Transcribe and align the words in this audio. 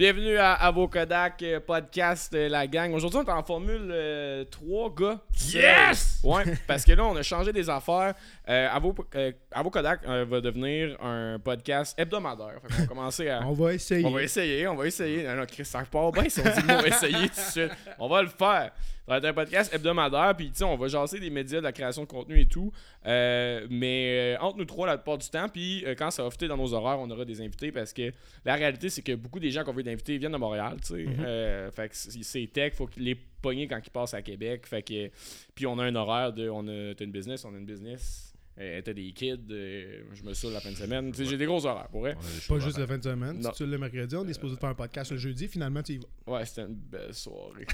Bienvenue 0.00 0.38
à, 0.38 0.54
à 0.54 0.70
vos 0.70 0.88
Kodak 0.88 1.42
euh, 1.42 1.60
podcast, 1.60 2.32
euh, 2.32 2.48
la 2.48 2.66
gang. 2.66 2.94
Aujourd'hui, 2.94 3.20
on 3.22 3.28
est 3.28 3.30
en 3.30 3.42
Formule 3.42 3.90
euh, 3.90 4.44
3, 4.46 4.94
gars. 4.94 5.20
Yes! 5.52 6.22
Ouais, 6.24 6.42
parce 6.66 6.86
que 6.86 6.92
là, 6.92 7.04
on 7.04 7.14
a 7.16 7.22
changé 7.22 7.52
des 7.52 7.68
affaires. 7.68 8.14
Euh, 8.48 8.68
à, 8.72 8.78
vos, 8.78 8.94
euh, 9.14 9.30
à 9.52 9.62
vos 9.62 9.68
Kodak 9.68 10.00
euh, 10.08 10.24
va 10.26 10.40
devenir 10.40 10.96
un 11.04 11.38
podcast 11.38 11.94
hebdomadaire. 11.98 12.62
Fait 12.62 12.68
qu'on 12.68 12.80
va 12.80 12.86
commencer 12.86 13.28
à. 13.28 13.46
On 13.46 13.52
va 13.52 13.74
essayer. 13.74 14.06
On 14.06 14.10
va 14.10 14.22
essayer, 14.22 14.66
on 14.68 14.74
va 14.74 14.86
essayer. 14.86 15.22
Non, 15.24 15.34
non, 15.36 15.44
Chris, 15.44 15.66
ça 15.66 15.82
part 15.82 16.10
bien 16.12 16.30
si 16.30 16.40
on 16.40 16.44
dit 16.44 16.66
qu'on 16.66 16.80
va 16.80 16.88
essayer 16.88 17.28
tout 17.28 17.36
de 17.36 17.50
suite. 17.50 17.72
On 17.98 18.08
va 18.08 18.22
le 18.22 18.28
faire. 18.28 18.72
Ça 19.10 19.18
va 19.18 19.28
être 19.28 19.36
un 19.36 19.44
podcast 19.44 19.74
hebdomadaire, 19.74 20.36
puis 20.36 20.50
tu 20.50 20.58
sais, 20.58 20.64
on 20.64 20.76
va 20.76 20.86
jaser 20.86 21.18
des 21.18 21.30
médias, 21.30 21.58
de 21.58 21.64
la 21.64 21.72
création 21.72 22.02
de 22.02 22.06
contenu 22.06 22.38
et 22.42 22.46
tout. 22.46 22.72
Euh, 23.06 23.66
mais 23.68 24.36
euh, 24.36 24.40
entre 24.40 24.58
nous 24.58 24.64
trois 24.64 24.86
la 24.86 24.96
plupart 24.98 25.18
du 25.18 25.28
temps, 25.28 25.48
puis 25.48 25.84
euh, 25.84 25.96
quand 25.98 26.12
ça 26.12 26.22
va 26.22 26.30
fitter 26.30 26.46
dans 26.46 26.56
nos 26.56 26.72
horaires, 26.74 27.00
on 27.00 27.10
aura 27.10 27.24
des 27.24 27.40
invités 27.40 27.72
parce 27.72 27.92
que 27.92 28.12
la 28.44 28.54
réalité, 28.54 28.88
c'est 28.88 29.02
que 29.02 29.16
beaucoup 29.16 29.40
des 29.40 29.50
gens 29.50 29.64
qu'on 29.64 29.72
veut 29.72 29.82
d'inviter 29.82 30.16
viennent 30.16 30.30
de 30.30 30.36
Montréal, 30.36 30.76
tu 30.80 30.94
sais. 30.94 31.06
Euh, 31.18 31.72
fait 31.72 31.88
que 31.88 31.96
c'est 31.96 32.46
tech, 32.52 32.74
faut 32.74 32.86
qu'ils 32.86 33.02
les 33.02 33.16
pogner 33.16 33.66
quand 33.66 33.80
ils 33.84 33.90
passent 33.90 34.14
à 34.14 34.22
Québec. 34.22 34.64
Fait 34.68 34.82
que, 34.82 35.10
puis 35.56 35.66
on 35.66 35.76
a 35.80 35.86
un 35.86 35.96
horaire 35.96 36.32
de, 36.32 36.48
on 36.48 36.68
a 36.68 36.92
une 37.00 37.10
business, 37.10 37.44
on 37.44 37.52
a 37.52 37.58
une 37.58 37.66
business. 37.66 38.29
Euh, 38.60 38.82
t'as 38.84 38.92
des 38.92 39.10
kids, 39.12 39.38
euh, 39.50 40.02
je 40.12 40.22
me 40.22 40.34
saoule 40.34 40.52
la 40.52 40.60
fin 40.60 40.70
de 40.70 40.76
semaine. 40.76 41.14
J'ai 41.14 41.38
des 41.38 41.46
gros 41.46 41.64
horaires, 41.64 41.88
pour 41.88 42.00
vrai. 42.02 42.14
Pas 42.46 42.58
juste 42.58 42.76
la 42.78 42.86
fin 42.86 42.98
de 42.98 43.02
semaine. 43.04 43.40
Non. 43.40 43.50
Si 43.52 43.56
tu 43.64 43.66
le 43.66 43.78
mercredi, 43.78 44.14
on 44.16 44.28
est 44.28 44.34
supposé 44.34 44.56
faire 44.56 44.68
un 44.68 44.74
podcast 44.74 45.10
le 45.12 45.16
jeudi. 45.16 45.48
Finalement, 45.48 45.82
tu 45.82 45.94
y 45.94 45.98
vas. 45.98 46.34
Ouais, 46.34 46.44
c'était 46.44 46.62
une 46.62 46.74
belle 46.74 47.14
soirée. 47.14 47.66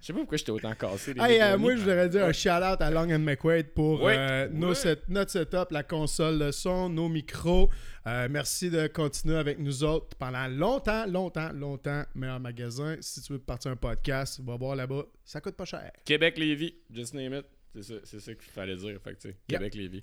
Je 0.00 0.06
sais 0.06 0.12
pas 0.12 0.18
pourquoi 0.18 0.36
j'étais 0.36 0.50
autant 0.50 0.74
cassé. 0.74 1.14
les 1.14 1.20
Hey, 1.22 1.40
euh, 1.40 1.56
moi, 1.56 1.74
je 1.76 1.80
voudrais 1.80 2.10
dire 2.10 2.26
un 2.26 2.32
shout-out 2.32 2.80
à 2.82 2.90
Long 2.90 3.10
and 3.10 3.20
McQuaid 3.20 3.68
pour 3.72 4.02
Ouais. 4.02 4.14
euh, 4.18 4.48
nos 4.50 4.68
Ouais. 4.70 4.74
set- 4.74 5.08
notre 5.08 5.30
setup, 5.30 5.70
la 5.70 5.82
console 5.82 6.38
de 6.40 6.50
son, 6.50 6.90
nos 6.90 7.08
micros. 7.08 7.70
Euh, 8.06 8.28
merci 8.30 8.68
de 8.68 8.88
continuer 8.88 9.36
avec 9.36 9.60
nous 9.60 9.82
autres 9.82 10.14
pendant 10.18 10.46
longtemps, 10.48 11.06
longtemps, 11.06 11.52
longtemps. 11.54 12.02
Meilleur 12.14 12.40
magasin. 12.40 12.96
Si 13.00 13.22
tu 13.22 13.32
veux 13.32 13.38
partir 13.38 13.70
un 13.70 13.76
podcast, 13.76 14.40
va 14.44 14.56
voir 14.56 14.76
là-bas. 14.76 15.04
Ça 15.24 15.40
coûte 15.40 15.54
pas 15.56 15.64
cher. 15.64 15.90
Québec-Lévis, 16.04 16.74
just 16.92 17.14
name 17.14 17.32
it. 17.32 17.46
C'est 17.74 17.82
ça, 17.82 17.94
c'est 18.04 18.20
ça 18.20 18.34
qu'il 18.34 18.50
fallait 18.52 18.76
dire. 18.76 18.98
Fait 19.02 19.14
que, 19.14 19.20
tu 19.20 19.28
sais, 19.28 19.36
Yep. 19.48 19.58
Québec-Lévis. 19.60 20.02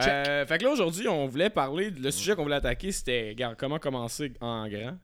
Euh, 0.00 0.46
fait 0.46 0.58
que 0.58 0.64
là, 0.64 0.70
aujourd'hui, 0.70 1.08
on 1.08 1.26
voulait 1.26 1.50
parler. 1.50 1.90
Le 1.90 2.10
sujet 2.10 2.34
qu'on 2.36 2.44
voulait 2.44 2.56
attaquer, 2.56 2.92
c'était 2.92 3.30
regarde, 3.30 3.56
comment 3.58 3.78
commencer 3.78 4.32
en 4.40 4.68
grand? 4.68 4.96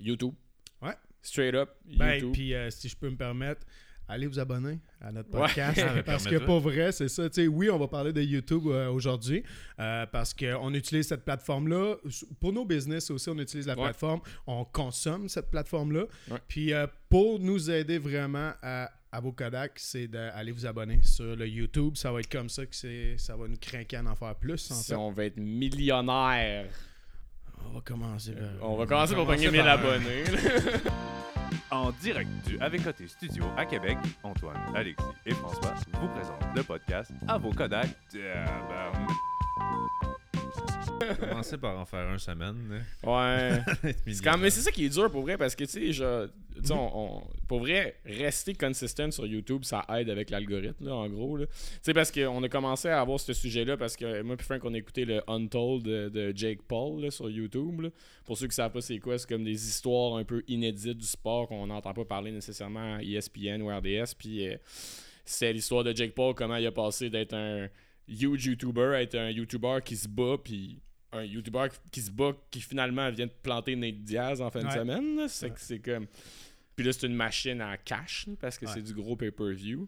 YouTube. 0.00 0.34
Ouais. 0.80 0.94
Straight 1.22 1.54
up. 1.54 1.70
Ben, 1.96 2.14
YouTube. 2.14 2.32
puis 2.32 2.54
euh, 2.54 2.68
si 2.70 2.88
je 2.88 2.96
peux 2.96 3.08
me 3.08 3.16
permettre, 3.16 3.64
allez 4.08 4.26
vous 4.26 4.40
abonner 4.40 4.80
à 5.00 5.12
notre 5.12 5.30
podcast. 5.30 5.80
Parce 6.06 6.24
que 6.26 6.36
pour 6.38 6.58
vrai, 6.60 6.90
c'est 6.90 7.06
ça. 7.08 7.28
Oui, 7.48 7.70
on 7.70 7.78
va 7.78 7.86
parler 7.86 8.12
de 8.12 8.20
YouTube 8.20 8.64
euh, 8.66 8.88
aujourd'hui 8.90 9.44
euh, 9.78 10.06
parce 10.06 10.34
qu'on 10.34 10.74
utilise 10.74 11.06
cette 11.06 11.24
plateforme-là. 11.24 11.96
Pour 12.40 12.52
nos 12.52 12.64
business 12.64 13.10
aussi, 13.12 13.28
on 13.30 13.38
utilise 13.38 13.66
la 13.68 13.74
Ouais. 13.76 13.84
plateforme. 13.84 14.20
On 14.48 14.64
consomme 14.64 15.28
cette 15.28 15.50
plateforme-là. 15.50 16.06
Ouais. 16.30 16.38
Puis 16.48 16.72
euh, 16.72 16.86
pour 17.08 17.38
nous 17.38 17.70
aider 17.70 17.98
vraiment 17.98 18.52
à, 18.62 18.90
à 19.12 19.20
vos 19.20 19.32
Kodak, 19.32 19.72
c'est 19.76 20.08
d'aller 20.08 20.52
vous 20.52 20.64
abonner 20.66 21.00
sur 21.02 21.36
le 21.36 21.46
YouTube. 21.46 21.96
Ça 21.96 22.10
va 22.10 22.20
être 22.20 22.30
comme 22.32 22.48
ça 22.48 22.64
que 22.64 22.74
c'est, 22.74 23.16
ça 23.18 23.36
va 23.36 23.46
nous 23.46 23.58
craquer 23.60 23.96
à 23.98 24.02
en 24.04 24.14
faire 24.16 24.34
plus. 24.34 24.70
En 24.70 24.74
Si 24.74 24.88
fait. 24.88 24.94
on 24.94 25.12
va 25.12 25.24
être 25.26 25.36
millionnaire, 25.36 26.66
On 27.66 27.74
va 27.74 27.80
commencer. 27.82 28.34
on 28.62 28.76
va 28.76 28.86
commencer 28.86 29.14
par 29.14 29.26
pogner 29.26 29.50
1000 29.50 29.60
par- 29.60 29.68
abonnés. 29.72 30.24
En 31.70 31.90
direct 31.90 32.28
du 32.46 32.58
Avec 32.60 32.82
Côté 32.84 33.06
Studio 33.08 33.44
à 33.56 33.64
Québec, 33.66 33.96
Antoine, 34.22 34.56
Alexis 34.74 35.04
et 35.26 35.32
François 35.34 35.74
vous 36.00 36.08
présentent 36.08 36.56
le 36.56 36.62
podcast 36.62 37.10
à 37.28 37.38
vos 37.38 37.50
Kodak. 37.50 37.88
Commencer 41.18 41.58
par 41.58 41.78
en 41.78 41.84
faire 41.84 42.08
un 42.08 42.18
semaine. 42.18 42.84
ouais. 43.04 43.60
C'est 44.06 44.22
quand 44.24 44.38
mais 44.38 44.50
c'est 44.50 44.60
ça 44.60 44.70
qui 44.70 44.84
est 44.84 44.88
dur 44.88 45.10
pour 45.10 45.22
vrai 45.22 45.36
parce 45.36 45.54
que 45.54 45.64
tu 45.64 45.70
sais, 45.70 45.92
je- 45.92 46.26
tu 46.54 46.66
sais, 46.68 46.72
on, 46.74 47.16
on- 47.18 47.22
pour 47.48 47.60
vrai, 47.60 47.96
rester 48.04 48.54
consistent 48.54 49.10
sur 49.10 49.26
YouTube, 49.26 49.64
ça 49.64 49.84
aide 49.96 50.08
avec 50.10 50.30
l'algorithme, 50.30 50.86
là, 50.86 50.94
en 50.94 51.08
gros. 51.08 51.38
Tu 51.38 51.46
sais, 51.82 51.92
parce 51.92 52.10
qu'on 52.12 52.42
a 52.42 52.48
commencé 52.48 52.88
à 52.88 53.00
avoir 53.00 53.18
ce 53.18 53.32
sujet-là 53.32 53.76
parce 53.76 53.96
que 53.96 54.22
moi 54.22 54.36
et 54.38 54.42
Frank, 54.42 54.64
on 54.64 54.72
a 54.74 54.78
écouté 54.78 55.04
le 55.04 55.22
Untold 55.28 55.82
de, 55.82 56.08
de 56.08 56.32
Jake 56.36 56.62
Paul 56.68 57.00
là, 57.02 57.10
sur 57.10 57.28
YouTube. 57.28 57.80
là. 57.82 57.88
Pour 58.24 58.38
ceux 58.38 58.46
qui 58.46 58.54
savent 58.54 58.72
pas 58.72 58.80
c'est 58.80 58.98
quoi, 58.98 59.18
c'est 59.18 59.28
comme 59.28 59.44
des 59.44 59.66
histoires 59.68 60.16
un 60.16 60.24
peu 60.24 60.42
inédites 60.46 60.98
du 60.98 61.06
sport 61.06 61.48
qu'on 61.48 61.66
n'entend 61.66 61.92
pas 61.94 62.04
parler 62.04 62.30
nécessairement 62.30 62.96
à 62.96 63.02
ESPN 63.02 63.60
ou 63.62 63.68
RDS. 63.68 64.14
Puis 64.16 64.46
euh, 64.48 64.56
c'est 65.24 65.52
l'histoire 65.52 65.84
de 65.84 65.94
Jake 65.94 66.14
Paul, 66.14 66.34
comment 66.34 66.56
il 66.56 66.66
a 66.66 66.72
passé 66.72 67.10
d'être 67.10 67.34
un 67.34 67.68
huge 68.08 68.46
YouTuber 68.46 68.94
à 68.94 69.02
être 69.02 69.14
un 69.16 69.30
YouTuber 69.30 69.78
qui 69.84 69.96
se 69.96 70.08
bat, 70.08 70.36
puis 70.42 70.80
un 71.12 71.24
YouTuber 71.24 71.66
qui 71.90 72.00
se 72.00 72.10
bat 72.10 72.32
qui 72.50 72.60
finalement 72.60 73.10
vient 73.10 73.26
de 73.26 73.32
planter 73.42 73.76
Nate 73.76 74.02
Diaz 74.02 74.40
en 74.40 74.50
fin 74.50 74.62
de 74.64 74.70
semaine. 74.70 75.26
C'est 75.28 75.46
Ouais. 75.46 75.52
que 75.52 75.60
c'est 75.60 75.78
comme. 75.78 76.06
Puis 76.74 76.86
là, 76.86 76.92
c'est 76.92 77.06
une 77.06 77.14
machine 77.14 77.60
à 77.60 77.76
cash 77.76 78.26
parce 78.40 78.58
que 78.58 78.64
Ouais. 78.66 78.72
c'est 78.74 78.82
du 78.82 78.94
gros 78.94 79.14
pay-per-view. 79.16 79.86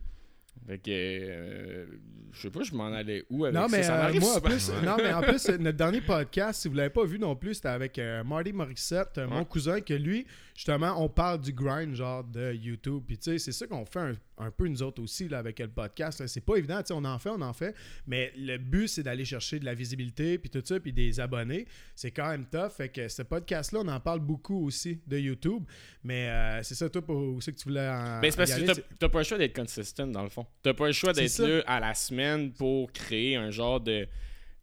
Fait 0.66 0.78
que. 0.78 0.90
euh, 0.90 1.86
je 2.32 2.40
sais 2.42 2.50
pas, 2.50 2.62
je 2.62 2.74
m'en 2.74 2.86
allais 2.92 3.24
où 3.30 3.44
avec 3.44 3.54
Non, 3.58 3.68
mais 3.68 3.82
ça. 3.82 3.88
Ça 4.02 4.08
euh, 4.08 4.20
moi, 4.20 4.36
en 4.36 4.40
plus, 4.40 4.70
non, 4.84 4.96
mais 4.98 5.12
en 5.12 5.22
plus, 5.22 5.48
notre 5.48 5.76
dernier 5.78 6.00
podcast, 6.00 6.62
si 6.62 6.68
vous 6.68 6.74
l'avez 6.74 6.90
pas 6.90 7.04
vu 7.04 7.18
non 7.18 7.34
plus, 7.36 7.54
c'était 7.54 7.68
avec 7.68 7.98
euh, 7.98 8.22
Marty 8.24 8.52
Morissette, 8.52 9.18
mon 9.28 9.44
cousin, 9.44 9.80
que 9.80 9.94
lui, 9.94 10.26
justement, 10.54 11.02
on 11.02 11.08
parle 11.08 11.40
du 11.40 11.52
grind, 11.52 11.94
genre, 11.94 12.24
de 12.24 12.52
YouTube. 12.52 13.02
Puis, 13.06 13.18
tu 13.18 13.24
sais, 13.32 13.38
c'est 13.38 13.52
ça 13.52 13.66
qu'on 13.66 13.84
fait 13.84 13.98
un, 14.00 14.12
un 14.38 14.50
peu 14.50 14.68
nous 14.68 14.82
autres 14.82 15.02
aussi, 15.02 15.28
là, 15.28 15.38
avec 15.38 15.58
le 15.58 15.68
podcast. 15.68 16.26
C'est 16.26 16.40
pas 16.44 16.56
évident, 16.56 16.78
tu 16.80 16.88
sais, 16.88 16.94
on 16.94 17.04
en 17.04 17.18
fait, 17.18 17.30
on 17.30 17.40
en 17.40 17.52
fait. 17.52 17.74
Mais 18.06 18.32
le 18.36 18.56
but, 18.58 18.88
c'est 18.88 19.02
d'aller 19.02 19.24
chercher 19.24 19.58
de 19.58 19.64
la 19.64 19.74
visibilité, 19.74 20.38
puis 20.38 20.50
tout 20.50 20.62
ça, 20.64 20.78
puis 20.80 20.92
des 20.92 21.18
abonnés. 21.20 21.66
C'est 21.94 22.10
quand 22.12 22.28
même 22.30 22.46
tough. 22.46 22.70
Fait 22.76 22.88
que 22.88 23.08
ce 23.08 23.22
podcast-là, 23.22 23.80
on 23.84 23.88
en 23.88 24.00
parle 24.00 24.20
beaucoup 24.20 24.64
aussi 24.66 25.00
de 25.06 25.18
YouTube. 25.18 25.64
Mais 26.02 26.28
euh, 26.28 26.62
c'est 26.62 26.74
ça, 26.74 26.88
toi, 26.88 27.02
pour 27.02 27.16
aussi 27.36 27.52
que 27.52 27.58
tu 27.58 27.68
voulais 27.68 27.88
en. 27.88 28.20
Ben, 28.20 28.30
c'est 28.30 28.36
parce 28.36 28.54
que 28.54 28.64
t'as- 28.64 28.74
c'est- 28.74 29.08
pas 29.08 29.18
le 29.18 29.24
choix 29.24 29.38
d'être 29.38 29.56
consistent 29.56 30.02
dans 30.10 30.22
le 30.22 30.28
fond. 30.30 30.46
T'as 30.62 30.74
pas 30.74 30.86
le 30.86 30.92
choix 30.92 31.12
C'est 31.14 31.22
d'être 31.22 31.38
là 31.48 31.62
à 31.66 31.80
la 31.80 31.94
semaine 31.94 32.52
pour 32.52 32.92
créer 32.92 33.36
un 33.36 33.50
genre 33.50 33.80
de, 33.80 34.06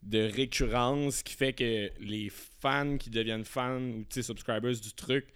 de 0.02 0.18
récurrence 0.20 1.22
qui 1.22 1.34
fait 1.34 1.52
que 1.52 1.90
les 2.00 2.30
fans 2.60 2.96
qui 2.98 3.10
deviennent 3.10 3.44
fans 3.44 3.80
ou 3.80 4.04
subscribers 4.10 4.74
du 4.80 4.92
truc 4.94 5.26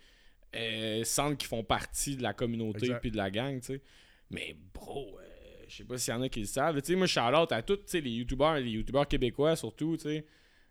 euh, 0.56 1.04
sentent 1.04 1.38
qu'ils 1.38 1.48
font 1.48 1.64
partie 1.64 2.16
de 2.16 2.22
la 2.22 2.32
communauté 2.32 2.92
puis 3.00 3.10
de 3.10 3.16
la 3.16 3.30
gang, 3.30 3.60
tu 3.60 3.66
sais. 3.66 3.82
Mais 4.30 4.56
bro, 4.74 5.18
euh, 5.20 5.64
je 5.68 5.76
sais 5.76 5.84
pas 5.84 5.98
s'il 5.98 6.12
y 6.12 6.16
en 6.16 6.22
a 6.22 6.28
qui 6.28 6.40
le 6.40 6.46
savent. 6.46 6.80
Tu 6.80 6.92
sais, 6.92 6.96
moi, 6.96 7.06
je 7.06 7.18
à 7.18 7.62
tous 7.62 7.76
tu 7.76 7.82
sais, 7.86 8.00
les 8.00 8.10
youtubeurs, 8.10 8.54
les 8.54 8.70
youtubeurs 8.70 9.06
québécois 9.06 9.56
surtout, 9.56 9.96
tu 9.96 10.04
sais. 10.04 10.26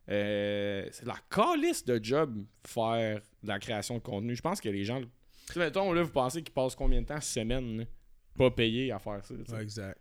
Euh, 0.08 0.88
c'est 0.92 1.04
de 1.04 1.08
la 1.08 1.20
calice 1.30 1.84
de 1.84 2.00
job 2.04 2.46
faire 2.66 3.22
de 3.42 3.48
la 3.48 3.60
création 3.60 3.96
de 3.96 4.02
contenu. 4.02 4.36
Je 4.36 4.42
pense 4.42 4.62
que 4.62 4.70
les 4.70 4.84
gens. 4.84 5.02
Tu 5.02 5.54
sais, 5.54 5.60
mettons, 5.60 5.92
là, 5.94 6.04
vous 6.04 6.12
pensez 6.12 6.44
qu'ils 6.44 6.54
passent 6.54 6.76
combien 6.76 7.02
de 7.02 7.08
temps 7.08 7.22
semaine, 7.22 7.80
là, 7.80 7.84
pas 8.38 8.52
payés 8.52 8.92
à 8.92 9.00
faire 9.00 9.24
ça, 9.24 9.62
exact. 9.62 10.00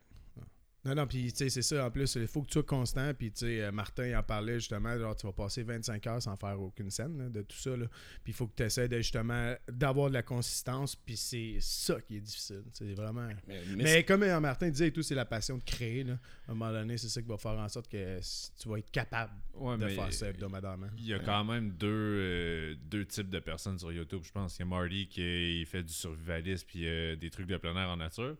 Non, 0.84 0.94
non, 0.94 1.06
puis 1.06 1.32
tu 1.32 1.38
sais, 1.38 1.48
c'est 1.48 1.62
ça. 1.62 1.86
En 1.86 1.90
plus, 1.90 2.14
il 2.16 2.26
faut 2.26 2.42
que 2.42 2.48
tu 2.48 2.52
sois 2.54 2.62
constant. 2.62 3.12
Puis 3.14 3.32
tu 3.32 3.46
sais, 3.46 3.62
euh, 3.62 3.72
Martin 3.72 4.06
il 4.06 4.16
en 4.16 4.22
parlait 4.22 4.54
justement. 4.60 4.98
Genre, 4.98 5.16
tu 5.16 5.26
vas 5.26 5.32
passer 5.32 5.62
25 5.62 6.06
heures 6.06 6.22
sans 6.22 6.36
faire 6.36 6.60
aucune 6.60 6.90
scène 6.90 7.18
là, 7.18 7.28
de 7.28 7.42
tout 7.42 7.56
ça. 7.56 7.76
Là. 7.76 7.86
Puis 8.22 8.32
il 8.32 8.34
faut 8.34 8.46
que 8.46 8.54
tu 8.54 8.62
essaies 8.62 8.88
de, 8.88 8.98
justement 8.98 9.54
d'avoir 9.68 10.08
de 10.08 10.14
la 10.14 10.22
consistance. 10.22 10.94
Puis 10.94 11.16
c'est 11.16 11.56
ça 11.60 12.00
qui 12.00 12.16
est 12.16 12.20
difficile. 12.20 12.62
C'est 12.72 12.92
vraiment. 12.94 13.28
Mais, 13.46 13.62
mais 13.76 13.84
Mais 13.84 14.04
comme 14.04 14.22
euh, 14.22 14.40
Martin 14.40 14.68
disait 14.68 14.88
et 14.88 14.92
tout, 14.92 15.02
c'est 15.02 15.14
la 15.14 15.24
passion 15.24 15.56
de 15.56 15.62
créer. 15.64 16.04
Là. 16.04 16.18
À 16.46 16.52
un 16.52 16.54
moment 16.54 16.72
donné, 16.72 16.98
c'est 16.98 17.08
ça 17.08 17.22
qui 17.22 17.28
va 17.28 17.38
faire 17.38 17.52
en 17.52 17.68
sorte 17.68 17.88
que 17.88 18.18
tu 18.60 18.68
vas 18.68 18.78
être 18.78 18.90
capable 18.90 19.32
Ouais, 19.54 19.78
de 19.78 19.88
faire 19.88 20.12
ça 20.12 20.28
hebdomadairement. 20.28 20.88
il 20.98 21.06
y 21.06 21.14
a 21.14 21.20
quand 21.20 21.44
même 21.44 21.70
deux, 21.70 21.86
euh, 21.88 22.74
deux 22.90 23.04
types 23.06 23.30
de 23.30 23.38
personnes 23.38 23.78
sur 23.78 23.92
YouTube, 23.92 24.22
je 24.24 24.32
pense. 24.32 24.56
Il 24.56 24.60
y 24.60 24.62
a 24.62 24.66
Marty 24.66 25.06
qui 25.06 25.60
il 25.60 25.66
fait 25.66 25.82
du 25.82 25.92
survivalisme 25.92 26.66
puis 26.66 26.86
euh, 26.88 27.14
des 27.16 27.30
trucs 27.30 27.46
de 27.46 27.56
plein 27.56 27.74
air 27.76 27.88
en 27.88 27.96
nature. 27.96 28.36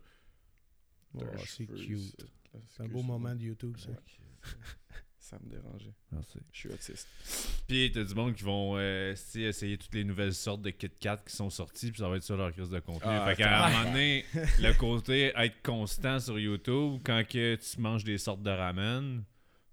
Oh, 1.21 1.37
c'est 1.45 1.65
cute. 1.65 2.25
un 2.79 2.87
beau 2.87 3.01
moment 3.01 3.33
de 3.35 3.41
YouTube, 3.43 3.75
ça. 3.77 3.89
Ça 5.19 5.39
me 5.43 5.49
dérangeait. 5.49 5.93
Merci. 6.11 6.37
Je 6.51 6.59
suis 6.59 6.69
autiste. 6.69 7.07
Puis 7.67 7.91
t'as 7.91 8.03
du 8.03 8.13
monde 8.13 8.35
qui 8.35 8.43
vont 8.43 8.77
euh, 8.77 9.15
essayer 9.33 9.75
toutes 9.75 9.95
les 9.95 10.03
nouvelles 10.03 10.35
sortes 10.35 10.61
de 10.61 10.69
Kit 10.69 10.87
Kat 10.99 11.17
qui 11.27 11.35
sont 11.35 11.49
sorties, 11.49 11.89
puis 11.91 11.99
ça 11.99 12.07
va 12.07 12.17
être 12.17 12.23
sur 12.23 12.37
leur 12.37 12.51
crise 12.53 12.69
de 12.69 12.79
contenu. 12.79 13.09
Ah, 13.11 13.25
fait 13.25 13.37
qu'à 13.37 13.65
un 13.65 13.71
moment 13.71 13.91
donné, 13.91 14.23
le 14.61 14.73
côté 14.77 15.33
être 15.35 15.61
constant 15.63 16.19
sur 16.19 16.37
YouTube, 16.37 17.01
quand 17.03 17.23
que 17.27 17.55
tu 17.55 17.81
manges 17.81 18.03
des 18.03 18.19
sortes 18.19 18.43
de 18.43 18.51
ramen, 18.51 19.23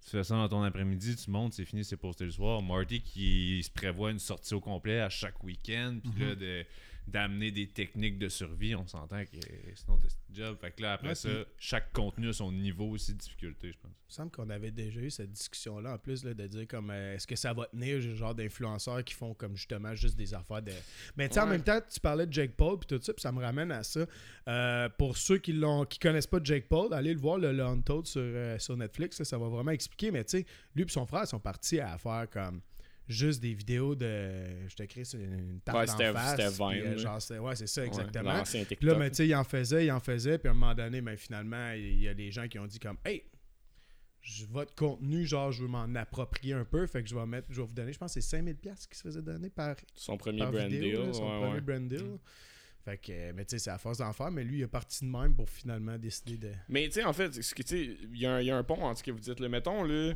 tu 0.03 0.11
fais 0.11 0.25
ça 0.25 0.37
dans 0.37 0.49
ton 0.49 0.63
après-midi, 0.63 1.17
tu 1.17 1.31
montes, 1.31 1.53
c'est 1.53 1.67
fini, 1.67 1.85
c'est 1.85 1.99
posté 1.99 2.25
le 2.25 2.31
soir. 2.31 2.63
Marty 2.63 3.03
qui 3.03 3.63
se 3.63 3.71
prévoit 3.71 4.11
une 4.11 4.19
sortie 4.19 4.55
au 4.55 4.61
complet 4.61 5.01
à 5.01 5.11
chaque 5.11 5.45
week-end, 5.45 5.99
puis 6.03 6.25
là, 6.25 6.35
de- 6.35 6.65
d'amener 7.09 7.51
des 7.51 7.67
techniques 7.69 8.19
de 8.19 8.29
survie, 8.29 8.75
on 8.75 8.87
s'entend 8.87 9.23
que 9.25 9.39
sinon 9.75 9.99
ce 10.09 10.35
job. 10.35 10.57
Fait 10.61 10.71
que 10.71 10.83
là, 10.83 10.93
après 10.95 11.09
Ouais, 11.09 11.15
ça, 11.15 11.29
puis- 11.29 11.45
chaque 11.59 11.93
contenu 11.93 12.29
a 12.29 12.33
son 12.33 12.53
niveau 12.53 12.89
aussi 12.91 13.13
de 13.13 13.19
difficulté, 13.19 13.73
je 13.73 13.79
pense. 13.79 13.91
Il 13.91 14.07
me 14.09 14.15
semble 14.15 14.31
qu'on 14.31 14.51
avait 14.51 14.71
déjà 14.71 15.01
eu 15.01 15.11
cette 15.11 15.33
discussion-là 15.33 15.95
en 15.95 15.99
plus 15.99 16.23
là, 16.25 16.33
de 16.35 16.47
dire 16.47 16.67
comme 16.69 16.91
euh, 16.91 17.15
est-ce 17.15 17.27
que 17.27 17.35
ça 17.37 17.53
va 17.53 17.67
tenir 17.67 18.01
ce 18.03 18.15
genre 18.15 18.35
d'influenceurs 18.35 19.03
qui 19.05 19.15
font 19.15 19.35
comme 19.35 19.57
justement 19.57 19.95
juste 19.95 20.17
des 20.17 20.33
affaires 20.35 20.63
de. 20.63 20.73
Mais 21.17 21.29
tu 21.29 21.35
sais, 21.35 21.41
en 21.41 21.47
même 21.47 21.63
temps, 21.63 21.81
tu 21.93 21.99
parlais 21.99 22.27
de 22.27 22.33
Jake 22.33 22.53
Paul 22.57 22.79
puis 22.79 22.87
tout 22.87 23.03
ça, 23.03 23.13
puis 23.13 23.23
ça 23.23 23.33
me 23.33 23.41
ramène 23.41 23.73
à 23.73 23.83
ça. 23.83 24.07
Euh, 24.49 24.89
pour 24.99 25.17
ceux 25.17 25.39
qui 25.39 25.53
l'ont 25.53 25.85
qui 25.85 25.99
connaissent 25.99 26.27
pas 26.27 26.41
Jake 26.43 26.69
Paul, 26.69 26.93
allez 26.95 27.15
le 27.15 27.21
voir 27.21 27.39
le, 27.39 27.53
le 27.53 27.65
Untold 27.65 28.07
sur, 28.07 28.21
euh, 28.23 28.59
sur 28.59 28.77
Netflix, 28.77 29.19
là, 29.19 29.25
ça 29.25 29.39
va 29.39 29.49
vraiment 29.49 29.71
expliquer. 29.73 30.11
Mais 30.11 30.25
tu 30.25 30.39
sais, 30.39 30.47
lui 30.75 30.85
et 30.85 30.89
son 30.89 31.07
frère 31.07 31.27
sont 31.27 31.41
partis 31.41 31.81
à 31.81 31.97
faire 31.99 32.29
comme 32.31 32.61
juste 33.09 33.41
des 33.43 33.53
vidéos 33.55 33.95
de. 33.95 34.67
Je 34.69 34.75
te 34.75 34.83
crée 34.85 35.03
une 35.15 35.61
tarte 35.61 35.79
Ouais, 35.79 35.87
c'était- 35.87 36.13
face. 36.13 36.57
puis, 36.57 36.81
euh, 36.81 36.97
genre, 36.99 37.19
ouais, 37.45 37.57
c'est 37.57 37.67
ça, 37.67 37.81
Ouais, 37.83 37.87
exactement. 37.89 38.33
L'ancien 38.33 38.65
Puis 38.65 38.77
là, 38.83 38.95
mais 38.97 39.11
tu 39.11 39.17
sais, 39.17 39.27
il 39.29 39.35
en 39.35 39.45
faisait, 39.45 39.87
il 39.87 39.91
en 39.93 40.01
faisait, 40.01 40.39
puis 40.39 40.49
à 40.49 40.53
un 40.53 40.55
moment 40.55 40.75
donné, 40.75 41.01
ben, 41.01 41.17
finalement, 41.17 41.73
il 41.73 42.01
y 42.01 42.09
a 42.09 42.15
des 42.15 42.31
gens 42.31 42.47
qui 42.49 42.59
ont 42.59 42.67
dit 42.67 42.79
comme 42.79 42.97
Hey, 43.05 43.25
votre 44.51 44.75
contenu, 44.77 45.27
genre, 45.27 45.51
je 45.51 45.63
veux 45.63 45.69
m'en 45.69 45.93
approprier 45.97 46.55
un 46.55 46.65
peu, 46.65 46.87
fait 46.87 47.03
que 47.03 47.09
je 47.09 47.15
vais 47.15 47.27
mettre, 47.27 47.49
je 47.51 47.61
vais 47.61 47.67
vous 47.67 47.75
donner, 47.75 47.93
je 47.93 47.99
pense 47.99 48.15
que 48.15 48.21
c'est 48.21 48.37
5000$ 48.37 48.55
piastres 48.61 48.89
qui 48.89 48.97
se 48.97 49.03
faisait 49.03 49.23
donner 49.23 49.51
par, 49.51 49.75
son 49.95 50.17
premier 50.17 50.39
par 50.39 50.53
brand 50.53 50.69
vidéo, 50.71 50.99
deal. 51.01 51.07
là, 51.09 51.13
son 51.13 51.25
ouais, 51.25 51.41
premier 51.41 51.55
ouais. 51.55 51.61
brand 51.61 51.89
deal. 51.89 52.19
Fait 52.85 52.99
que, 52.99 53.33
mais 53.33 53.45
tu 53.45 53.51
sais, 53.51 53.59
c'est 53.61 53.71
à 53.71 53.79
force 53.79 53.99
d'en 53.99 54.13
faire, 54.13 54.31
mais 54.33 54.43
lui, 54.43 54.59
il 54.59 54.63
est 54.63 54.67
parti 54.69 55.05
de 55.05 55.11
même 55.11 55.35
pour 55.37 55.49
finalement 55.49 55.97
décider 55.99 56.37
de. 56.37 56.51
Mais 56.69 56.87
tu 56.87 56.95
sais, 56.95 57.05
en 57.05 57.13
fait, 57.13 57.31
il 57.71 58.17
y, 58.17 58.27
a 58.27 58.35
un- 58.35 58.41
il 58.41 58.47
y 58.47 58.51
a 58.51 58.57
un 58.57 58.65
pont 58.65 58.83
entre 58.83 58.99
ce 58.99 59.05
que 59.05 59.11
vous 59.13 59.21
dites. 59.21 59.39
Le 59.39 59.49
mettons, 59.49 59.83
là. 59.85 60.15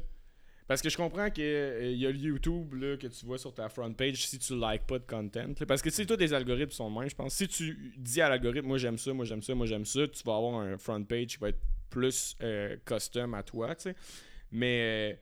Parce 0.68 0.82
que 0.82 0.90
je 0.90 0.96
comprends 0.96 1.30
qu'il 1.30 1.44
y 1.44 2.06
a 2.06 2.10
le 2.10 2.18
YouTube 2.18 2.74
là, 2.74 2.96
que 2.96 3.06
tu 3.06 3.24
vois 3.24 3.38
sur 3.38 3.54
ta 3.54 3.68
front 3.68 3.92
page 3.92 4.26
si 4.26 4.38
tu 4.38 4.54
likes 4.54 4.86
pas 4.86 4.98
de 4.98 5.06
content. 5.06 5.52
Parce 5.66 5.80
que 5.80 5.90
sais, 5.90 6.04
toi, 6.04 6.16
des 6.16 6.34
algorithmes 6.34 6.72
sont 6.72 6.90
même, 6.90 7.08
je 7.08 7.14
pense. 7.14 7.34
Si 7.34 7.46
tu 7.46 7.92
dis 7.96 8.20
à 8.20 8.28
l'algorithme, 8.28 8.66
moi 8.66 8.78
j'aime 8.78 8.98
ça, 8.98 9.12
moi 9.12 9.24
j'aime 9.24 9.42
ça, 9.42 9.54
moi 9.54 9.66
j'aime 9.66 9.84
ça, 9.84 10.08
tu 10.08 10.22
vas 10.24 10.36
avoir 10.36 10.60
un 10.60 10.76
front 10.76 11.02
page 11.04 11.26
qui 11.26 11.38
va 11.38 11.50
être 11.50 11.60
plus 11.88 12.36
euh, 12.42 12.76
custom 12.84 13.34
à 13.34 13.42
toi, 13.42 13.74
tu 13.76 13.84
sais. 13.84 13.96
Mais 14.50 15.12
euh, 15.12 15.16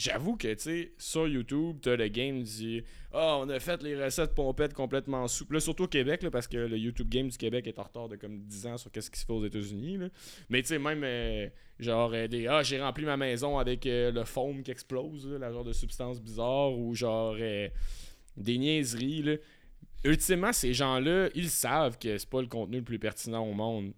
j'avoue 0.00 0.36
que, 0.36 0.52
tu 0.54 0.60
sais, 0.60 0.92
sur 0.96 1.28
YouTube, 1.28 1.76
t'as 1.82 1.96
le 1.96 2.08
game 2.08 2.42
dit 2.42 2.82
Ah, 3.12 3.36
on 3.38 3.48
a 3.50 3.60
fait 3.60 3.82
les 3.82 4.02
recettes 4.02 4.34
pompettes 4.34 4.72
complètement 4.72 5.28
souples. 5.28 5.54
Là, 5.54 5.60
surtout 5.60 5.84
au 5.84 5.88
Québec, 5.88 6.26
parce 6.30 6.48
que 6.48 6.56
le 6.56 6.78
YouTube 6.78 7.08
Game 7.08 7.28
du 7.28 7.36
Québec 7.36 7.66
est 7.66 7.78
en 7.78 7.82
retard 7.82 8.08
de 8.08 8.16
comme 8.16 8.40
10 8.40 8.66
ans 8.66 8.78
sur 8.78 8.90
qu'est-ce 8.90 9.10
qui 9.10 9.20
se 9.20 9.26
fait 9.26 9.32
aux 9.32 9.44
États-Unis. 9.44 9.98
Mais 10.48 10.62
tu 10.62 10.68
sais, 10.68 10.78
même 10.78 11.02
euh, 11.04 11.48
genre 11.78 12.10
euh, 12.14 12.26
des 12.28 12.46
Ah, 12.46 12.62
j'ai 12.62 12.80
rempli 12.80 13.04
ma 13.04 13.18
maison 13.18 13.58
avec 13.58 13.84
euh, 13.86 14.10
le 14.10 14.24
foam 14.24 14.62
qui 14.62 14.70
explose, 14.70 15.28
la 15.28 15.52
genre 15.52 15.64
de 15.64 15.72
substance 15.72 16.20
bizarre, 16.20 16.72
ou 16.72 16.94
genre 16.94 17.36
des 17.36 18.58
niaiseries. 18.58 19.38
Ultimement, 20.02 20.54
ces 20.54 20.72
gens-là, 20.72 21.28
ils 21.34 21.50
savent 21.50 21.98
que 21.98 22.16
c'est 22.16 22.30
pas 22.30 22.40
le 22.40 22.48
contenu 22.48 22.78
le 22.78 22.84
plus 22.84 22.98
pertinent 22.98 23.46
au 23.46 23.52
monde. 23.52 23.92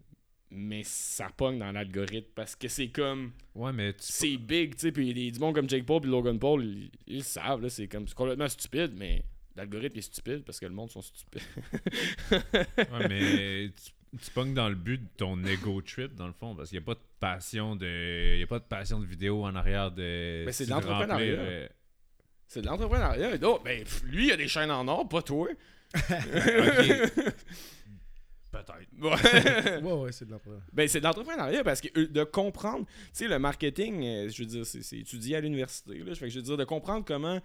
Mais 0.55 0.83
ça 0.85 1.31
pogne 1.35 1.59
dans 1.59 1.73
l'algorithme 1.73 2.29
parce 2.35 2.55
que 2.55 2.69
c'est 2.69 2.89
comme 2.89 3.33
Ouais, 3.55 3.73
mais 3.73 3.93
tu 3.95 4.01
c'est 4.01 4.37
big, 4.37 4.75
tu 4.75 4.81
sais, 4.81 4.93
puis 4.93 5.15
des 5.15 5.39
monde 5.39 5.55
comme 5.55 5.69
Jake 5.69 5.87
Paul 5.87 6.05
et 6.05 6.09
Logan 6.09 6.39
Paul, 6.39 6.63
ils, 6.65 6.91
ils 7.07 7.17
le 7.19 7.23
savent, 7.23 7.63
là, 7.63 7.71
c'est 7.71 7.89
comme 7.89 8.07
c'est 8.07 8.15
complètement 8.15 8.49
stupide, 8.49 8.93
mais 8.97 9.25
l'algorithme 9.57 9.99
est 9.99 10.03
stupide 10.03 10.45
parce 10.45 10.61
que 10.61 10.67
le 10.67 10.73
monde 10.73 10.91
sont 10.91 11.01
stupides. 11.03 11.43
Ouais, 12.93 13.09
mais 13.09 13.71
tu, 14.13 14.19
tu 14.19 14.31
pognes 14.33 14.53
dans 14.53 14.69
le 14.69 14.75
but 14.75 15.01
de 15.01 15.09
ton 15.17 15.43
ego 15.45 15.81
trip, 15.81 16.15
dans 16.15 16.27
le 16.27 16.35
fond, 16.35 16.55
parce 16.55 16.69
qu'il 16.69 16.79
n'y 16.79 16.85
a 16.85 16.87
pas 16.87 16.95
de 16.95 17.01
passion 17.19 17.75
de. 17.77 18.35
Il 18.35 18.41
y 18.41 18.43
a 18.43 18.47
pas 18.47 18.59
de 18.59 18.65
passion 18.65 19.01
de 19.01 19.07
vidéo 19.07 19.45
en 19.45 19.55
arrière 19.55 19.91
de. 19.91 20.43
Mais 20.45 20.53
c'est 20.53 20.67
de 20.67 20.71
l'entrepreneuriat. 20.71 21.33
euh, 21.39 21.69
C'est 22.47 22.61
de 22.61 22.67
l'entrepreneuriat. 22.67 23.39
Non, 23.39 23.59
ben, 23.65 23.85
lui, 24.05 24.27
il 24.27 24.33
a 24.33 24.37
des 24.37 24.49
chaînes 24.49 24.71
en 24.71 24.87
or, 24.87 25.09
pas 25.09 25.23
toi. 25.23 25.49
Peut-être. 28.53 28.87
Ouais. 29.01 29.81
Ouais, 29.83 29.93
ouais, 29.93 30.13
c'est 30.13 30.27
de 30.27 30.31
l'emploi. 30.31 30.55
ben, 30.73 30.87
c'est 30.87 31.01
de 31.01 31.05
l'entrepreneuriat 31.05 31.65
parce 31.65 31.81
que 31.81 31.89
euh, 31.99 32.07
de 32.07 32.23
comprendre, 32.25 32.85
tu 32.87 32.93
sais, 33.15 33.29
le 33.29 33.39
marketing, 33.39 34.05
euh, 34.05 34.29
je 34.29 34.43
veux 34.43 34.47
dire, 34.49 34.67
c'est 34.67 34.83
c'est 34.83 34.99
étudié 34.99 35.37
à 35.37 35.41
l'université. 35.41 35.99
là. 35.99 36.15
Fait 36.15 36.27
que 36.27 36.31
je 36.31 36.37
veux 36.39 36.43
dire, 36.45 36.57
de 36.59 36.65
comprendre 36.65 37.05
comment 37.05 37.41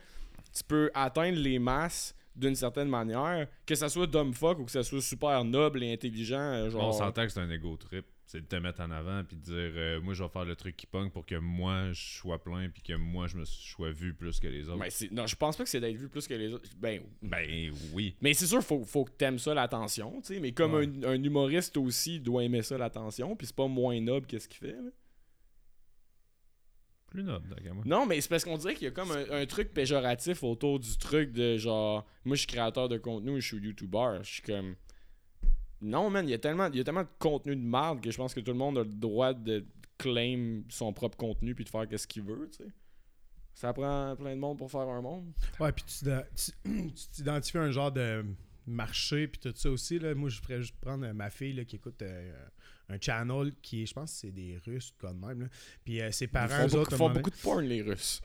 tu 0.54 0.64
peux 0.66 0.92
atteindre 0.94 1.38
les 1.40 1.60
masses 1.60 2.14
d'une 2.36 2.56
certaine 2.56 2.90
manière, 2.90 3.48
que 3.66 3.74
ça 3.74 3.90
soit 3.90 4.06
dumb 4.06 4.34
fuck 4.36 4.60
ou 4.60 4.66
que 4.66 4.72
ça 4.72 4.84
soit 4.84 5.02
super 5.02 5.44
noble 5.44 5.82
et 5.84 5.92
intelligent. 5.94 6.38
euh, 6.40 6.70
Genre, 6.70 6.88
On 6.90 6.92
s'entend 6.92 7.26
que 7.26 7.32
c'est 7.32 7.40
un 7.40 7.50
ego 7.50 7.76
trip. 7.78 8.06
C'est 8.30 8.42
de 8.42 8.46
te 8.46 8.58
mettre 8.58 8.82
en 8.82 8.92
avant 8.92 9.24
puis 9.24 9.38
de 9.38 9.42
dire 9.42 9.56
euh, 9.56 10.02
moi 10.02 10.14
je 10.14 10.22
vais 10.22 10.28
faire 10.30 10.44
le 10.44 10.56
truc 10.58 10.76
qui 10.76 10.86
pogne 10.86 11.10
pour 11.10 11.26
que 11.26 11.36
moi 11.36 11.94
je 11.94 12.18
sois 12.20 12.44
plein 12.44 12.68
puis 12.70 12.82
que 12.82 12.92
moi 12.92 13.26
je 13.28 13.38
me 13.38 13.46
sois 13.46 13.92
vu 13.92 14.14
plus 14.14 14.42
que 14.42 14.48
les 14.48 14.68
autres. 14.68 14.80
Ben, 14.80 14.90
non, 15.12 15.26
je 15.28 15.36
pense 15.38 15.56
pas 15.56 15.64
que 15.64 15.70
c'est 15.70 15.80
d'être 15.80 15.96
vu 15.96 16.10
plus 16.10 16.28
que 16.28 16.34
les 16.34 16.54
autres. 16.54 16.70
Ben, 16.78 17.02
Ben 17.22 17.72
oui. 17.94 18.16
Mais 18.20 18.34
c'est 18.34 18.46
sûr, 18.48 18.62
faut, 18.62 18.84
faut 18.84 19.06
que 19.06 19.12
t'aimes 19.12 19.40
ça 19.40 19.54
l'attention, 19.54 20.20
tu 20.22 20.34
sais. 20.34 20.40
Mais 20.42 20.52
comme 20.52 20.74
Ouais. 20.74 20.86
un, 20.86 21.04
un 21.12 21.24
humoriste 21.24 21.78
aussi 21.78 22.20
doit 22.20 22.44
aimer 22.44 22.64
ça 22.64 22.78
l'attention, 22.78 23.34
puis 23.38 23.48
c'est 23.48 23.56
pas 23.56 23.68
moins 23.68 24.00
noble 24.02 24.28
que 24.28 24.38
ce 24.40 24.50
qu'il 24.50 24.60
fait. 24.60 24.74
là. 24.74 24.92
Plus 27.10 27.24
noble, 27.24 27.48
d'accord, 27.48 27.76
moi. 27.76 27.84
Non, 27.88 28.06
mais 28.06 28.20
c'est 28.20 28.28
parce 28.28 28.44
qu'on 28.44 28.58
dirait 28.58 28.74
qu'il 28.76 28.84
y 28.84 28.88
a 28.88 28.92
comme 28.92 29.12
un, 29.12 29.24
un 29.32 29.46
truc 29.46 29.74
péjoratif 29.74 30.44
autour 30.44 30.80
du 30.82 30.98
truc 30.98 31.32
de 31.32 31.56
genre, 31.56 32.06
moi 32.26 32.36
je 32.36 32.40
suis 32.42 32.48
créateur 32.48 32.90
de 32.90 32.98
contenu, 32.98 33.40
je 33.40 33.48
suis 33.48 33.58
YouTuber. 33.66 34.18
Je 34.24 34.28
suis 34.30 34.42
comme. 34.42 34.76
Non, 35.82 36.10
man, 36.10 36.28
il 36.28 36.32
y 36.32 36.34
a 36.34 36.40
tellement, 36.40 36.68
il 36.68 36.78
y 36.78 36.80
a 36.80 36.84
tellement 36.84 37.04
de 37.04 37.08
contenu 37.20 37.56
de 37.56 37.62
merde 37.62 38.02
que 38.02 38.10
je 38.12 38.18
pense 38.18 38.34
que 38.34 38.40
tout 38.40 38.52
le 38.52 38.58
monde 38.58 38.78
a 38.80 38.84
le 38.84 38.90
droit 38.90 39.34
de 39.34 39.66
claim 39.98 40.62
son 40.70 40.94
propre 40.94 41.18
contenu 41.18 41.54
puis 41.56 41.64
de 41.66 41.70
faire 41.70 41.86
ce 41.96 42.08
qu'il 42.08 42.24
veut, 42.24 42.50
tu 42.52 42.64
sais. 42.64 42.70
Ça 43.54 43.74
prend 43.74 44.16
plein 44.16 44.36
de 44.36 44.40
monde 44.40 44.58
pour 44.60 44.70
faire 44.70 44.82
un 44.82 45.02
monde. 45.02 45.32
Ouais, 45.60 45.72
puis 45.72 45.84
tu 45.86 46.06
t'identifies 47.14 47.58
un 47.58 47.72
genre 47.72 47.92
de 47.92 48.24
marché, 48.68 49.28
puis 49.28 49.40
tout 49.40 49.54
ça 49.56 49.70
aussi. 49.72 49.98
Là. 49.98 50.14
Moi, 50.14 50.30
je 50.30 50.40
pourrais 50.42 50.62
juste 50.62 50.76
prendre 50.80 51.06
euh, 51.06 51.14
ma 51.14 51.30
fille 51.32 51.54
là, 51.54 51.66
qui 51.66 51.78
écoute 51.78 52.00
euh, 52.04 52.32
un 52.90 52.98
channel 53.02 53.54
qui 53.62 53.86
je 53.88 53.94
pense 53.94 54.12
c'est 54.12 54.32
des 54.32 54.60
Russes, 54.66 54.94
quoi 55.00 55.12
de 55.14 55.18
même. 55.26 55.42
Là. 55.42 55.48
Puis 55.84 56.02
euh, 56.02 56.12
ses 56.12 56.26
Ils 56.26 56.28
parents, 56.28 56.50
font, 56.50 56.66
eux 56.66 56.68
beaucoup, 56.68 56.78
autres, 56.82 56.92
à 56.92 56.96
un 56.96 56.98
font 56.98 57.04
moment 57.06 57.14
donné- 57.14 57.24
beaucoup 57.24 57.36
de 57.38 57.42
porn, 57.42 57.62
les 57.66 57.82
Russes. 57.82 58.22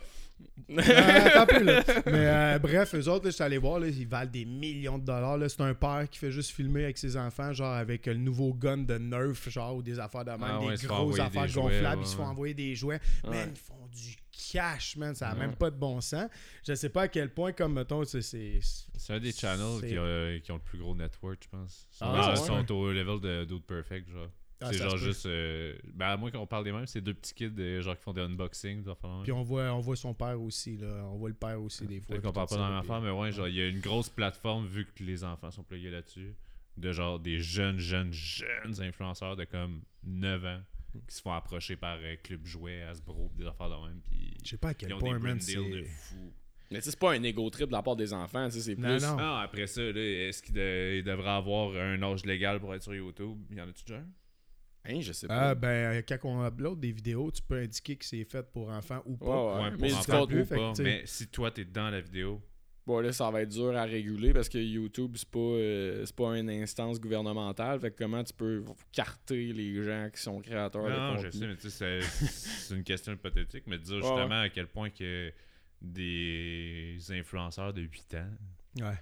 Euh, 0.71 1.47
peu, 1.47 1.63
là. 1.65 1.83
Mais 2.07 2.27
euh, 2.27 2.59
bref, 2.59 2.95
eux 2.95 3.09
autres, 3.09 3.25
là, 3.25 3.31
je 3.31 3.35
suis 3.35 3.45
allé 3.45 3.59
voir, 3.59 3.79
là, 3.79 3.89
ils 3.89 4.07
valent 4.07 4.31
des 4.31 4.45
millions 4.45 4.99
de 4.99 5.05
dollars. 5.05 5.37
là. 5.37 5.49
C'est 5.49 5.61
un 5.61 5.75
père 5.75 6.07
qui 6.11 6.19
fait 6.19 6.31
juste 6.31 6.51
filmer 6.51 6.85
avec 6.85 6.99
ses 6.99 7.17
enfants, 7.17 7.53
genre 7.53 7.75
avec 7.75 8.07
le 8.07 8.15
nouveau 8.15 8.55
gun 8.55 8.79
de 8.79 8.97
Nerf, 8.97 9.49
genre, 9.51 9.77
ou 9.77 9.83
des 9.83 9.99
affaires 9.99 10.25
de 10.25 10.31
même, 10.31 10.41
Ah 10.45 10.61
ouais, 10.61 10.77
des 10.77 10.83
ils 10.83 10.87
grosses 10.89 11.19
affaires 11.21 11.43
des 11.43 11.49
jouets, 11.49 11.63
gonflables, 11.63 11.97
ouais, 12.01 12.07
ils 12.07 12.11
se 12.11 12.17
font 12.17 12.25
envoyer 12.25 12.55
des 12.55 12.75
jouets. 12.75 13.01
Man, 13.29 13.51
ils 13.55 13.59
font 13.59 13.87
du 13.93 14.17
cash, 14.53 14.97
man, 14.97 15.15
ça 15.15 15.29
n'a 15.29 15.35
même 15.35 15.55
pas 15.55 15.71
de 15.71 15.77
bon 15.77 16.01
sens. 16.01 16.29
Je 16.67 16.75
sais 16.75 16.89
pas 16.89 17.03
à 17.03 17.09
quel 17.09 17.31
point, 17.31 17.53
comme, 17.53 17.75
mettons, 17.75 18.05
c'est... 18.05 18.23
c'est- 18.23 18.61
un 19.13 19.19
des 19.21 19.33
channels 19.33 19.81
qui, 20.43 20.51
ont 20.53 20.55
le 20.57 20.61
plus 20.65 20.79
gros 20.79 20.95
network, 20.95 21.39
je 21.45 21.49
pense. 21.49 21.87
Ils 21.93 21.97
sont, 21.99 22.05
Ah, 22.07 22.31
ouais? 22.31 22.37
sont 22.37 22.73
au 22.73 22.93
level 22.93 23.21
de 23.21 23.45
Dude 23.45 23.65
Perfect, 23.65 24.09
genre. 24.11 24.29
Ah, 24.63 24.73
c'est 24.73 24.79
genre 24.79 24.97
juste. 24.97 25.27
euh, 25.27 25.77
ben, 25.95 26.07
à 26.07 26.17
moins 26.17 26.31
qu'on 26.31 26.47
parle 26.47 26.65
des 26.65 26.73
mêmes, 26.73 26.87
c'est 26.87 27.01
deux 27.01 27.15
petits 27.15 27.35
kids 27.35 27.53
euh, 27.59 27.83
genre 27.83 27.97
qui 27.97 28.03
font 28.03 28.13
des 28.13 28.21
unboxings. 28.21 28.85
Puis 29.23 29.33
on 29.33 29.43
voit, 29.43 29.73
on 29.73 29.81
voit 29.81 29.97
son 29.97 30.15
père 30.15 30.41
aussi, 30.41 30.77
là. 30.77 31.05
On 31.13 31.17
voit 31.17 31.29
le 31.29 31.35
père 31.35 31.61
aussi, 31.61 31.87
des 31.87 32.01
fois. 32.01 32.19
Qu'on 32.21 32.33
parle 32.33 32.49
pas 32.49 32.57
dans 32.57 33.01
mais 33.01 33.11
ouais, 33.11 33.33
genre, 33.33 33.49
il 33.49 33.55
y 33.57 33.61
a 33.61 33.69
une 33.69 33.81
grosse 33.81 34.09
plateforme 34.09 34.67
vu 34.67 34.87
que 34.87 35.03
les 35.03 35.25
enfants 35.25 35.51
sont 35.51 35.65
plugués 35.65 35.91
là-dessus. 35.91 36.35
De 36.77 36.91
genre 36.91 37.19
des 37.21 37.39
jeunes, 37.39 37.79
jeunes, 37.79 38.13
jeunes 38.13 38.81
influenceurs 38.81 39.37
de 39.37 39.45
comme 39.45 39.83
9 40.05 40.45
ans 40.47 40.61
qui 41.09 41.15
se 41.15 41.21
font 41.23 41.33
approcher 41.33 41.77
par 41.77 41.99
euh, 42.03 42.17
Club 42.23 42.45
Jouet, 42.47 42.83
Hasbro, 42.83 43.31
des 43.37 43.47
affaires 43.47 43.69
de 43.69 43.87
même. 43.87 44.01
Puis 44.09 44.35
Je 44.45 44.51
sais 44.51 44.57
pas 44.57 44.71
à 44.71 44.75
quel 44.75 44.93
ont 44.95 44.99
point, 44.99 45.15
des 45.15 45.23
man, 45.23 45.23
brand 45.37 45.43
c'est... 45.43 45.55
deals 45.55 45.71
de 45.71 45.85
fou. 45.85 46.33
Mais 46.71 46.79
tu 46.79 46.85
sais, 46.85 46.91
c'est 46.93 46.99
pas 46.99 47.13
un 47.13 47.23
ego 47.23 47.51
trip 47.51 47.67
de 47.67 47.73
la 47.73 47.83
part 47.83 47.97
des 47.97 48.15
enfants, 48.15 48.47
tu 48.49 48.55
sais, 48.55 48.61
c'est 48.63 48.79
Non, 48.79 48.97
plus. 48.97 49.05
non. 49.07 49.17
Ah, 49.19 49.43
après 49.43 49.67
ça, 49.67 49.83
là, 49.83 49.91
est-ce 50.01 50.43
qu'il 50.43 50.55
de- 50.55 50.97
il 50.99 51.05
devrait 51.05 51.29
avoir 51.31 51.75
un 51.77 52.03
âge 52.03 52.25
légal 52.25 52.61
pour 52.61 52.75
être 52.75 52.83
sur 52.83 52.95
YouTube? 52.95 53.37
Il 53.51 53.59
y 53.59 53.61
en 53.61 53.69
a-tu 53.69 53.85
déjà 53.85 54.01
un? 54.01 54.07
Hein, 54.85 55.01
je 55.01 55.13
sais 55.13 55.29
pas. 55.29 55.51
Ah, 55.51 55.55
ben, 55.55 56.03
quand 56.03 56.19
on 56.25 56.45
upload 56.47 56.81
des 56.81 56.91
vidéos, 56.93 57.31
tu 57.31 57.41
peux 57.43 57.59
indiquer 57.59 57.95
que 57.97 58.05
c'est 58.05 58.25
fait 58.25 58.43
pour 58.51 58.69
enfants 58.69 59.03
ou 59.07 59.17
pas. 59.17 59.27
Ouais, 59.27 59.55
ouais. 59.59 59.63
Ouais, 59.65 59.71
pour 59.73 59.81
mais 59.81 59.93
enfants 59.93 60.27
fait 60.45 60.57
Pas, 60.57 60.73
si 61.07 61.29
toi 61.29 61.51
t'es 61.51 61.65
dans 61.65 61.91
la 61.91 62.01
vidéo, 62.01 62.41
Bon, 62.85 62.99
là, 62.99 63.13
ça 63.13 63.31
va 63.31 63.43
être 63.43 63.49
dur 63.51 63.77
à 63.77 63.85
réguler 63.85 64.33
parce 64.33 64.49
que 64.49 64.59
YouTube, 64.59 65.13
c'est 65.15 65.29
pas, 65.31 65.39
euh, 65.39 66.05
c'est 66.05 66.17
pas 66.17 66.37
une 66.37 66.51
instance 66.51 66.99
gouvernementale. 67.01 67.79
Fait 67.79 67.93
que 67.93 67.99
comment 67.99 68.25
tu 68.25 68.33
peux 68.33 68.65
carter 68.91 69.53
les 69.53 69.85
gens 69.85 70.11
qui 70.13 70.21
sont 70.21 70.41
créateurs 70.41 70.87
de 70.87 70.91
non, 70.91 71.17
je 71.19 71.27
contenu? 71.29 71.41
sais, 71.41 71.47
mais 71.47 71.57
tu 71.57 71.71
sais, 71.71 72.01
c'est- 72.03 72.27
c'est 72.27 72.75
une 72.75 72.83
question 72.83 73.13
hypothétique, 73.13 73.63
mais 73.69 73.79
de 73.79 73.85
dire 73.85 73.95
Ouais, 73.99 74.03
justement 74.03 74.41
à 74.41 74.49
quel 74.49 74.67
point 74.67 74.91
que 74.91 75.33
des 75.81 76.97
influenceurs 77.11 77.73
de 77.73 77.83
8 77.83 78.15
ans. 78.15 78.31
Ouais. 78.81 78.99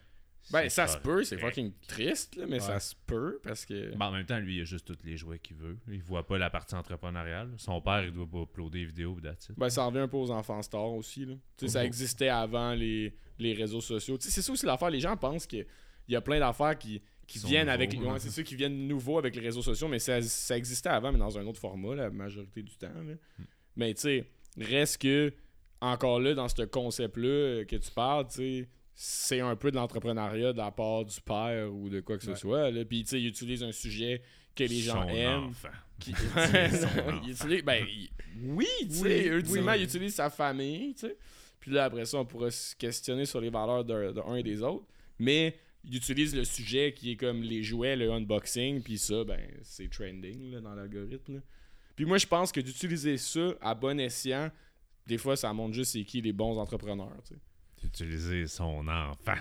Ben, 0.52 0.68
ça 0.68 0.86
se 0.86 0.98
peut, 0.98 1.22
c'est 1.24 1.38
fucking 1.38 1.72
triste, 1.86 2.36
là, 2.36 2.46
mais 2.46 2.54
Ouais. 2.54 2.60
ça 2.60 2.80
se 2.80 2.94
peut 3.06 3.38
parce 3.42 3.64
que. 3.64 3.94
Ben, 3.96 4.06
en 4.06 4.10
même 4.12 4.26
temps, 4.26 4.38
lui, 4.38 4.56
il 4.56 4.60
a 4.62 4.64
juste 4.64 4.86
tous 4.86 5.04
les 5.04 5.16
jouets 5.16 5.38
qu'il 5.38 5.56
veut. 5.56 5.76
Il 5.88 6.02
voit 6.02 6.26
pas 6.26 6.38
la 6.38 6.50
partie 6.50 6.74
entrepreneuriale. 6.74 7.52
Son 7.56 7.80
père, 7.80 8.04
il 8.04 8.12
doit 8.12 8.26
pas 8.26 8.42
uploader 8.42 8.80
des 8.80 8.84
vidéos, 8.86 9.14
pis 9.14 9.22
that's 9.22 9.48
it. 9.48 9.58
Ben, 9.58 9.68
ça 9.68 9.84
revient 9.84 9.98
un 10.00 10.08
peu 10.08 10.16
aux 10.16 10.30
enfants 10.30 10.60
stars 10.62 10.92
aussi. 10.92 11.24
Là. 11.24 11.34
Tu 11.56 11.66
sais, 11.66 11.72
ça 11.72 11.84
existait 11.84 12.28
avant 12.28 12.72
les, 12.74 13.14
les 13.38 13.52
réseaux 13.52 13.80
sociaux. 13.80 14.18
Tu 14.18 14.24
sais, 14.24 14.30
c'est 14.30 14.42
ça 14.42 14.52
aussi 14.52 14.66
l'affaire. 14.66 14.90
Les 14.90 15.00
gens 15.00 15.16
pensent 15.16 15.46
qu'il 15.46 15.66
y 16.08 16.16
a 16.16 16.20
plein 16.20 16.40
d'affaires 16.40 16.76
qui, 16.78 17.00
qui 17.26 17.38
sont 17.38 17.48
viennent 17.48 17.68
avec. 17.68 17.94
nouveaux, 17.94 18.06
ouais, 18.08 18.14
hein. 18.14 18.18
c'est 18.18 18.30
ça 18.30 18.42
qui 18.42 18.56
viennent 18.56 18.88
nouveaux 18.88 19.18
avec 19.18 19.36
les 19.36 19.42
réseaux 19.42 19.62
sociaux, 19.62 19.86
mais 19.88 19.98
ça, 20.00 20.20
ça 20.20 20.56
existait 20.56 20.88
avant, 20.88 21.12
mais 21.12 21.18
dans 21.18 21.38
un 21.38 21.46
autre 21.46 21.60
format, 21.60 21.94
la 21.94 22.10
majorité 22.10 22.62
du 22.62 22.76
temps. 22.76 22.88
là. 22.88 23.14
Hmm. 23.38 23.44
Mais 23.76 23.94
tu 23.94 24.00
sais, 24.00 24.24
reste 24.58 25.00
que, 25.00 25.32
encore 25.80 26.18
là, 26.20 26.34
dans 26.34 26.48
ce 26.48 26.62
concept-là 26.62 27.64
que 27.66 27.76
tu 27.76 27.90
parles, 27.92 28.26
tu 28.26 28.34
sais, 28.34 28.68
c'est 29.02 29.40
un 29.40 29.56
peu 29.56 29.70
de 29.70 29.76
l'entrepreneuriat 29.76 30.52
de 30.52 30.58
la 30.58 30.70
part 30.70 31.06
du 31.06 31.18
père 31.22 31.72
ou 31.72 31.88
de 31.88 32.00
quoi 32.00 32.18
que 32.18 32.22
ce 32.24 32.30
Ouais. 32.32 32.36
soit. 32.36 32.70
Là. 32.70 32.84
Puis, 32.84 33.02
tu 33.04 33.08
sais, 33.10 33.20
il 33.22 33.28
utilise 33.28 33.62
un 33.62 33.72
sujet 33.72 34.20
que 34.54 34.62
les 34.64 34.80
gens 34.80 35.02
Son 35.04 35.08
aiment. 35.08 35.44
enfant. 35.44 35.68
Qui... 35.98 36.10
il 37.24 37.30
utilise, 37.30 37.62
ben, 37.64 37.82
il- 37.88 38.10
oui, 38.42 38.66
tu 38.82 38.90
sais, 38.90 39.24
ultimement, 39.28 39.72
oui. 39.72 39.78
il 39.78 39.84
utilise 39.84 40.14
sa 40.14 40.28
famille, 40.28 40.92
tu 40.92 41.06
sais. 41.06 41.16
Puis 41.58 41.70
là, 41.70 41.84
après 41.84 42.04
ça, 42.04 42.18
on 42.18 42.26
pourra 42.26 42.50
se 42.50 42.76
questionner 42.76 43.24
sur 43.24 43.40
les 43.40 43.48
valeurs 43.48 43.86
d'un 43.86 44.12
d'un 44.12 44.34
et 44.36 44.42
des 44.42 44.60
autres. 44.62 44.84
Mais 45.18 45.56
il 45.82 45.96
utilise 45.96 46.36
le 46.36 46.44
sujet 46.44 46.92
qui 46.92 47.12
est 47.12 47.16
comme 47.16 47.42
les 47.42 47.62
jouets, 47.62 47.96
le 47.96 48.10
unboxing, 48.10 48.82
puis 48.82 48.98
ça, 48.98 49.24
ben, 49.24 49.40
c'est 49.62 49.88
trending 49.90 50.50
là, 50.52 50.60
dans 50.60 50.74
l'algorithme. 50.74 51.40
Puis 51.96 52.04
moi, 52.04 52.18
je 52.18 52.26
pense 52.26 52.52
que 52.52 52.60
d'utiliser 52.60 53.16
ça 53.16 53.54
à 53.62 53.74
bon 53.74 53.98
escient, 53.98 54.50
des 55.06 55.16
fois, 55.16 55.36
ça 55.36 55.50
montre 55.54 55.72
juste 55.74 55.92
c'est 55.92 56.04
qui 56.04 56.20
les 56.20 56.34
bons 56.34 56.58
entrepreneurs, 56.58 57.16
tu 57.26 57.32
sais. 57.34 57.40
D'utiliser 57.82 58.46
son 58.46 58.86
enfant. 58.88 59.38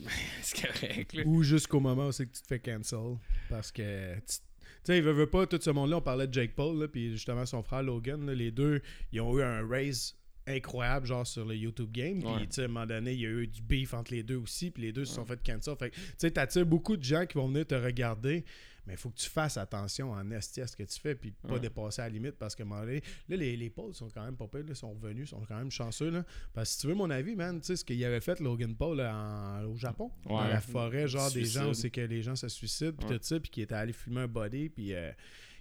C'est 0.42 0.62
correct, 0.66 1.12
là. 1.14 1.22
Ou 1.26 1.42
jusqu'au 1.42 1.80
moment 1.80 2.08
où 2.08 2.12
c'est 2.12 2.26
que 2.26 2.32
tu 2.34 2.42
te 2.42 2.46
fais 2.48 2.58
cancel. 2.60 3.16
Parce 3.48 3.70
que. 3.70 4.16
Tu 4.16 4.36
tu 4.84 4.86
sais, 4.86 4.98
il 4.98 5.04
veut, 5.04 5.12
veut 5.12 5.28
pas, 5.30 5.46
tout 5.46 5.60
ce 5.60 5.70
monde-là, 5.70 5.98
on 5.98 6.00
parlait 6.00 6.26
de 6.26 6.34
Jake 6.34 6.56
Paul, 6.56 6.76
là, 6.80 6.88
puis 6.88 7.12
justement 7.12 7.46
son 7.46 7.62
frère 7.62 7.84
Logan, 7.84 8.26
là, 8.26 8.34
les 8.34 8.50
deux, 8.50 8.82
ils 9.12 9.20
ont 9.20 9.38
eu 9.38 9.42
un 9.42 9.64
raise 9.64 10.16
incroyable, 10.44 11.06
genre 11.06 11.24
sur 11.24 11.44
le 11.44 11.54
YouTube 11.54 11.92
game. 11.92 12.18
Puis, 12.18 12.28
Ouais. 12.28 12.40
tu 12.46 12.54
sais, 12.54 12.62
à 12.62 12.64
un 12.64 12.68
moment 12.68 12.86
donné, 12.86 13.12
il 13.12 13.20
y 13.20 13.26
a 13.26 13.28
eu 13.28 13.46
du 13.46 13.62
beef 13.62 13.94
entre 13.94 14.12
les 14.12 14.24
deux 14.24 14.34
aussi, 14.38 14.72
puis 14.72 14.82
les 14.82 14.92
deux 14.92 15.04
se 15.04 15.14
sont 15.14 15.24
fait 15.24 15.40
cancel. 15.40 15.76
Fait 15.76 15.90
que, 15.90 15.94
tu 15.94 16.02
sais, 16.18 16.32
t'attires 16.32 16.66
beaucoup 16.66 16.96
de 16.96 17.04
gens 17.04 17.26
qui 17.26 17.34
vont 17.38 17.46
venir 17.46 17.64
te 17.64 17.76
regarder, 17.76 18.44
mais 18.86 18.94
il 18.94 18.96
faut 18.96 19.10
que 19.10 19.16
tu 19.18 19.28
fasses 19.28 19.56
attention 19.56 20.10
en 20.12 20.30
esti 20.32 20.60
à 20.60 20.66
ce 20.66 20.76
que 20.76 20.82
tu 20.82 20.98
fais, 21.00 21.14
puis 21.14 21.30
pas 21.30 21.54
Ouais. 21.54 21.60
dépasser 21.60 22.02
la 22.02 22.08
limite, 22.08 22.32
parce 22.38 22.54
que, 22.54 22.62
à 22.62 22.66
un 22.66 22.68
moment 22.68 22.80
donné, 22.82 23.00
là, 23.28 23.36
les, 23.36 23.56
les 23.56 23.70
Pauls 23.70 23.94
sont 23.94 24.08
quand 24.10 24.24
même 24.24 24.36
pas 24.36 24.48
pires, 24.48 24.64
là, 24.66 24.74
sont 24.74 24.92
revenus, 24.92 25.30
sont 25.30 25.44
quand 25.46 25.56
même 25.58 25.70
chanceux, 25.70 26.10
là. 26.10 26.24
Parce 26.52 26.70
que 26.70 26.74
si 26.74 26.80
tu 26.80 26.86
veux 26.88 26.94
mon 26.94 27.10
avis, 27.10 27.36
man, 27.36 27.60
tu 27.60 27.66
sais, 27.68 27.76
ce 27.76 27.84
qu'il 27.84 28.04
avait 28.04 28.20
fait, 28.20 28.40
Logan 28.40 28.74
Paul, 28.74 29.00
en- 29.00 29.64
au 29.64 29.76
Japon, 29.76 30.10
dans 30.26 30.42
la 30.44 30.60
forêt, 30.60 31.06
genre 31.08 31.30
des 31.30 31.44
gens 31.44 31.70
où 31.70 31.74
c'est 31.74 31.90
que 31.90 32.00
les 32.00 32.22
gens 32.22 32.36
se 32.36 32.48
suicident, 32.48 32.92
puis 32.98 33.08
Ouais. 33.08 33.18
tout 33.18 33.24
ça, 33.24 33.38
puis 33.40 33.50
qui 33.50 33.62
était 33.62 33.74
allé 33.74 33.92
fumer 33.92 34.22
un 34.22 34.28
body, 34.28 34.68
puis 34.68 34.92
euh, 34.94 35.10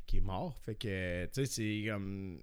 qui 0.08 0.18
est 0.18 0.22
mort. 0.22 0.58
Fait 0.66 0.75
que, 0.75 1.25
tu 1.25 1.32
sais, 1.34 1.46
c'est 1.46 1.86
comme. 1.90 2.40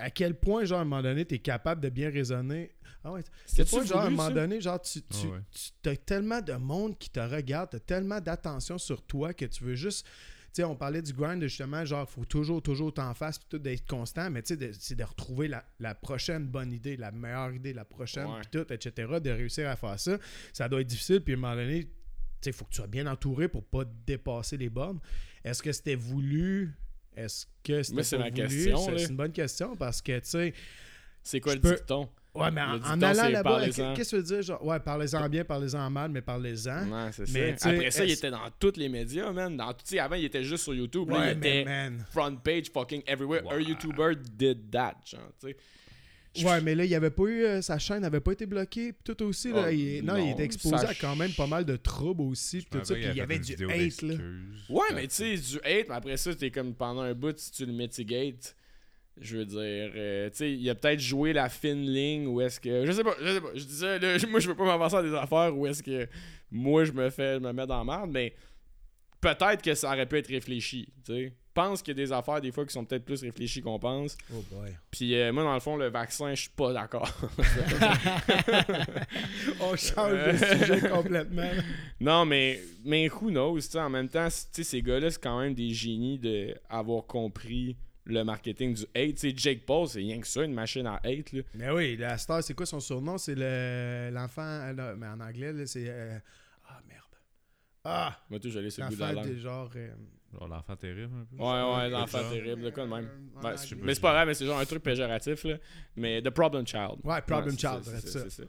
À 0.00 0.10
quel 0.10 0.34
point, 0.38 0.64
genre, 0.64 0.78
à 0.78 0.82
un 0.82 0.84
moment 0.84 1.02
donné, 1.02 1.24
t'es 1.24 1.40
capable 1.40 1.80
de 1.80 1.88
bien 1.88 2.08
raisonner. 2.08 2.70
Ah 3.04 3.12
ouais, 3.12 3.22
c'est 3.46 3.70
pas 3.70 3.84
genre, 3.84 3.98
à 4.00 4.06
un 4.06 4.10
moment 4.10 4.30
donné, 4.30 4.60
genre, 4.60 4.80
tu, 4.80 5.00
tu, 5.02 5.06
Ah 5.24 5.26
ouais. 5.28 5.40
tu- 5.82 5.88
as 5.88 5.96
tellement 5.96 6.40
de 6.40 6.52
monde 6.54 6.98
qui 6.98 7.10
te 7.10 7.20
regarde, 7.20 7.70
t'as 7.70 7.78
tellement 7.80 8.20
d'attention 8.20 8.76
sur 8.78 9.02
toi 9.02 9.32
que 9.32 9.44
tu 9.44 9.62
veux 9.64 9.74
juste. 9.76 10.04
Tu 10.06 10.62
sais, 10.62 10.64
on 10.64 10.74
parlait 10.74 11.02
du 11.02 11.12
grind, 11.12 11.40
justement, 11.42 11.84
genre, 11.84 12.08
faut 12.08 12.24
toujours, 12.24 12.60
toujours 12.62 12.92
t'en 12.92 13.14
face, 13.14 13.38
puis 13.38 13.46
tout 13.50 13.58
d'être 13.58 13.86
constant, 13.86 14.30
mais 14.30 14.42
tu 14.42 14.56
sais, 14.58 14.70
c'est 14.72 14.96
de 14.96 15.04
retrouver 15.04 15.46
la, 15.46 15.64
la 15.78 15.94
prochaine 15.94 16.46
bonne 16.46 16.72
idée, 16.72 16.96
la 16.96 17.12
meilleure 17.12 17.52
idée, 17.52 17.72
la 17.72 17.84
prochaine, 17.84 18.26
Ouais. 18.26 18.40
puis 18.40 18.48
tout, 18.64 18.72
etc., 18.72 19.20
de 19.22 19.30
réussir 19.30 19.68
à 19.68 19.76
faire 19.76 19.98
ça. 20.00 20.18
Ça 20.52 20.68
doit 20.68 20.80
être 20.80 20.86
difficile, 20.86 21.20
puis 21.20 21.34
à 21.34 21.36
un 21.36 21.40
moment 21.40 21.54
donné, 21.54 21.84
tu 21.84 21.90
sais, 22.40 22.52
faut 22.52 22.64
que 22.64 22.70
tu 22.70 22.76
sois 22.76 22.86
bien 22.86 23.06
entouré 23.06 23.46
pour 23.48 23.64
pas 23.64 23.84
dépasser 24.06 24.56
les 24.56 24.70
bornes. 24.70 24.98
Est-ce 25.44 25.62
que 25.62 25.70
c'était 25.70 25.94
voulu? 25.96 26.74
Est-ce 27.14 27.46
que 27.62 27.82
c'était 27.82 27.94
Moi, 27.94 28.02
c'est 28.04 28.16
pas 28.16 28.24
ma 28.24 28.30
voulu? 28.30 28.42
question, 28.64 28.96
C'est 28.98 29.04
une 29.06 29.16
bonne 29.16 29.32
question 29.32 29.76
parce 29.76 30.00
que, 30.02 30.18
tu 30.18 30.28
sais, 30.28 30.54
C'est 31.22 31.40
quoi 31.40 31.54
le 31.54 31.60
peux- 31.60 31.74
dicton? 31.76 32.08
Ouais, 32.34 32.50
mais 32.50 32.60
en, 32.62 32.76
en 32.82 33.02
allant 33.02 33.28
là-bas, 33.28 33.64
qu'est-ce 33.66 33.94
que 33.96 34.02
tu 34.10 34.16
veux 34.16 34.22
dire? 34.22 34.42
Genre, 34.42 34.64
ouais, 34.64 34.78
parlez-en 34.80 35.28
bien, 35.28 35.44
parlez-en 35.44 35.90
mal, 35.90 36.10
mais 36.10 36.20
parlez-en. 36.22 36.88
Ouais, 36.90 37.10
c'est 37.12 37.26
ça. 37.26 37.68
Après 37.70 37.90
ça, 37.90 38.04
il 38.04 38.10
était 38.12 38.30
dans 38.30 38.48
tous 38.58 38.76
les 38.76 38.88
médias, 38.88 39.32
man. 39.32 39.56
Dans, 39.56 39.72
tu 39.72 39.80
sais, 39.84 39.98
avant, 39.98 40.16
il 40.16 40.24
était 40.24 40.44
juste 40.44 40.64
sur 40.64 40.74
YouTube. 40.74 41.08
Là, 41.10 41.18
Ouais, 41.18 41.32
il 41.32 41.38
mais 41.38 41.60
était 41.62 41.64
man. 41.64 42.04
front 42.10 42.36
page 42.36 42.70
fucking 42.72 43.02
everywhere. 43.06 43.42
Un. 43.50 43.58
YouTuber 43.60 44.14
did 44.36 44.70
that, 44.70 44.94
genre, 45.04 45.20
tu 45.40 45.48
sais. 45.48 45.56
Ouais, 46.44 46.60
mais 46.60 46.74
là, 46.76 46.84
il 46.84 46.94
avait 46.94 47.10
pas 47.10 47.24
eu. 47.24 47.42
euh, 47.44 47.62
sa 47.62 47.78
chaîne 47.78 48.02
n'avait 48.02 48.20
pas 48.20 48.30
été 48.32 48.46
bloquée. 48.46 48.92
Tout 49.02 49.20
aussi. 49.24 49.50
Là, 49.50 49.64
Ah, 49.66 49.72
il, 49.72 50.04
non, 50.04 50.16
il 50.16 50.30
était 50.30 50.44
exposé 50.44 50.76
ça 50.78 50.90
à 50.90 50.94
quand 50.94 51.16
même 51.16 51.32
pas 51.32 51.46
mal 51.48 51.64
de 51.64 51.74
troubles 51.76 52.20
aussi. 52.22 52.64
tout 52.70 52.78
ça. 52.84 52.94
Puis 52.94 53.04
il 53.10 53.16
y 53.16 53.20
avait 53.20 53.38
du 53.40 53.54
hate. 53.54 54.02
Là. 54.02 54.14
Ouais, 54.68 54.86
mais 54.94 55.08
tu 55.08 55.14
sais, 55.14 55.36
du 55.36 55.56
hate, 55.64 55.88
mais 55.88 55.94
après 55.96 56.16
ça, 56.16 56.32
t'es 56.34 56.50
comme 56.52 56.74
pendant 56.74 57.00
un 57.00 57.14
bout, 57.14 57.36
si 57.38 57.50
tu 57.50 57.66
le 57.66 57.72
mitigates, 57.72 58.54
je 59.20 59.38
veux 59.38 59.44
dire, 59.44 59.58
euh, 59.60 60.30
tu 60.30 60.36
sais, 60.36 60.52
il 60.52 60.70
a 60.70 60.74
peut-être 60.74 61.00
joué 61.00 61.32
la 61.32 61.48
fine 61.48 61.86
ligne 61.86 62.26
ou 62.26 62.40
est-ce 62.40 62.60
que. 62.60 62.86
Je 62.86 62.92
sais 62.92 63.04
pas, 63.04 63.14
je 63.20 63.34
sais 63.34 63.40
pas. 63.40 63.50
Je 63.54 63.64
disais, 63.64 63.98
là, 63.98 64.16
moi, 64.28 64.40
je 64.40 64.48
veux 64.48 64.54
pas 64.54 64.64
m'avancer 64.64 64.96
à 64.96 65.02
des 65.02 65.14
affaires 65.14 65.56
où 65.56 65.66
est-ce 65.66 65.82
que 65.82 66.08
moi, 66.50 66.84
je 66.84 66.92
me 66.92 67.10
fais 67.10 67.40
me 67.40 67.52
mettre 67.52 67.68
dans 67.68 67.84
la 67.84 67.84
merde, 67.84 68.10
mais 68.10 68.34
peut-être 69.20 69.62
que 69.62 69.74
ça 69.74 69.92
aurait 69.92 70.06
pu 70.06 70.18
être 70.18 70.28
réfléchi, 70.28 70.92
tu 71.04 71.12
sais. 71.12 71.32
Je 71.58 71.62
pense 71.64 71.82
qu'il 71.82 71.98
y 71.98 72.00
a 72.00 72.04
des 72.04 72.12
affaires, 72.12 72.40
des 72.40 72.52
fois, 72.52 72.64
qui 72.64 72.72
sont 72.72 72.84
peut-être 72.84 73.04
plus 73.04 73.20
réfléchies 73.20 73.60
qu'on 73.60 73.80
pense. 73.80 74.16
Oh 74.32 74.44
boy. 74.48 74.76
Puis 74.92 75.16
euh, 75.16 75.32
moi, 75.32 75.42
dans 75.42 75.54
le 75.54 75.58
fond, 75.58 75.76
le 75.76 75.88
vaccin, 75.88 76.32
je 76.32 76.42
suis 76.42 76.50
pas 76.50 76.72
d'accord. 76.72 77.10
On 79.60 79.74
change 79.74 80.12
de 80.12 80.36
sujet 80.36 80.88
complètement. 80.88 81.50
Non, 81.98 82.24
mais, 82.24 82.60
mais 82.84 83.10
who 83.10 83.30
knows, 83.30 83.56
tu 83.56 83.62
sais, 83.62 83.80
en 83.80 83.90
même 83.90 84.08
temps, 84.08 84.28
tu 84.28 84.36
sais, 84.52 84.62
ces 84.62 84.82
gars-là, 84.82 85.10
c'est 85.10 85.20
quand 85.20 85.40
même 85.40 85.54
des 85.54 85.70
génies 85.70 86.20
d'avoir 86.20 87.06
compris 87.06 87.76
le 88.08 88.24
marketing 88.24 88.74
du 88.74 88.82
hate. 88.94 89.14
Tu 89.14 89.30
sais, 89.30 89.34
Jake 89.36 89.64
Paul, 89.66 89.86
c'est 89.88 89.98
rien 90.00 90.20
que 90.20 90.26
ça, 90.26 90.42
une 90.42 90.54
machine 90.54 90.86
à 90.86 90.96
hate, 91.04 91.32
là. 91.32 91.42
Mais 91.54 91.70
oui, 91.70 91.96
la 91.96 92.18
star, 92.18 92.42
c'est 92.42 92.54
quoi 92.54 92.66
son 92.66 92.80
surnom? 92.80 93.18
C'est 93.18 93.34
le 93.36 94.10
l'enfant. 94.12 94.42
euh, 94.42 94.94
mais 94.96 95.06
en 95.06 95.20
anglais, 95.20 95.52
là, 95.52 95.66
c'est. 95.66 95.86
euh, 95.88 96.18
Ah, 96.68 96.80
merde. 96.88 97.02
Ah! 97.84 98.18
Moi, 98.30 98.40
tout, 98.40 98.50
j'allais 98.50 98.70
sur 98.70 98.82
le 98.84 98.90
bout 98.90 98.96
de 98.96 99.00
la 99.00 99.12
langue. 99.12 99.36
genre. 99.38 99.70
euh, 99.76 99.90
Genre 100.32 100.46
l'enfant 100.48 100.76
terrible 100.76 101.10
un 101.22 101.24
peu. 101.24 101.36
Ouais, 101.42 101.76
ouais, 101.76 101.88
l'enfant 101.88 102.18
terrible, 102.30 102.60
de 102.62 102.70
quoi 102.70 102.84
de 102.84 102.90
même. 102.90 103.08
Euh, 103.42 103.56
mais 103.82 103.94
c'est 103.94 104.00
pas 104.00 104.12
grave, 104.12 104.26
mais 104.28 104.34
c'est 104.34 104.44
genre 104.44 104.58
un 104.58 104.64
truc 104.66 104.82
péjoratif, 104.82 105.44
là. 105.44 105.56
Mais 105.96 106.20
The 106.20 106.28
Problem 106.30 106.66
Child. 106.66 106.96
Ouais, 107.02 107.22
Problem 107.22 107.58
Child, 107.58 107.80
c'est 107.84 108.00
c'est 108.08 108.30
ça. 108.30 108.42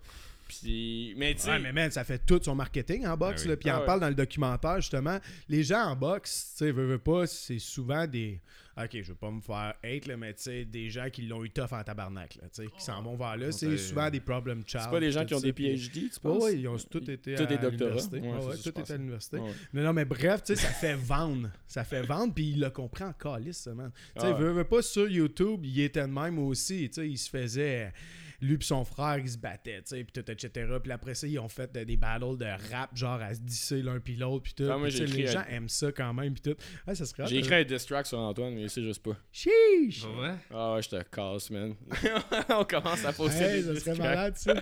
C'est. 0.57 0.65
Puis, 0.67 1.13
mais 1.17 1.33
tu 1.35 1.41
sais, 1.41 1.49
Ouais, 1.51 1.59
mais 1.59 1.71
man, 1.73 1.91
ça 1.91 2.03
fait 2.03 2.19
tout 2.25 2.39
son 2.43 2.55
marketing 2.55 3.05
en 3.07 3.15
boxe. 3.17 3.41
Ah 3.41 3.43
oui. 3.43 3.49
là, 3.49 3.57
Puis 3.57 3.67
il 3.69 3.71
Ah 3.71 3.77
en 3.77 3.79
ouais. 3.81 3.85
parle 3.85 3.99
dans 4.01 4.09
le 4.09 4.15
documentaire, 4.15 4.81
justement. 4.81 5.19
Les 5.47 5.63
gens 5.63 5.83
en 5.83 5.95
boxe, 5.95 6.53
tu 6.57 6.65
sais, 6.65 6.71
veux, 6.71 6.85
veux 6.85 6.97
pas, 6.99 7.27
c'est 7.27 7.59
souvent 7.59 8.05
des. 8.07 8.41
Ok, 8.81 8.91
je 8.93 9.09
veux 9.09 9.15
pas 9.15 9.29
me 9.29 9.41
faire 9.41 9.73
hate, 9.83 10.05
là, 10.07 10.15
mais 10.15 10.33
tu 10.33 10.43
sais, 10.43 10.63
des 10.63 10.89
gens 10.89 11.09
qui 11.11 11.23
l'ont 11.23 11.43
eu 11.43 11.49
tough 11.49 11.73
en 11.73 11.83
tabarnak, 11.83 12.35
là, 12.35 12.43
tu 12.43 12.63
sais, 12.63 12.67
qui 12.69 12.81
s'en 12.81 13.01
vont 13.01 13.17
vers 13.17 13.35
là. 13.35 13.51
C'est 13.51 13.67
Ouais. 13.67 13.77
souvent 13.77 14.09
des 14.09 14.21
problem 14.21 14.63
child. 14.65 14.83
c'est 14.85 14.89
pas 14.89 14.99
des 15.01 15.11
gens 15.11 15.21
tout 15.21 15.27
qui 15.27 15.33
ont 15.35 15.39
des 15.41 15.51
PhD, 15.51 16.09
tu 16.09 16.19
penses? 16.21 16.41
ouais, 16.43 16.57
ils 16.59 16.65
ont 16.69 16.77
tous 16.89 16.99
été 17.09 17.35
Tous 17.35 17.43
à 17.43 17.45
des 17.45 17.57
doctorats. 17.57 17.89
l'université. 18.13 18.21
C'est 18.63 18.71
tout 18.73 18.79
est 18.79 18.91
à 18.91 18.95
l'université. 18.97 19.37
Non, 19.73 19.83
non, 19.83 19.91
mais 19.91 20.05
bref, 20.05 20.43
tu 20.43 20.55
sais, 20.55 20.61
ça 20.61 20.69
fait 20.69 20.95
vendre. 20.95 21.49
Ça 21.67 21.83
fait 21.83 22.03
vendre, 22.03 22.33
puis 22.33 22.51
il 22.51 22.61
le 22.61 22.69
comprend 22.69 23.07
en 23.07 23.13
calice, 23.13 23.67
man. 23.67 23.91
Tu 24.15 24.21
sais, 24.21 24.27
Ah 24.29 24.33
veut 24.33 24.63
pas 24.63 24.81
sur 24.81 25.09
YouTube, 25.09 25.59
il 25.65 25.81
était 25.81 26.01
de 26.03 26.13
même 26.13 26.39
aussi. 26.39 26.87
Tu 26.89 27.01
sais, 27.01 27.09
il 27.09 27.17
se 27.17 27.29
faisait. 27.29 27.91
Lui 28.41 28.55
et 28.55 28.63
son 28.63 28.85
frère, 28.85 29.17
ils 29.17 29.29
se 29.29 29.37
battaient, 29.37 29.81
tu 29.81 29.97
sais, 29.97 30.03
puis 30.03 30.13
tout, 30.13 30.31
etc. 30.31 30.65
Puis 30.81 30.91
après 30.91 31.13
ça, 31.13 31.27
ils 31.27 31.37
ont 31.39 31.49
fait 31.49 31.71
des 31.71 31.97
battles 31.97 32.37
de 32.37 32.45
rap, 32.71 32.95
genre 32.95 33.19
à 33.21 33.33
se 33.33 33.39
disser 33.41 33.81
l'un 33.81 33.99
puis 33.99 34.15
l'autre, 34.15 34.43
puis 34.43 34.53
tout. 34.53 34.69
Ah, 34.71 34.77
moi, 34.77 34.89
j'ai 34.89 35.05
les 35.05 35.27
gens 35.27 35.39
un- 35.39 35.45
aiment 35.55 35.69
ça 35.69 35.91
quand 35.91 36.13
même, 36.13 36.33
puis 36.33 36.53
tout. 36.53 36.57
Ouais, 36.87 36.95
ça 36.95 37.05
serait 37.05 37.27
J'ai 37.27 37.39
écrit 37.39 37.55
un 37.55 37.63
diss 37.63 37.85
track 37.85 38.05
sur 38.05 38.17
Antoine, 38.19 38.55
mais 38.55 38.67
c'est 38.69 38.83
juste 38.83 39.03
pas. 39.03 39.17
Chiche! 39.31 40.05
Ouais. 40.05 40.35
Ah 40.51 40.73
ouais, 40.75 40.81
je 40.81 40.89
te 40.89 41.03
casse, 41.03 41.49
man. 41.51 41.75
On 42.49 42.63
commence 42.63 43.03
à 43.05 43.11
poster 43.13 43.43
Hey, 43.43 43.61
des 43.61 43.67
ça 43.67 43.73
diss 43.73 43.83
serait 43.83 43.97
malade, 43.97 44.37
ça. 44.37 44.53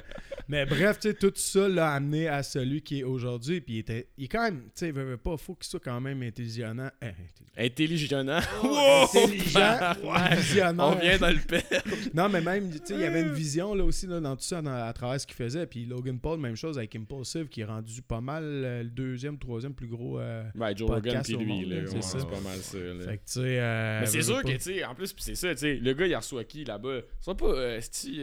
Mais 0.50 0.66
bref, 0.66 1.00
tu 1.00 1.10
sais, 1.10 1.13
tout 1.13 1.32
ça 1.36 1.68
l'a 1.68 1.92
amené 1.94 2.27
à 2.27 2.42
celui 2.44 2.82
qui 2.82 3.00
est 3.00 3.04
aujourd'hui. 3.04 3.60
Puis 3.62 3.75
il 3.75 3.80
était. 3.80 4.08
Il 4.18 4.25
est 4.25 4.27
quand 4.27 4.44
même. 4.44 4.62
Tu 4.66 4.70
sais, 4.75 4.88
il 4.88 4.94
veut, 4.94 5.04
veut 5.04 5.18
pas. 5.18 5.36
Faut 5.38 5.56
qu'il 5.56 5.66
soit 5.70 5.80
quand 5.80 6.00
même 6.00 6.22
intelligent. 6.24 6.74
Eh, 7.01 7.66
intelligent. 7.66 8.20
Intelligent. 8.20 8.39
Intelligent, 9.13 9.77
Ouais. 10.04 10.36
visionnaire. 10.36 10.86
On 10.88 10.96
vient 10.96 11.18
dans 11.18 11.30
le 11.30 11.39
père. 11.46 11.63
Non, 12.13 12.30
mais 12.30 12.42
même, 12.42 12.70
tu 12.72 12.77
sais, 12.86 12.94
il 12.94 13.01
y 13.01 13.04
avait 13.04 13.22
une 13.22 13.34
vision 13.34 13.74
là 13.75 13.84
aussi 13.84 14.08
là, 14.08 14.20
dans 14.20 14.36
tout 14.36 14.44
ça, 14.44 14.62
dans- 14.62 14.72
à 14.88 14.94
travers 14.94 15.20
ce 15.20 15.27
qu'il 15.27 15.36
faisait. 15.36 15.66
Puis 15.68 15.86
Logan 15.86 16.20
Paul, 16.20 16.39
même 16.39 16.56
chose 16.56 16.77
avec 16.77 16.96
Impulsive, 16.96 17.48
qui 17.48 17.62
est 17.62 17.66
rendu 17.66 18.01
pas 18.01 18.22
mal 18.22 18.44
euh, 18.44 18.84
le 18.84 18.89
deuxième, 18.89 19.38
troisième 19.38 19.74
plus 19.74 19.88
gros. 19.88 20.20
euh, 20.20 20.44
Ouais, 20.56 20.75
Joe 20.75 20.89
Rogan 20.89 21.22
puis 21.24 21.36
lui, 21.36 21.66
là. 21.66 21.82
ouais, 21.82 22.01
ça. 22.01 22.20
C'est 22.20 22.27
pas 22.30 22.39
mal 22.39 22.58
ça, 22.60 22.77
là. 22.77 23.06
Fait 23.06 23.18
que, 23.18 23.24
tu 23.25 23.34
sais. 23.34 23.60
euh, 23.60 24.00
Mais 24.01 24.06
c'est 24.08 24.22
sûr 24.22 24.38
veut 24.38 24.42
que, 24.44 24.48
pas. 24.48 24.54
tu 24.58 24.60
sais, 24.63 24.86
en 24.86 24.96
plus, 24.96 25.13
pis 25.13 25.24
c'est 25.24 25.36
ça, 25.36 25.54
tu 25.54 25.60
sais, 25.62 25.75
le 25.75 25.94
gars, 25.94 26.06
il 26.08 26.13
a 26.13 26.20
reçu 26.20 26.38
à 26.38 26.44
qui 26.44 26.63
là-bas? 26.63 27.01
C'est 27.20 27.38
pas, 27.38 27.46
euh, 27.48 27.77
esti, 27.77 28.22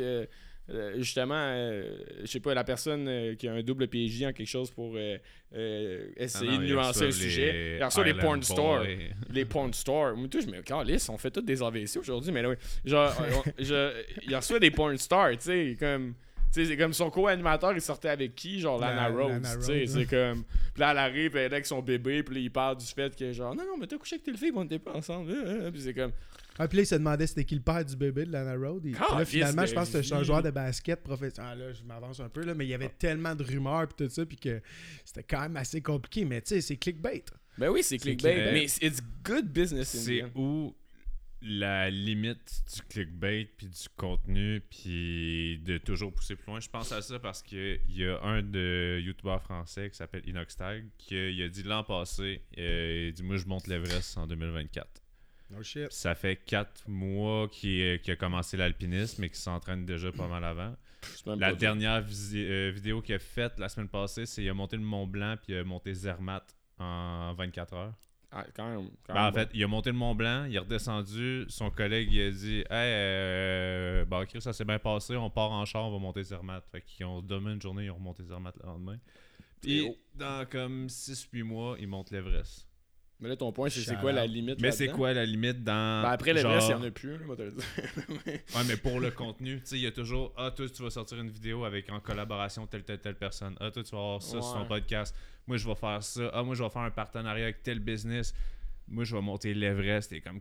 euh, 0.71 0.94
justement, 0.97 1.35
euh, 1.37 1.99
je 2.23 2.26
sais 2.26 2.40
pas, 2.40 2.54
la 2.54 2.64
personne 2.64 3.06
euh, 3.09 3.35
qui 3.35 3.47
a 3.49 3.52
un 3.52 3.62
double 3.62 3.87
PhD 3.88 4.25
en 4.26 4.33
quelque 4.33 4.49
chose 4.49 4.71
pour 4.71 4.97
essayer 4.97 6.50
Ah 6.50 6.52
non, 6.54 6.59
de 6.61 6.66
nuancer 6.66 7.04
le 7.06 7.11
sujet. 7.12 7.76
Il 7.78 7.85
reçoit 7.85 8.04
les 8.04 8.14
porn 8.14 8.42
stars. 8.42 8.85
Les 9.30 9.44
porn 9.44 9.73
stars. 9.73 10.16
Moi, 10.16 10.28
tout, 10.28 10.40
je 10.40 10.47
me 10.47 10.62
calisse, 10.62 11.09
on 11.09 11.18
fait 11.18 11.30
tous 11.30 11.42
des 11.42 11.62
AVC 11.62 11.97
aujourd'hui, 11.99 12.33
mais 12.33 12.42
là, 12.42 12.49
oui. 12.50 12.56
Genre, 12.85 13.12
on- 13.47 13.50
je- 13.62 14.02
il 14.26 14.35
reçoit 14.35 14.59
des 14.59 14.71
porn 14.71 14.97
stars, 14.99 15.33
tu 15.33 15.37
sais, 15.40 15.76
comme. 15.78 16.14
Tu 16.52 16.61
sais, 16.62 16.66
c'est 16.71 16.76
comme 16.76 16.92
son 16.92 17.11
co-animateur, 17.11 17.73
il 17.73 17.80
sortait 17.80 18.11
avec 18.11 18.37
qui? 18.37 18.61
Genre 18.61 18.78
Lana 18.80 19.09
La- 19.09 19.16
Rose, 19.16 19.33
Lana 19.33 19.61
C'est 19.61 20.06
comme. 20.06 20.44
Puis 20.73 20.80
là, 20.80 20.92
elle 20.92 20.99
arrive, 20.99 21.37
elle 21.37 21.42
est 21.42 21.47
avec 21.54 21.66
son 21.66 21.83
bébé, 21.83 22.23
puis 22.23 22.37
là, 22.37 22.40
il 22.42 22.50
parle 22.50 22.76
du 22.76 22.87
fait 22.87 23.14
que, 23.16 23.33
genre, 23.33 23.56
non, 23.56 23.64
non, 23.64 23.76
mais 23.76 23.88
t'as 23.88 23.97
couché 23.99 24.14
avec 24.14 24.25
telle 24.25 24.37
fille, 24.37 24.52
on 24.54 24.62
était 24.64 24.78
pas 24.78 24.92
ensemble. 24.94 25.33
Puis 25.73 25.80
c'est 25.83 25.94
comme. 25.94 26.12
Ah, 26.58 26.68
puis 26.68 26.76
là, 26.76 26.82
il 26.82 26.87
se 26.87 26.94
demandait 26.94 27.26
c'était 27.26 27.44
qui 27.44 27.54
le 27.54 27.61
père 27.61 27.84
du 27.84 27.96
bébé 27.96 28.25
de 28.25 28.32
Lana 28.32 28.54
Road. 28.54 28.87
Et, 28.87 28.92
puis 28.92 29.00
là, 29.00 29.25
finalement, 29.25 29.66
je 29.66 29.75
pense 29.75 29.90
que 29.90 30.02
c'est 30.02 30.14
un 30.14 30.23
joueur 30.23 30.42
de 30.42 30.50
basket 30.50 31.02
professionnel. 31.02 31.52
Ah, 31.52 31.54
là, 31.56 31.73
je 31.73 31.82
m'avance 31.82 32.20
un 32.20 32.28
peu, 32.28 32.44
là, 32.44 32.54
mais 32.54 32.64
il 32.64 32.70
y 32.70 32.75
avait 32.75 32.90
tellement 32.90 33.34
de 33.34 33.42
rumeurs 33.42 33.88
puis 33.88 34.06
tout 34.06 34.12
ça, 34.12 34.25
puis 34.25 34.37
que 34.37 34.61
c'était 35.04 35.25
quand 35.25 35.40
même 35.40 35.56
assez 35.56 35.80
compliqué. 35.80 36.25
Mais 36.25 36.40
tu 36.42 36.49
sais, 36.50 36.61
c'est 36.61 36.76
clickbait. 36.76 37.25
Ben 37.58 37.70
oui, 37.70 37.82
c'est 37.82 37.99
clickbait, 37.99 38.34
clickbait. 38.34 38.52
mais 38.52 38.64
it's 38.64 39.00
good 39.25 39.46
business 39.46 39.94
in 39.94 39.99
C'est 39.99 40.25
où 40.34 40.75
la 41.44 41.90
limite 41.90 42.62
du 42.75 42.82
clickbait 42.82 43.50
puis 43.56 43.66
du 43.66 43.88
contenu 43.96 44.62
puis 44.70 45.58
de 45.58 45.78
toujours 45.78 46.12
pousser 46.12 46.37
plus 46.37 46.46
loin? 46.46 46.61
Je 46.61 46.70
pense 46.70 46.90
à 46.92 47.02
ça 47.02 47.18
parce 47.18 47.42
que 47.42 47.78
il 47.88 47.99
y 47.99 48.06
a 48.06 48.20
un 48.23 48.42
de 48.42 49.00
youtubeurs 49.04 49.42
français 49.42 49.90
qui 49.90 49.96
s'appelle 49.96 50.26
Inoxtag 50.26 50.87
qui 50.96 51.42
a 51.42 51.49
dit 51.49 51.62
l'an 51.62 51.84
passé 51.84 52.42
euh, 52.58 53.08
il 53.08 53.12
dit 53.12 53.23
moi 53.23 53.37
je 53.37 53.46
monte 53.46 53.66
l'Everest 53.66 54.16
en 54.16 54.26
2024. 54.26 55.03
No 55.54 55.62
shit. 55.62 55.92
Ça 55.92 56.14
fait 56.14 56.37
quatre 56.37 56.88
mois 56.88 57.49
qu'il 57.49 58.00
a 58.06 58.16
commencé 58.16 58.56
l'alpinisme 58.56 59.23
et 59.25 59.28
qu'il 59.28 59.38
s'entraîne 59.38 59.84
déjà 59.84 60.11
pas 60.12 60.28
mal 60.28 60.44
avant. 60.44 60.75
La 61.37 61.52
dernière 61.52 62.04
euh, 62.34 62.73
vidéo 62.75 63.02
qu'il 63.02 63.14
a 63.14 63.18
faite 63.18 63.58
la 63.58 63.68
semaine 63.68 63.88
passée, 63.88 64.26
c'est 64.26 64.42
qu'il 64.42 64.50
a 64.50 64.54
monté 64.54 64.76
le 64.76 64.82
Mont 64.82 65.06
Blanc 65.06 65.37
puis 65.42 65.52
il 65.52 65.58
a 65.58 65.64
monté 65.64 65.92
Zermatt 65.94 66.56
en 66.78 67.34
24 67.34 67.75
heures. 67.75 67.94
Ah, 68.37 68.44
quand 68.52 68.68
même. 68.68 68.90
quand 69.06 69.14
Ben, 69.14 69.28
en 69.28 69.32
fait, 69.32 69.49
il 69.54 69.62
a 69.62 69.68
monté 69.68 69.90
le 69.90 69.96
Mont 69.96 70.14
Blanc, 70.14 70.46
il 70.46 70.56
est 70.56 70.58
redescendu, 70.58 71.44
son 71.49 71.70
collègue 71.70 72.12
il 72.12 72.20
a 72.20 72.30
dit 72.30 72.58
Hey, 72.58 72.66
euh, 72.70 74.04
bah, 74.06 74.26
Chris, 74.26 74.40
ça 74.40 74.52
s'est 74.52 74.64
bien 74.64 74.80
passé, 74.80 75.14
on 75.14 75.30
part 75.30 75.52
en 75.52 75.64
char, 75.64 75.84
on 75.84 75.92
va 75.92 75.99
monter 75.99 76.25
Zermatt. 76.25 76.64
Fait 76.73 76.80
qu'ils 76.80 77.06
ont 77.06 77.23
demain 77.23 77.52
une 77.52 77.62
journée, 77.62 77.84
ils 77.84 77.90
ont 77.90 77.96
remonté 77.96 78.25
Zermatt 78.25 78.56
le 78.61 78.66
lendemain. 78.66 78.99
Puis, 79.61 79.87
Et- 79.87 79.99
dans 80.16 80.46
comme 80.50 80.88
6-8 80.88 81.44
mois, 81.44 81.76
ils 81.78 81.87
montent 81.87 82.11
l'Everest. 82.11 82.66
Mais 83.21 83.28
là, 83.28 83.37
ton 83.37 83.52
point, 83.52 83.68
c'est 83.71 83.80
c'est 83.80 83.97
quoi 83.97 84.12
la 84.12 84.26
limite 84.26 84.61
Mais 84.61 84.73
c'est 84.73 84.88
quoi 84.88 85.12
la 85.14 85.25
limite 85.25 85.62
dans. 85.62 86.02
Ben, 86.02 86.11
après 86.11 86.33
l'Everest, 86.33 86.66
il 86.66 86.71
genre- 86.73 86.80
n'y 86.80 86.87
en 86.87 86.88
a 86.88 86.90
plus, 86.90 87.16
là, 87.18 87.25
moi, 87.25 87.37
te 87.37 87.42
le 87.42 87.52
dire. 87.52 87.64
Ouais, 88.26 88.64
mais 88.66 88.76
pour 88.76 89.00
le 89.00 89.11
contenu, 89.12 89.61
tu 89.61 89.66
sais, 89.66 89.76
il 89.76 89.83
y 89.83 89.87
a 89.87 89.92
toujours 89.92 90.33
Ah, 90.37 90.50
toi, 90.50 90.66
tu 90.68 90.83
vas 90.83 90.90
sortir 90.90 91.18
une 91.21 91.30
vidéo 91.30 91.64
avec 91.64 91.90
en 91.90 92.00
collaboration 92.00 92.66
telle, 92.66 92.85
telle, 92.85 93.00
telle 93.00 93.14
personne. 93.16 93.56
Ah, 93.61 93.71
toi, 93.71 93.83
tu 93.83 93.90
vas 93.92 93.99
avoir 94.00 94.23
ça 94.23 94.40
sur 94.42 94.54
ton 94.54 94.66
podcast. 94.66 95.14
Moi, 95.47 95.56
je 95.56 95.66
vais 95.66 95.75
faire 95.76 96.02
ça. 96.02 96.30
Ah, 96.35 96.42
moi, 96.42 96.54
je 96.54 96.62
vais 96.64 96.71
faire 96.71 96.83
un 96.83 96.90
partenariat 96.90 97.44
avec 97.44 97.62
tel 97.62 97.78
business. 97.78 98.35
Moi, 98.88 99.04
je 99.04 99.14
vais 99.14 99.23
monter 99.23 99.54
l'Everest. 99.54 100.12
Et 100.12 100.21
comme. 100.21 100.40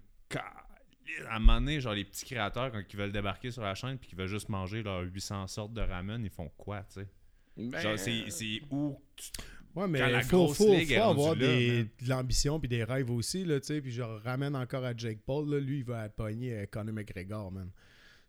À 1.28 1.36
un 1.36 1.40
moment 1.40 1.60
donné, 1.60 1.80
genre, 1.80 1.94
les 1.94 2.06
petits 2.06 2.26
créateurs, 2.26 2.72
quand 2.72 2.82
ils 2.92 2.98
veulent 2.98 3.12
débarquer 3.12 3.52
sur 3.52 3.62
la 3.62 3.76
chaîne 3.76 3.98
puis 3.98 4.10
qu'ils 4.10 4.18
veulent 4.18 4.28
juste 4.28 4.50
manger 4.50 4.82
leurs 4.82 5.02
800 5.04 5.48
sortes 5.48 5.74
de 5.74 5.82
ramen, 5.82 6.24
ils 6.24 6.30
font 6.32 6.50
quoi, 6.58 6.82
tu 6.92 7.02
sais? 7.02 7.08
Ben, 7.56 7.80
Genre, 7.80 8.00
c'est 8.00 8.30
c'est 8.32 8.62
où 8.72 8.98
tu- 9.16 9.30
Ouais, 9.76 9.88
mais 9.88 10.00
il 10.20 10.24
faut, 10.26 10.38
faut, 10.68 10.74
faut 10.98 11.10
avoir 11.10 11.36
des- 11.48 11.84
de 11.84 12.10
l'ambition 12.10 12.60
puis 12.60 12.70
des 12.70 12.84
rêves 12.84 13.10
aussi, 13.10 13.44
là, 13.44 13.60
tu 13.60 13.68
sais. 13.68 13.82
Puis 13.82 13.92
je 13.92 14.02
ramène 14.04 14.56
encore 14.56 14.86
à 14.86 14.96
Jake 14.96 15.20
Paul, 15.26 15.50
là, 15.50 15.60
lui, 15.60 15.80
il 15.80 15.84
va 15.84 16.10
pogner 16.10 16.54
euh, 16.54 16.66
Conor 16.70 16.94
McGregor, 16.94 17.52
man. 17.52 17.70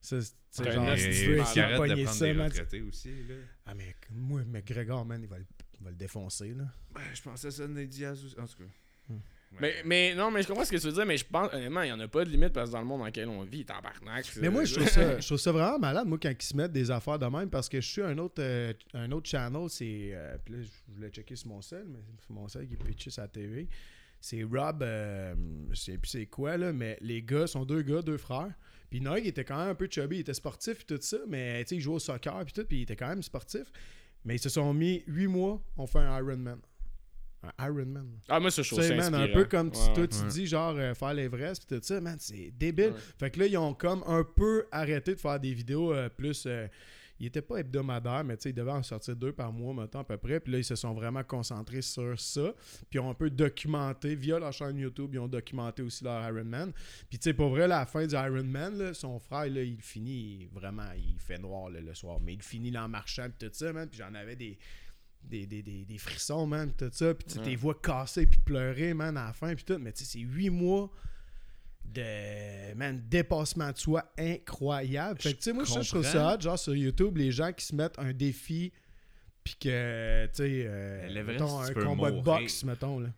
Ça, 0.00 0.20
c'est- 0.22 0.34
genre, 0.72 0.84
si 0.98 1.04
tu 1.10 1.26
veux 1.30 1.38
essayer 1.38 1.62
de 1.62 1.76
pogner 1.76 2.06
ça, 2.06 2.24
man. 2.34 2.50
aussi, 2.88 3.08
là. 3.28 3.34
Ah, 3.66 3.74
mais 3.74 3.94
moi, 4.10 4.42
McGregor, 4.46 5.04
man, 5.04 5.20
il 5.22 5.28
va 5.28 5.38
le, 5.38 5.46
il 5.80 5.84
va 5.84 5.90
le 5.90 5.96
défoncer, 5.96 6.54
là. 6.54 6.64
Ben, 6.94 7.00
je 7.12 7.22
pensais 7.22 7.50
ça 7.50 7.66
de 7.66 7.72
Nate 7.72 7.88
Diaz 7.88 8.24
aussi. 8.24 8.38
En 8.40 8.46
tout 8.46 8.56
cas. 8.58 8.64
Hmm. 9.10 9.18
Mais, 9.60 9.74
mais 9.84 10.14
non, 10.14 10.30
mais 10.30 10.42
je 10.42 10.48
comprends 10.48 10.64
ce 10.64 10.70
que 10.70 10.76
tu 10.76 10.86
veux 10.86 10.92
dire, 10.92 11.06
mais 11.06 11.16
je 11.16 11.24
pense, 11.24 11.52
honnêtement, 11.52 11.82
il 11.82 11.86
n'y 11.86 11.92
en 11.92 12.00
a 12.00 12.08
pas 12.08 12.24
de 12.24 12.30
limite 12.30 12.52
parce 12.52 12.70
que 12.70 12.74
dans 12.74 12.80
le 12.80 12.86
monde 12.86 13.00
dans 13.00 13.06
lequel 13.06 13.28
on 13.28 13.42
vit, 13.42 13.64
tabarnak. 13.64 14.26
Mais 14.40 14.50
moi, 14.50 14.64
je 14.64 14.74
trouve, 14.74 14.88
ça, 14.88 15.20
je 15.20 15.26
trouve 15.26 15.38
ça 15.38 15.52
vraiment 15.52 15.78
malade, 15.78 16.06
moi, 16.06 16.18
quand 16.20 16.30
ils 16.30 16.42
se 16.42 16.56
mettent 16.56 16.72
des 16.72 16.90
affaires 16.90 17.18
de 17.18 17.26
même, 17.26 17.50
parce 17.50 17.68
que 17.68 17.80
je 17.80 17.86
suis 17.88 18.02
un 18.02 18.18
autre, 18.18 18.40
euh, 18.42 18.72
un 18.94 19.10
autre 19.12 19.28
channel, 19.28 19.68
c'est. 19.68 20.10
euh, 20.12 20.36
puis 20.44 20.54
là, 20.54 20.60
je 20.62 20.94
voulais 20.94 21.10
checker 21.10 21.36
sur 21.36 21.48
mon 21.48 21.62
sel, 21.62 21.84
mais 21.88 22.00
c'est 22.18 22.30
mon 22.30 22.48
sel 22.48 22.66
qui 22.66 22.74
est 22.74 22.84
pitché 22.84 23.10
sur 23.10 23.22
la 23.22 23.28
TV. 23.28 23.68
C'est 24.20 24.42
Rob, 24.42 24.82
euh, 24.82 25.34
je 25.70 25.76
sais 25.76 25.98
plus 25.98 26.08
c'est 26.08 26.26
quoi, 26.26 26.56
là, 26.56 26.72
mais 26.72 26.96
les 27.00 27.22
gars 27.22 27.46
sont 27.46 27.64
deux 27.64 27.82
gars, 27.82 28.00
deux 28.00 28.16
frères. 28.16 28.52
Puis 28.88 29.00
Noig 29.00 29.26
était 29.26 29.44
quand 29.44 29.58
même 29.58 29.70
un 29.70 29.74
peu 29.74 29.88
chubby, 29.90 30.16
il 30.16 30.20
était 30.20 30.34
sportif 30.34 30.80
et 30.80 30.84
tout 30.84 30.98
ça, 31.00 31.18
mais 31.28 31.62
tu 31.64 31.68
sais, 31.70 31.74
il 31.76 31.80
jouait 31.80 31.96
au 31.96 31.98
soccer 31.98 32.44
puis 32.44 32.52
tout, 32.54 32.64
puis 32.64 32.78
il 32.78 32.82
était 32.82 32.96
quand 32.96 33.08
même 33.08 33.22
sportif. 33.22 33.64
Mais 34.24 34.36
ils 34.36 34.40
se 34.40 34.48
sont 34.48 34.72
mis 34.72 35.02
huit 35.06 35.26
mois, 35.26 35.62
on 35.76 35.86
fait 35.86 35.98
un 35.98 36.18
Ironman. 36.18 36.58
Un 37.58 37.66
Ironman. 37.66 38.08
Ah, 38.28 38.40
moi, 38.40 38.50
ça, 38.50 38.62
je 38.62 38.68
Tu 38.68 38.74
trouve 38.74 38.84
sais, 38.86 38.98
ça 39.00 39.10
man, 39.10 39.14
un 39.22 39.28
peu 39.32 39.44
comme 39.44 39.70
tu, 39.70 39.78
Ouais, 39.78 39.92
toi, 39.94 40.02
ouais. 40.02 40.08
tu 40.08 40.26
dis, 40.28 40.46
genre, 40.46 40.74
euh, 40.76 40.94
faire 40.94 41.14
l'Everest 41.14 41.66
pis 41.66 41.74
tout 41.74 41.80
ça, 41.82 42.00
man, 42.00 42.16
c'est 42.18 42.52
débile. 42.56 42.86
Ouais. 42.92 42.98
Fait 43.18 43.30
que 43.30 43.40
là, 43.40 43.46
ils 43.46 43.58
ont 43.58 43.74
comme 43.74 44.02
un 44.06 44.24
peu 44.24 44.66
arrêté 44.72 45.14
de 45.14 45.20
faire 45.20 45.38
des 45.40 45.52
vidéos 45.54 45.92
euh, 45.92 46.08
plus. 46.08 46.44
euh, 46.46 46.66
ils 47.20 47.26
étaient 47.26 47.42
pas 47.42 47.58
hebdomadaires, 47.58 48.24
mais 48.24 48.36
tu 48.36 48.42
sais, 48.42 48.50
ils 48.50 48.54
devaient 48.54 48.72
en 48.72 48.82
sortir 48.82 49.14
deux 49.14 49.32
par 49.32 49.52
mois, 49.52 49.72
maintenant, 49.72 50.00
à 50.00 50.04
peu 50.04 50.16
près. 50.16 50.40
Puis 50.40 50.52
là, 50.52 50.58
ils 50.58 50.64
se 50.64 50.74
sont 50.74 50.92
vraiment 50.94 51.22
concentrés 51.22 51.80
sur 51.80 52.18
ça. 52.18 52.52
Puis 52.90 52.98
ils 52.98 52.98
ont 52.98 53.08
un 53.08 53.14
peu 53.14 53.30
documenté, 53.30 54.16
via 54.16 54.40
leur 54.40 54.52
chaîne 54.52 54.76
YouTube, 54.78 55.10
ils 55.14 55.20
ont 55.20 55.28
documenté 55.28 55.82
aussi 55.82 56.02
leur 56.02 56.20
Ironman. 56.28 56.72
Puis 57.08 57.18
tu 57.20 57.24
sais, 57.30 57.32
pour 57.32 57.50
vrai, 57.50 57.68
la 57.68 57.86
fin 57.86 58.04
du 58.04 58.14
Ironman, 58.16 58.76
là, 58.76 58.94
son 58.94 59.20
frère, 59.20 59.46
là, 59.48 59.62
il 59.62 59.80
finit 59.80 60.48
vraiment, 60.52 60.90
il 60.96 61.16
fait 61.20 61.38
noir 61.38 61.70
là, 61.70 61.80
le 61.80 61.94
soir, 61.94 62.18
mais 62.20 62.34
il 62.34 62.42
finit 62.42 62.72
là, 62.72 62.84
en 62.84 62.88
marchant, 62.88 63.28
puis 63.30 63.48
tout 63.48 63.54
ça, 63.54 63.72
man. 63.72 63.88
Puis 63.88 64.00
j'en 64.00 64.12
avais 64.14 64.34
des 64.34 64.58
des, 65.28 65.46
des, 65.46 65.62
des, 65.62 65.84
des 65.84 65.98
frissons, 65.98 66.46
man, 66.46 66.70
pis 66.70 66.84
tout 66.84 66.90
ça. 66.92 67.14
Puis 67.14 67.26
tu 67.26 67.38
Ouais. 67.38 67.44
tes 67.44 67.56
voix 67.56 67.74
cassées, 67.80 68.26
puis 68.26 68.40
pleurer, 68.40 68.94
man, 68.94 69.16
à 69.16 69.26
la 69.26 69.32
fin, 69.32 69.54
puis 69.54 69.64
tout. 69.64 69.78
Mais 69.78 69.92
tu 69.92 70.04
sais, 70.04 70.12
c'est 70.12 70.24
huit 70.24 70.50
mois 70.50 70.90
de, 71.84 72.74
man, 72.74 73.02
dépassement 73.08 73.70
de 73.70 73.76
soi 73.78 74.04
incroyable. 74.18 75.20
Fait 75.20 75.32
que, 75.32 75.38
tu 75.38 75.42
sais, 75.44 75.52
moi, 75.52 75.64
je 75.64 75.80
je 75.82 75.88
trouve 75.90 76.04
ça 76.04 76.34
hot, 76.34 76.40
genre, 76.40 76.58
sur 76.58 76.74
YouTube, 76.74 77.16
les 77.16 77.30
gens 77.30 77.52
qui 77.52 77.64
se 77.64 77.74
mettent 77.74 77.98
un 77.98 78.12
défi, 78.12 78.72
puis 79.44 79.56
que, 79.60 80.26
tu 80.26 80.32
sais, 80.34 80.64
euh, 80.66 81.24
mettons, 81.24 81.60
un 81.60 81.72
combat 81.74 82.10
de 82.10 82.20
boxe, 82.20 82.64
mettons, 82.64 82.98
là. 82.98 83.08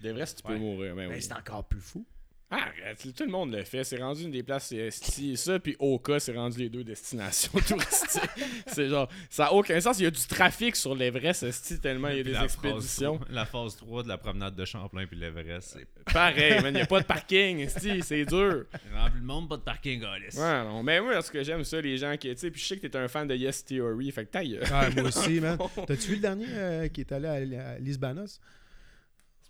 L'Everest, 0.00 0.36
tu 0.38 0.42
peux 0.44 0.56
mourir. 0.58 0.94
Mais 0.94 1.08
Ben, 1.08 1.14
oui. 1.16 1.22
c'est 1.22 1.32
encore 1.32 1.64
plus 1.66 1.80
fou. 1.80 2.06
Arrête, 2.54 3.14
tout 3.16 3.24
le 3.24 3.30
monde 3.30 3.52
le 3.54 3.64
fait. 3.64 3.82
C'est 3.82 3.96
rendu 3.96 4.24
une 4.24 4.30
des 4.30 4.42
places, 4.42 4.66
c'est 4.66 4.76
esti. 4.76 5.36
Ça, 5.38 5.58
puis 5.58 5.74
Oka, 5.78 6.20
c'est 6.20 6.34
rendu 6.36 6.58
les 6.58 6.68
deux 6.68 6.84
destinations 6.84 7.50
touristiques. 7.66 8.20
c'est 8.66 8.88
genre, 8.88 9.08
ça 9.30 9.44
n'a 9.44 9.52
aucun 9.54 9.80
sens. 9.80 9.98
Il 9.98 10.02
y 10.04 10.06
a 10.06 10.10
du 10.10 10.20
trafic 10.26 10.76
sur 10.76 10.94
l'Everest, 10.94 11.44
esti, 11.44 11.80
tellement 11.80 12.08
il 12.08 12.18
y 12.18 12.20
a 12.20 12.22
Puis 12.22 12.32
des 12.32 12.38
la 12.38 12.44
expéditions. 12.44 13.18
Phase 13.18 13.26
3, 13.28 13.34
la 13.34 13.46
phase 13.46 13.76
3 13.76 14.02
de 14.02 14.08
la 14.08 14.18
promenade 14.18 14.54
de 14.54 14.64
Champlain 14.66 15.06
puis 15.06 15.16
l'Everest, 15.16 15.78
c'est 15.78 16.12
Pareil, 16.12 16.60
man, 16.60 16.66
il 16.66 16.74
n'y 16.74 16.80
a 16.82 16.86
pas 16.86 17.00
de 17.00 17.06
parking, 17.06 17.60
esti, 17.60 18.02
c'est 18.02 18.26
dur. 18.26 18.66
rempli 18.94 19.18
le 19.20 19.24
monde, 19.26 19.48
pas 19.48 19.56
de 19.56 19.62
parking, 19.62 20.04
Alice. 20.04 20.36
Ouais, 20.36 20.64
non, 20.64 20.82
mais 20.82 21.00
moi, 21.00 21.22
ce 21.22 21.30
que 21.30 21.42
j'aime 21.42 21.64
ça, 21.64 21.80
les 21.80 21.96
gens 21.96 22.14
qui, 22.18 22.28
tu 22.34 22.36
sais, 22.36 22.50
puis 22.50 22.60
je 22.60 22.66
sais 22.66 22.76
que 22.76 22.86
t'es 22.86 22.98
un 22.98 23.08
fan 23.08 23.26
de 23.26 23.34
Yes 23.34 23.64
Theory, 23.64 24.10
fait 24.12 24.26
que 24.26 24.30
taille. 24.30 24.58
Ouais, 24.58 24.90
moi 24.94 25.04
aussi, 25.04 25.40
man. 25.40 25.56
T'as-tu 25.86 26.08
vu 26.08 26.14
le 26.16 26.20
dernier 26.20 26.46
euh, 26.50 26.88
qui 26.88 27.00
est 27.00 27.12
allé 27.12 27.56
à, 27.56 27.70
à 27.70 27.78
Lisbanos? 27.78 28.40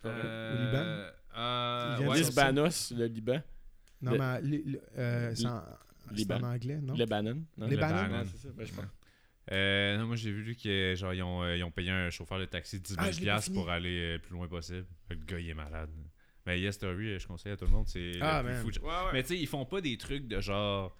Euh, 0.05 0.53
Au 0.53 0.67
Liban? 0.67 1.13
Euh, 1.37 1.99
ouais. 2.01 2.19
Lisbanos, 2.19 2.93
le 2.97 3.07
Liban. 3.07 3.43
Non, 4.01 4.13
Le- 4.13 4.19
mais 4.19 4.43
li- 4.43 4.63
li- 4.65 4.79
euh, 4.99 5.33
c'est 5.35 5.47
en, 5.47 5.63
en 6.39 6.43
anglais, 6.43 6.79
non? 6.83 6.95
Lebanon. 6.95 7.43
non? 7.57 7.67
Lebanon. 7.69 8.19
Ouais, 8.19 8.25
c'est 8.33 8.49
ça, 8.49 8.53
ben, 8.55 8.67
je 8.67 8.73
pense. 8.73 8.85
Euh, 9.51 9.97
non, 9.99 10.07
moi 10.07 10.17
j'ai 10.17 10.31
vu 10.31 10.55
qu'ils 10.55 10.95
genre, 10.97 11.13
ils 11.15 11.23
ont, 11.23 11.43
euh, 11.43 11.57
ils 11.57 11.65
ont 11.65 11.71
payé 11.73 11.91
un 11.91 12.11
chauffeur 12.11 12.39
de 12.39 12.45
taxi 12.45 12.79
10 12.81 12.95
000 12.95 13.05
Ah, 13.05 13.11
piastres 13.11 13.53
pour 13.53 13.71
aller 13.71 14.13
le 14.15 14.19
plus 14.21 14.35
loin 14.35 14.47
possible. 14.47 14.87
Le 15.11 15.17
gars 15.17 15.39
il 15.41 15.49
est 15.51 15.55
malade. 15.55 15.91
Mais 16.47 16.61
Yes 16.61 16.77
Story, 16.77 17.19
je 17.19 17.27
conseille 17.27 17.53
à 17.53 17.57
tout 17.57 17.65
le 17.65 17.71
monde, 17.73 17.87
c'est 17.89 18.13
Ah, 18.21 18.43
le 18.43 18.49
plus 18.63 18.79
fou. 18.79 18.87
Ouais, 18.87 18.91
ouais. 18.93 19.11
Mais 19.13 19.23
tu 19.23 19.31
sais, 19.31 19.39
ils 19.41 19.47
font 19.49 19.65
pas 19.65 19.81
des 19.81 19.97
trucs 19.97 20.27
de 20.29 20.41
genre. 20.41 20.97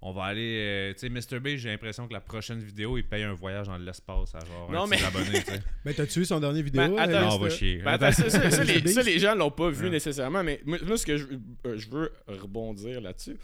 On 0.00 0.12
va 0.12 0.24
aller. 0.26 0.58
euh, 0.60 0.92
tu 0.94 1.00
sais, 1.00 1.08
Mr. 1.08 1.40
B, 1.40 1.56
j'ai 1.56 1.70
l'impression 1.70 2.06
que 2.06 2.12
la 2.12 2.20
prochaine 2.20 2.60
vidéo, 2.60 2.96
il 2.98 3.04
paye 3.04 3.24
un 3.24 3.32
voyage 3.34 3.66
dans 3.66 3.76
l'espace 3.78 4.32
à 4.34 4.38
genre 4.44 4.70
Non, 4.70 4.84
un 4.84 4.88
petit 4.88 5.02
mais- 5.02 5.08
abonné. 5.08 5.42
Mais 5.84 5.92
t'as-tu 5.94 6.20
vu 6.20 6.24
son 6.24 6.38
dernier 6.38 6.62
vidéo? 6.62 6.82
Ben, 6.82 6.92
euh, 6.92 6.96
attends, 6.98 7.10
Yes, 7.12 7.20
Non, 7.22 7.34
on 7.34 7.38
va 7.38 7.46
euh? 7.46 7.50
chier. 7.50 7.76
Ben, 7.78 7.92
attends, 7.94 8.12
ça, 8.12 8.30
ça, 8.30 8.50
ça, 8.50 8.62
les, 8.64 8.86
ça, 8.86 9.02
les 9.02 9.18
gens 9.18 9.34
l'ont 9.34 9.50
pas 9.50 9.70
vu 9.70 9.86
Ouais. 9.86 9.90
nécessairement, 9.90 10.44
mais 10.44 10.60
moi, 10.64 10.78
ce 10.96 11.04
que 11.04 11.16
je, 11.16 11.26
euh, 11.66 11.76
je 11.76 11.88
veux 11.90 12.12
rebondir 12.28 13.00
là-dessus, 13.00 13.36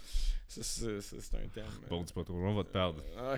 c'est 0.47 0.63
c'est- 0.63 1.01
c'est 1.01 1.35
un 1.35 1.47
terme. 1.53 1.67
euh, 1.67 1.87
Bon, 1.89 2.03
dis 2.03 2.13
pas 2.13 2.23
trop, 2.23 2.35
on 2.35 2.55
va 2.55 2.63
te 2.63 2.69
perdre. 2.69 3.03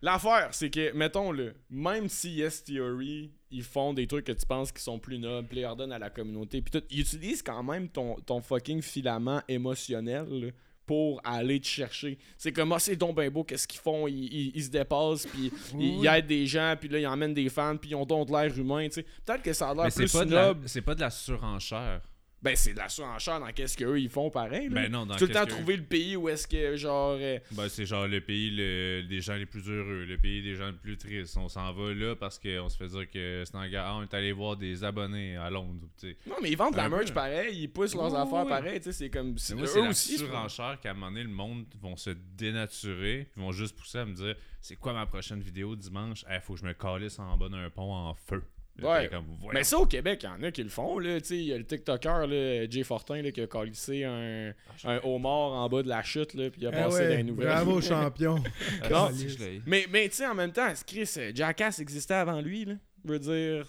L'affaire, 0.00 0.48
c'est 0.52 0.70
que, 0.70 0.92
mettons-le, 0.94 1.54
même 1.70 2.08
si 2.08 2.30
Yes 2.34 2.62
Theory, 2.64 3.30
ils 3.52 3.62
font 3.62 3.92
des 3.92 4.06
trucs 4.06 4.24
que 4.24 4.32
tu 4.32 4.46
penses 4.46 4.72
qui 4.72 4.82
sont 4.82 4.98
plus 4.98 5.18
nobles, 5.18 5.46
puis 5.48 5.58
ils 5.58 5.62
leur 5.62 5.76
donnent 5.76 5.92
à 5.92 5.98
la 5.98 6.10
communauté, 6.10 6.60
puis 6.62 6.70
tout, 6.80 6.84
ils 6.90 7.00
utilisent 7.00 7.42
quand 7.42 7.62
même 7.62 7.88
ton, 7.88 8.16
ton 8.26 8.40
fucking 8.40 8.82
filament 8.82 9.42
émotionnel 9.48 10.26
là, 10.28 10.48
pour 10.86 11.20
aller 11.24 11.60
te 11.60 11.66
chercher. 11.66 12.18
C'est 12.36 12.52
comme, 12.52 12.72
ah, 12.72 12.78
c'est 12.78 12.96
donc 12.96 13.14
ben 13.16 13.30
beau, 13.30 13.44
qu'est-ce 13.44 13.68
qu'ils 13.68 13.80
font? 13.80 14.08
Ils, 14.08 14.24
ils- 14.24 14.52
ils 14.54 14.64
se 14.64 14.70
dépassent, 14.70 15.26
puis 15.26 15.52
ils, 15.78 15.98
ils 16.00 16.06
aident 16.06 16.26
des 16.26 16.46
gens, 16.46 16.74
puis 16.78 16.88
là, 16.88 16.98
ils 16.98 17.06
emmènent 17.06 17.34
des 17.34 17.48
fans, 17.48 17.76
puis 17.76 17.90
ils 17.90 17.94
ont 17.94 18.04
donc 18.06 18.30
l'air 18.30 18.56
humain, 18.58 18.86
tu 18.88 18.94
sais. 18.94 19.06
Peut-être 19.24 19.42
que 19.42 19.52
ça 19.52 19.70
a 19.70 19.74
l'air 19.74 19.84
plus 19.94 20.12
de 20.26 20.34
la- 20.34 20.46
noble. 20.48 20.68
c'est 20.68 20.82
pas 20.82 20.94
de 20.94 21.00
la 21.00 21.10
surenchère. 21.10 22.00
Ben, 22.42 22.56
c'est 22.56 22.72
de 22.72 22.78
la 22.78 22.88
surenchère 22.88 23.38
dans 23.38 23.52
qu'est-ce 23.52 23.76
qu'eux, 23.76 24.00
ils 24.00 24.08
font 24.08 24.28
pareil, 24.28 24.68
là. 24.68 24.82
Ben 24.82 24.90
non, 24.90 25.06
dans 25.06 25.14
Tout 25.16 25.26
le 25.26 25.32
temps 25.32 25.46
trouver 25.46 25.76
le 25.76 25.84
pays 25.84 26.16
où 26.16 26.28
est-ce 26.28 26.48
que, 26.48 26.76
genre... 26.76 27.16
euh, 27.20 27.38
Ben, 27.52 27.68
c'est 27.68 27.86
genre 27.86 28.08
le 28.08 28.20
pays 28.20 28.50
le- 28.50 29.02
des 29.08 29.20
gens 29.20 29.36
les 29.36 29.46
plus 29.46 29.68
heureux, 29.68 30.04
le 30.04 30.18
pays 30.18 30.42
des 30.42 30.56
gens 30.56 30.66
les 30.66 30.72
plus 30.72 30.96
tristes. 30.98 31.36
On 31.36 31.48
s'en 31.48 31.72
va 31.72 31.94
là 31.94 32.16
parce 32.16 32.40
qu'on 32.40 32.68
se 32.68 32.76
fait 32.76 32.88
dire 32.88 33.08
que 33.08 33.44
c'est 33.46 33.54
en 33.54 33.68
gare. 33.68 33.86
Ah, 33.86 33.96
on 33.96 34.02
est 34.02 34.12
allé 34.14 34.32
voir 34.32 34.56
des 34.56 34.82
abonnés 34.82 35.36
à 35.36 35.50
Londres. 35.50 35.86
Non, 36.26 36.34
mais 36.42 36.50
ils 36.50 36.56
vendent 36.56 36.72
de 36.72 36.78
la 36.78 36.90
peu. 36.90 36.96
merch 36.96 37.12
pareil, 37.14 37.56
ils 37.62 37.68
poussent 37.68 37.94
leurs 37.94 38.12
Oui, 38.12 38.18
affaires 38.18 38.42
oui. 38.44 38.48
pareil, 38.48 38.78
tu 38.80 38.84
sais, 38.86 38.92
c'est 38.92 39.10
comme... 39.10 39.38
C'est 39.38 39.54
la 39.54 39.62
aussi, 39.62 40.12
c'est- 40.12 40.18
surenchère 40.18 40.78
qu'à 40.82 40.90
un 40.90 40.94
moment 40.94 41.10
donné, 41.12 41.22
le 41.22 41.28
monde 41.28 41.64
vont 41.80 41.96
se 41.96 42.10
dénaturer. 42.10 43.28
Ils 43.36 43.42
vont 43.42 43.52
juste 43.52 43.76
pousser 43.76 43.98
à 43.98 44.04
me 44.04 44.14
dire 44.14 44.34
c'est 44.60 44.76
quoi 44.76 44.92
ma 44.92 45.06
prochaine 45.06 45.40
vidéo 45.40 45.74
dimanche? 45.76 46.24
Il 46.30 46.40
faut 46.40 46.54
que 46.54 46.60
je 46.60 46.64
me 46.66 46.72
calisse 46.72 47.18
en 47.18 47.36
bas 47.36 47.48
d'un 47.48 47.68
pont 47.70 47.92
en 47.92 48.14
feu. 48.14 48.42
Ouais. 48.80 49.08
Comme. 49.10 49.26
Mais 49.52 49.64
ça, 49.64 49.78
au 49.78 49.86
Québec, 49.86 50.20
il 50.22 50.26
y 50.26 50.28
en 50.28 50.42
a 50.42 50.50
qui 50.50 50.62
le 50.62 50.70
font, 50.70 50.98
là, 50.98 51.20
tu 51.20 51.26
sais, 51.28 51.36
il 51.36 51.44
y 51.44 51.52
a 51.52 51.58
le 51.58 51.64
TikToker, 51.64 52.26
là, 52.26 52.70
Jay 52.70 52.82
Fortin, 52.82 53.20
là, 53.20 53.30
qui 53.30 53.40
a 53.42 53.46
calissé 53.46 54.04
un, 54.04 54.52
un 54.84 55.00
homard 55.04 55.52
en 55.52 55.68
bas 55.68 55.82
de 55.82 55.88
la 55.88 56.02
chute, 56.02 56.34
là, 56.34 56.50
puis 56.50 56.62
il 56.62 56.66
a 56.66 56.70
Ah 56.72 56.84
passé 56.84 56.96
ouais, 56.96 57.08
dans 57.08 57.16
les 57.16 57.22
nouvelles. 57.22 57.48
Bravo, 57.48 57.80
champion. 57.82 58.42
Non. 58.90 59.10
si 59.12 59.26
l'ai. 59.38 59.62
Mais, 59.66 59.86
mais 59.90 60.08
tu 60.08 60.16
sais, 60.16 60.26
en 60.26 60.34
même 60.34 60.52
temps, 60.52 60.72
Chris, 60.86 61.08
euh, 61.18 61.32
Jackass 61.34 61.80
existait 61.80 62.14
avant 62.14 62.40
lui, 62.40 62.64
là? 62.64 62.74
Je 63.04 63.12
veux 63.12 63.18
dire. 63.18 63.66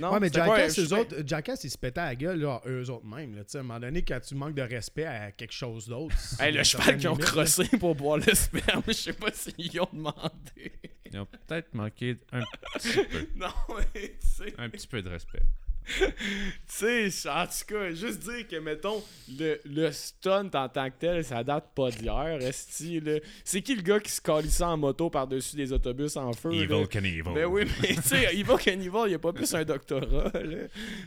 Non, 0.00 0.12
ouais, 0.12 0.20
mais 0.20 0.30
Jackass, 0.32 0.78
eux 0.78 0.92
autres, 0.94 1.16
Jackass, 1.24 1.62
ils 1.64 1.70
se 1.70 1.78
pétaient 1.78 2.00
à 2.00 2.06
la 2.06 2.16
gueule, 2.16 2.40
là, 2.40 2.60
eux 2.66 2.90
autres 2.90 3.06
mêmes. 3.06 3.34
Là, 3.36 3.44
tu 3.44 3.52
sais, 3.52 3.58
à 3.58 3.60
un 3.60 3.64
moment 3.64 3.80
donné, 3.80 4.02
quand 4.02 4.20
tu 4.20 4.34
manques 4.34 4.54
de 4.54 4.62
respect 4.62 5.04
à 5.04 5.30
quelque 5.30 5.52
chose 5.52 5.86
d'autre. 5.86 6.14
Hey, 6.40 6.52
le 6.52 6.64
cheval 6.64 6.96
qu'ils 6.96 7.08
ont 7.08 7.16
crossé 7.16 7.64
pour 7.78 7.94
boire 7.94 8.18
le 8.18 8.34
sperme, 8.34 8.82
je 8.88 8.92
sais 8.92 9.12
pas 9.12 9.32
s'ils 9.32 9.80
ont 9.80 9.88
demandé. 9.92 10.72
Ils 11.12 11.18
ont 11.18 11.26
peut-être 11.26 11.74
manqué 11.74 12.18
un 12.32 12.40
petit 12.74 13.04
peu, 13.04 13.28
non, 13.36 13.48
mais 13.94 14.16
tu 14.20 14.26
sais. 14.26 14.54
un 14.58 14.68
petit 14.68 14.86
peu 14.86 15.02
de 15.02 15.08
respect. 15.08 15.42
Tu 15.86 17.10
sais, 17.10 17.28
en 17.28 17.46
tout 17.46 17.74
cas, 17.74 17.90
juste 17.92 18.20
dire 18.20 18.46
que, 18.48 18.56
mettons, 18.56 19.02
le, 19.38 19.60
le 19.64 19.90
stunt 19.92 20.50
en 20.54 20.68
tant 20.68 20.90
que 20.90 20.94
tel, 20.98 21.24
ça 21.24 21.42
date 21.44 21.70
pas 21.74 21.90
d'hier, 21.90 22.38
là. 22.38 22.50
C'est 22.52 23.62
qui 23.62 23.74
le 23.74 23.82
gars 23.82 24.00
qui 24.00 24.10
se 24.10 24.20
calissait 24.20 24.64
en 24.64 24.76
moto 24.76 25.10
par-dessus 25.10 25.56
des 25.56 25.72
autobus 25.72 26.16
en 26.16 26.32
feu, 26.32 26.50
là? 26.50 26.56
Evil 26.62 26.88
Knievel. 26.88 27.34
Ben 27.34 27.46
oui, 27.46 27.64
mais 27.82 27.94
tu 27.94 28.02
sais, 28.02 28.34
Evil 28.34 28.56
Cannibal, 28.62 29.08
il 29.10 29.14
a 29.14 29.18
pas 29.18 29.32
plus 29.32 29.52
un 29.54 29.64
doctorat, 29.64 30.30
là. 30.34 30.66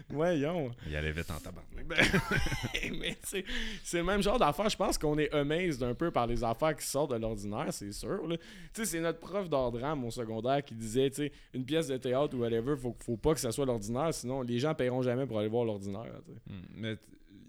Voyons. 0.10 0.72
Il 0.88 0.96
allait 0.96 1.12
vite 1.12 1.30
en 1.32 1.40
tabarnak. 1.40 1.86
Ben, 1.86 1.98
mais 3.00 3.18
tu 3.22 3.30
sais, 3.30 3.46
c'est 3.84 3.98
le 3.98 4.04
même 4.04 4.22
genre 4.22 4.40
d'affaires. 4.40 4.70
Je 4.70 4.78
pense 4.78 4.98
qu'on 4.98 5.18
est 5.18 5.32
amazed 5.34 5.84
un 5.84 5.94
peu 5.94 6.12
par 6.12 6.28
les 6.28 6.44
affaires 6.44 6.76
qui 6.76 6.86
sortent 6.86 7.12
de 7.12 7.18
l'ordinaire, 7.18 7.68
c'est 7.72 7.92
sûr. 7.92 8.28
là. 8.28 8.38
Tu 8.38 8.46
sais, 8.74 8.86
c'est 8.86 9.00
notre 9.00 9.20
prof 9.20 9.50
drame 9.50 10.04
au 10.06 10.12
secondaire 10.12 10.64
qui 10.64 10.76
disait, 10.76 11.10
tu 11.10 11.16
sais, 11.24 11.32
une 11.54 11.66
pièce 11.66 11.88
de 11.88 11.98
théâtre 11.98 12.36
ou 12.36 12.40
whatever, 12.42 12.76
faut, 12.78 12.96
faut 13.04 13.18
pas 13.18 13.34
que 13.34 13.40
ça 13.40 13.52
soit 13.52 13.66
l'ordinaire, 13.66 14.14
sinon 14.14 14.42
les 14.42 14.60
gens 14.60 14.69
paieront 14.76 15.02
jamais 15.02 15.26
pour 15.26 15.40
aller 15.40 15.50
voir 15.50 15.66
l'ordinaire. 15.66 16.06
Hmm, 16.48 16.62
Mais 16.76 16.98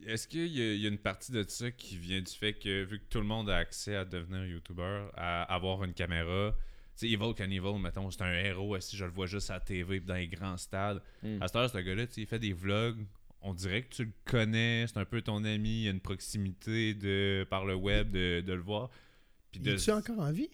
est-ce 0.07 0.27
qu'il 0.27 0.47
y, 0.47 0.81
y 0.81 0.87
a 0.87 0.89
une 0.89 0.99
partie 0.99 1.33
de 1.33 1.43
ça 1.47 1.71
qui 1.71 1.97
vient 1.97 2.21
du 2.21 2.33
fait 2.33 2.55
que, 2.55 2.85
vu 2.85 2.99
que 3.01 3.05
tout 3.09 3.19
le 3.19 3.27
monde 3.27 3.51
a 3.51 3.57
accès 3.57 3.97
à 3.97 4.05
devenir 4.05 4.45
YouTuber, 4.45 5.09
à 5.17 5.43
avoir 5.55 5.85
une 5.85 5.93
caméra, 5.95 6.55
tu 6.97 7.07
sais, 7.07 7.13
Evil 7.13 7.35
Cannibal, 7.35 7.79
mettons, 7.79 8.11
c'est 8.11 8.23
un 8.23 8.33
héros, 8.33 8.79
si 8.81 8.97
je 8.97 9.05
le 9.05 9.11
vois 9.11 9.27
juste 9.27 9.51
à 9.51 9.55
la 9.55 9.61
TV 9.61 10.01
dans 10.01 10.15
les 10.15 10.29
grands 10.29 10.57
stades. 10.57 11.03
Mm. 11.23 11.43
À 11.43 11.47
cette 11.49 11.57
heure, 11.57 11.71
ce 11.71 11.79
gars-là, 11.79 12.07
tu 12.07 12.15
sais, 12.15 12.21
il 12.23 12.27
fait 12.27 12.39
des 12.39 12.53
vlogs. 12.53 13.05
On 13.43 13.55
dirait 13.55 13.83
que 13.83 13.95
tu 13.95 14.05
le 14.05 14.13
connais, 14.27 14.85
c'est 14.87 14.99
un 14.99 15.07
peu 15.07 15.23
ton 15.23 15.45
ami, 15.45 15.71
il 15.71 15.83
y 15.85 15.89
a 15.89 15.91
une 15.93 16.01
proximité 16.01 16.93
de, 16.93 17.47
par 17.49 17.65
le 17.65 17.75
web 17.75 18.11
de, 18.11 18.43
de 18.43 18.53
le 18.53 18.61
voir. 18.61 18.91
Puis 19.51 19.61
de... 19.61 19.75
Es-tu 19.75 19.91
encore 19.93 20.19
en 20.21 20.31
vie? 20.31 20.51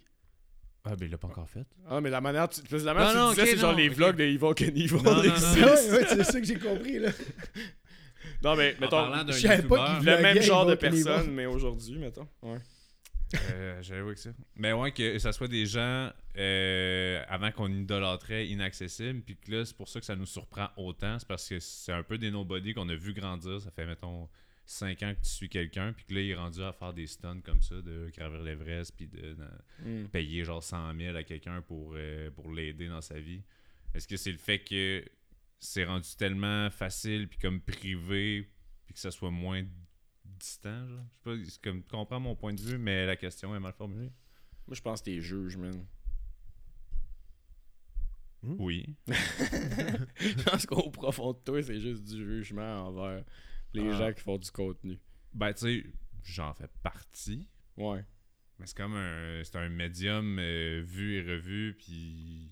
Ah, 0.88 0.94
ben 0.96 1.06
il 1.06 1.10
l'a 1.10 1.18
pas 1.18 1.28
encore 1.28 1.48
fait. 1.48 1.66
Ah, 1.88 2.00
mais 2.00 2.10
la 2.10 2.20
manière, 2.20 2.48
tu, 2.48 2.60
la 2.70 2.94
manière 2.94 3.08
Non, 3.08 3.12
tu 3.12 3.16
non, 3.18 3.30
disais, 3.30 3.42
ok, 3.42 3.48
c'est 3.48 3.56
genre 3.58 3.72
les 3.74 3.88
vlogs 3.88 4.16
de 4.16 4.24
des 5.20 5.28
non, 5.28 5.36
six. 5.36 5.60
non. 5.60 5.66
ouais, 5.66 5.90
ouais, 5.90 6.06
c'est 6.08 6.24
ça 6.24 6.40
que 6.40 6.46
j'ai 6.46 6.58
compris, 6.58 6.98
là. 6.98 7.10
Non, 8.42 8.54
mais 8.54 8.76
En 8.76 8.80
mettons, 8.80 8.90
parlant 8.90 9.24
d'un 9.24 9.32
je 9.32 9.40
savais 9.40 9.62
pas 9.62 9.96
qu'il 9.98 10.06
le 10.06 10.22
même 10.22 10.42
genre 10.42 10.66
de 10.66 10.74
personne, 10.74 11.30
mais 11.32 11.46
aujourd'hui, 11.46 11.98
mettons. 11.98 12.28
Ouais. 12.42 12.58
Euh, 13.52 13.82
J'avoue 13.82 14.12
que 14.12 14.20
ça. 14.20 14.30
Mais 14.54 14.72
ouais, 14.72 14.92
que 14.92 15.18
ça 15.18 15.32
soit 15.32 15.48
des 15.48 15.66
gens 15.66 16.10
euh, 16.38 17.22
avant 17.28 17.50
qu'on 17.50 17.68
idolâtrait 17.68 18.46
inaccessibles, 18.46 19.22
puis 19.22 19.36
que 19.36 19.50
là, 19.50 19.64
c'est 19.64 19.76
pour 19.76 19.88
ça 19.88 19.98
que 19.98 20.06
ça 20.06 20.14
nous 20.14 20.26
surprend 20.26 20.68
autant. 20.76 21.18
C'est 21.18 21.26
parce 21.26 21.48
que 21.48 21.58
c'est 21.58 21.92
un 21.92 22.02
peu 22.02 22.18
des 22.18 22.30
nobody 22.30 22.72
qu'on 22.74 22.88
a 22.88 22.94
vu 22.94 23.12
grandir. 23.12 23.60
Ça 23.60 23.70
fait, 23.70 23.86
mettons, 23.86 24.28
5 24.68 25.02
ans 25.04 25.14
que 25.14 25.20
tu 25.22 25.30
suis 25.30 25.48
quelqu'un, 25.48 25.92
puis 25.92 26.04
que 26.04 26.14
là, 26.14 26.20
il 26.20 26.30
est 26.30 26.34
rendu 26.34 26.60
à 26.62 26.72
faire 26.72 26.92
des 26.92 27.06
stunts 27.06 27.40
comme 27.42 27.62
ça, 27.62 27.80
de 27.80 28.10
gravir 28.16 28.42
l'Everest, 28.42 28.94
puis 28.96 29.06
de, 29.06 29.34
de 29.34 29.48
Mm. 29.84 30.08
payer 30.08 30.44
genre 30.44 30.62
100 30.62 30.94
000 30.96 31.16
à 31.16 31.22
quelqu'un 31.22 31.62
pour, 31.62 31.92
euh, 31.94 32.30
pour 32.32 32.52
l'aider 32.52 32.88
dans 32.88 33.00
sa 33.00 33.18
vie. 33.20 33.42
Est-ce 33.94 34.08
que 34.08 34.16
c'est 34.16 34.32
le 34.32 34.38
fait 34.38 34.58
que 34.58 35.04
c'est 35.60 35.84
rendu 35.84 36.08
tellement 36.18 36.68
facile, 36.70 37.28
puis 37.28 37.38
comme 37.38 37.60
privé, 37.60 38.50
puis 38.84 38.94
que 38.94 39.00
ça 39.00 39.10
soit 39.10 39.30
moins 39.30 39.64
distant, 40.24 40.86
genre? 40.88 41.04
Je 41.24 41.30
sais 41.30 41.36
pas, 41.38 41.44
c'est 41.50 41.62
comme, 41.62 41.82
tu 41.82 41.88
comprends 41.90 42.20
mon 42.20 42.34
point 42.34 42.52
de 42.52 42.60
vue, 42.60 42.78
mais 42.78 43.06
la 43.06 43.16
question 43.16 43.54
est 43.54 43.60
mal 43.60 43.72
formulée. 43.72 44.10
Moi, 44.66 44.74
je 44.74 44.82
pense 44.82 45.00
que 45.00 45.04
t'es 45.06 45.20
juge, 45.20 45.56
man. 45.56 45.86
Oui. 48.42 48.96
je 49.08 50.42
pense 50.44 50.66
qu'au 50.66 50.90
profond 50.90 51.32
de 51.32 51.38
toi, 51.38 51.62
c'est 51.62 51.80
juste 51.80 52.04
du 52.04 52.16
jugement 52.24 52.86
envers 52.88 53.24
les 53.76 53.90
Ah. 53.90 53.98
gens 53.98 54.12
qui 54.12 54.20
font 54.22 54.38
du 54.38 54.50
contenu. 54.50 54.98
Ben, 55.32 55.52
tu 55.52 55.60
sais, 55.60 55.84
j'en 56.24 56.52
fais 56.54 56.68
partie. 56.82 57.48
Ouais. 57.76 58.04
Mais 58.58 58.66
c'est 58.66 58.76
comme 58.76 58.94
un, 58.94 59.42
c'est 59.44 59.56
un 59.56 59.68
médium 59.68 60.38
euh, 60.38 60.82
vu 60.84 61.16
et 61.16 61.22
revu, 61.22 61.74
puis 61.78 62.50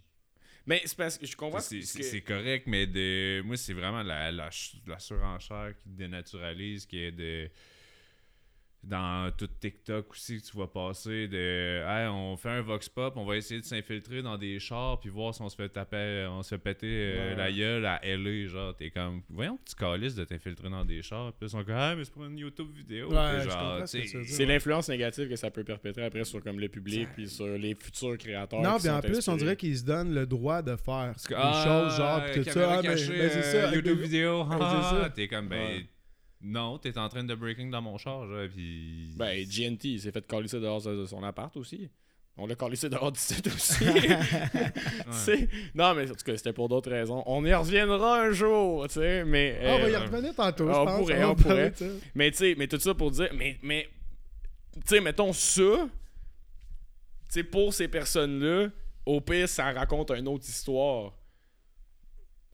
Mais 0.67 0.81
c'est 0.85 0.97
parce 0.97 1.19
que 1.19 1.27
je 1.27 1.37
comprends 1.37 1.61
c'est, 1.61 1.81
ce 1.83 1.87
c'est- 1.87 1.99
que- 1.99 2.05
c'est 2.05 2.21
correct, 2.23 2.67
mais 2.67 2.87
de, 2.87 3.43
moi, 3.43 3.57
c'est 3.57 3.73
vraiment 3.75 4.03
la, 4.03 4.31
la 4.33 4.51
surenchère 4.99 5.75
qui 5.83 5.91
dénaturalise, 5.91 6.87
qui 6.87 6.99
est 6.99 7.13
de. 7.13 7.51
Dans 8.87 9.31
tout 9.37 9.49
TikTok 9.61 10.11
aussi, 10.11 10.41
que 10.41 10.47
tu 10.47 10.57
vas 10.59 10.67
passer 10.67 11.29
de. 11.29 11.83
Hey, 11.87 12.09
on 12.09 12.37
fait 12.37 12.51
un 12.51 12.61
vox 12.63 12.89
pop, 12.89 13.15
on 13.17 13.25
va 13.25 13.37
essayer 13.37 13.61
de 13.61 13.65
s'infiltrer 13.65 14.23
dans 14.23 14.37
des 14.37 14.59
chars, 14.59 15.01
puis 15.01 15.09
voir 15.11 15.35
si 15.35 15.43
on 15.43 15.49
se 15.49 15.57
fait 15.57 15.69
taper, 15.69 16.27
on 16.31 16.43
se 16.43 16.51
fait 16.51 16.59
péter 16.59 16.87
euh, 16.87 17.31
Ouais. 17.31 17.37
la 17.37 17.53
gueule 17.53 17.87
à 17.87 18.01
LA. 18.05 18.47
Genre, 18.47 18.77
t'es 18.77 18.91
comme. 18.91 19.23
Voyons 19.31 19.57
que 19.57 19.71
tu 19.71 19.75
calisses 19.75 20.15
de 20.15 20.25
t'infiltrer 20.25 20.69
dans 20.69 20.85
des 20.85 21.03
chars, 21.03 21.33
puis 21.33 21.47
ils 21.47 21.51
sont 21.51 21.65
comme. 21.65 21.75
Ah, 21.77 21.95
mais 21.97 22.05
c'est 22.05 22.13
pour 22.13 22.25
une 22.25 22.39
YouTube 22.39 22.69
vidéo. 22.75 23.11
Ouais, 23.11 23.45
Puis. 23.91 24.09
C'est 24.27 24.47
l'influence 24.47 24.89
négative 24.89 25.29
que 25.29 25.37
ça 25.37 25.51
peut 25.51 25.65
perpétrer 25.65 26.05
après 26.05 26.25
sur 26.25 26.43
comme 26.43 26.61
le 26.61 26.69
public 26.69 27.09
puis 27.15 27.29
sur 27.29 27.47
les 27.47 27.75
futurs 27.75 28.19
créateurs. 28.19 28.61
Non, 28.61 28.79
puis 28.79 28.91
en 28.91 29.01
plus, 29.01 29.27
on 29.29 29.37
dirait 29.37 29.57
qu'ils 29.57 29.79
se 29.79 29.85
donnent 29.85 30.15
le 30.15 30.27
droit 30.27 30.63
de 30.63 30.77
faire 30.77 31.15
des 31.29 31.35
ah, 31.37 31.65
choses, 31.65 31.97
genre, 31.97 32.23
pis 32.33 32.43
tout 32.43 32.51
ça. 32.51 32.73
Ah, 32.75 32.81
mais, 32.83 32.89
cachée, 32.89 33.19
ben, 33.19 33.31
c'est 33.31 33.57
euh, 33.57 33.71
ça. 33.71 33.75
YouTube 33.75 33.99
vidéo. 33.99 34.47
Ah, 34.51 35.01
ça. 35.03 35.11
T'es 35.11 35.29
comme, 35.29 35.49
ben, 35.49 35.65
Ouais. 35.65 35.87
Non, 36.45 36.79
t'es 36.79 36.99
en 36.99 37.09
train 37.09 37.25
de 37.25 37.35
breaking 37.35 37.71
dans 37.71 37.81
mon 37.81 37.97
char, 37.97 38.27
genre, 38.27 38.47
puis... 38.53 39.09
Ben, 39.17 39.45
GNT, 39.45 39.85
il 39.85 40.01
s'est 40.01 40.13
fait 40.13 40.27
calisser 40.27 40.61
dehors 40.61 40.83
de 40.83 41.07
son 41.07 41.23
appart 41.23 41.57
aussi. 41.57 41.89
On 42.37 42.47
l'a 42.47 42.55
calissé 42.55 42.91
dehors 42.91 43.11
du 43.13 43.19
site 43.19 43.47
aussi. 43.47 43.85
Non, 45.75 45.95
mais 45.95 46.11
en 46.11 46.15
tout 46.15 46.25
cas, 46.25 46.37
c'était 46.37 46.53
pour 46.53 46.69
d'autres 46.69 46.91
raisons. 46.91 47.23
On 47.27 47.45
y 47.47 47.55
reviendra 47.55 48.21
un 48.21 48.33
jour, 48.33 48.87
tu 48.89 48.95
sais, 48.95 49.25
mais... 49.25 49.59
Ah, 49.63 49.75
on 49.75 49.79
va 49.79 49.91
y 49.91 49.95
euh, 49.95 50.01
revenir 50.01 50.35
tantôt, 50.35 50.69
on 50.69 50.73
je 50.73 50.85
pense. 50.85 51.01
pourrait, 51.01 51.25
on 51.25 51.35
parler 51.35 51.71
pourrait. 51.71 51.73
ça. 51.75 51.85
Mais 52.15 52.31
tu 52.31 52.37
sais, 52.37 52.55
mais 52.59 52.67
tout 52.67 52.79
ça 52.79 52.93
pour 52.93 53.11
dire, 53.11 53.31
mais, 53.35 53.59
mais 53.63 53.89
tu 54.75 54.81
sais, 54.87 55.01
mettons 55.01 55.33
ça, 55.33 55.63
tu 55.63 55.91
sais, 57.29 57.45
pour 57.45 57.73
ces 57.73 57.89
personnes-là, 57.89 58.69
au 59.07 59.21
pire, 59.21 59.49
ça 59.49 59.73
raconte 59.73 60.11
une 60.11 60.29
autre 60.29 60.45
histoire. 60.47 61.13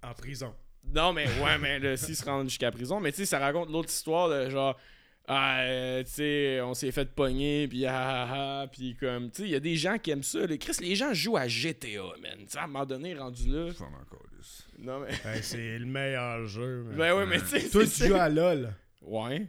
En 0.02 0.14
prison. 0.14 0.54
Non, 0.84 1.12
mais 1.12 1.26
ouais, 1.42 1.58
mais 1.58 1.78
là, 1.78 1.96
s'ils 1.96 2.16
se 2.16 2.24
rendent 2.24 2.48
jusqu'à 2.48 2.70
prison, 2.70 3.00
mais 3.00 3.12
tu 3.12 3.18
sais, 3.18 3.26
ça 3.26 3.38
raconte 3.38 3.70
l'autre 3.70 3.90
histoire 3.90 4.28
de 4.28 4.50
genre, 4.50 4.76
ah, 5.28 5.60
euh, 5.60 6.02
tu 6.02 6.10
sais, 6.10 6.60
on 6.60 6.74
s'est 6.74 6.90
fait 6.90 7.08
pogner, 7.14 7.68
puis 7.68 7.86
ah, 7.86 7.92
ah, 7.94 8.62
ah, 8.62 8.66
puis 8.66 8.96
comme, 8.96 9.30
tu 9.30 9.42
sais, 9.42 9.48
il 9.48 9.52
y 9.52 9.54
a 9.54 9.60
des 9.60 9.76
gens 9.76 9.96
qui 9.96 10.10
aiment 10.10 10.24
ça. 10.24 10.44
là. 10.44 10.56
Chris, 10.56 10.76
les 10.80 10.96
gens 10.96 11.14
jouent 11.14 11.36
à 11.36 11.46
GTA, 11.46 12.02
man. 12.20 12.38
Tu 12.38 12.46
sais, 12.48 12.58
à 12.58 12.64
un 12.64 12.66
moment 12.66 12.84
donné, 12.84 13.14
rendu 13.14 13.48
là. 13.48 13.68
Non, 14.80 15.00
mais. 15.00 15.12
Ben, 15.24 15.40
c'est 15.40 15.78
le 15.78 15.86
meilleur 15.86 16.46
jeu. 16.46 16.82
man. 16.82 16.96
Ben 16.96 17.14
ouais, 17.14 17.26
mais 17.26 17.38
tu 17.38 17.46
sais. 17.46 17.68
Toi, 17.68 17.84
tu 17.84 18.08
joues 18.08 18.14
à 18.16 18.28
LOL. 18.28 18.74
Ouais. 19.02 19.46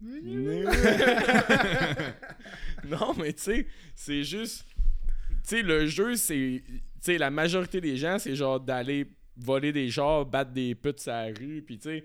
non, 2.84 3.14
mais 3.18 3.32
tu 3.32 3.42
sais, 3.42 3.66
c'est 3.94 4.22
juste. 4.22 4.66
Tu 5.44 5.56
sais, 5.56 5.62
le 5.62 5.86
jeu, 5.86 6.14
c'est. 6.16 6.62
Tu 6.66 6.82
sais, 7.00 7.16
la 7.16 7.30
majorité 7.30 7.80
des 7.80 7.96
gens, 7.96 8.18
c'est 8.18 8.34
genre 8.36 8.60
d'aller 8.60 9.06
voler 9.38 9.72
des 9.72 9.90
chars, 9.90 10.24
battre 10.26 10.52
des 10.52 10.74
putes 10.74 11.00
sur 11.00 11.12
la 11.12 11.26
rue, 11.26 11.62
puis 11.66 11.78
tu 11.78 11.88
sais. 11.88 12.04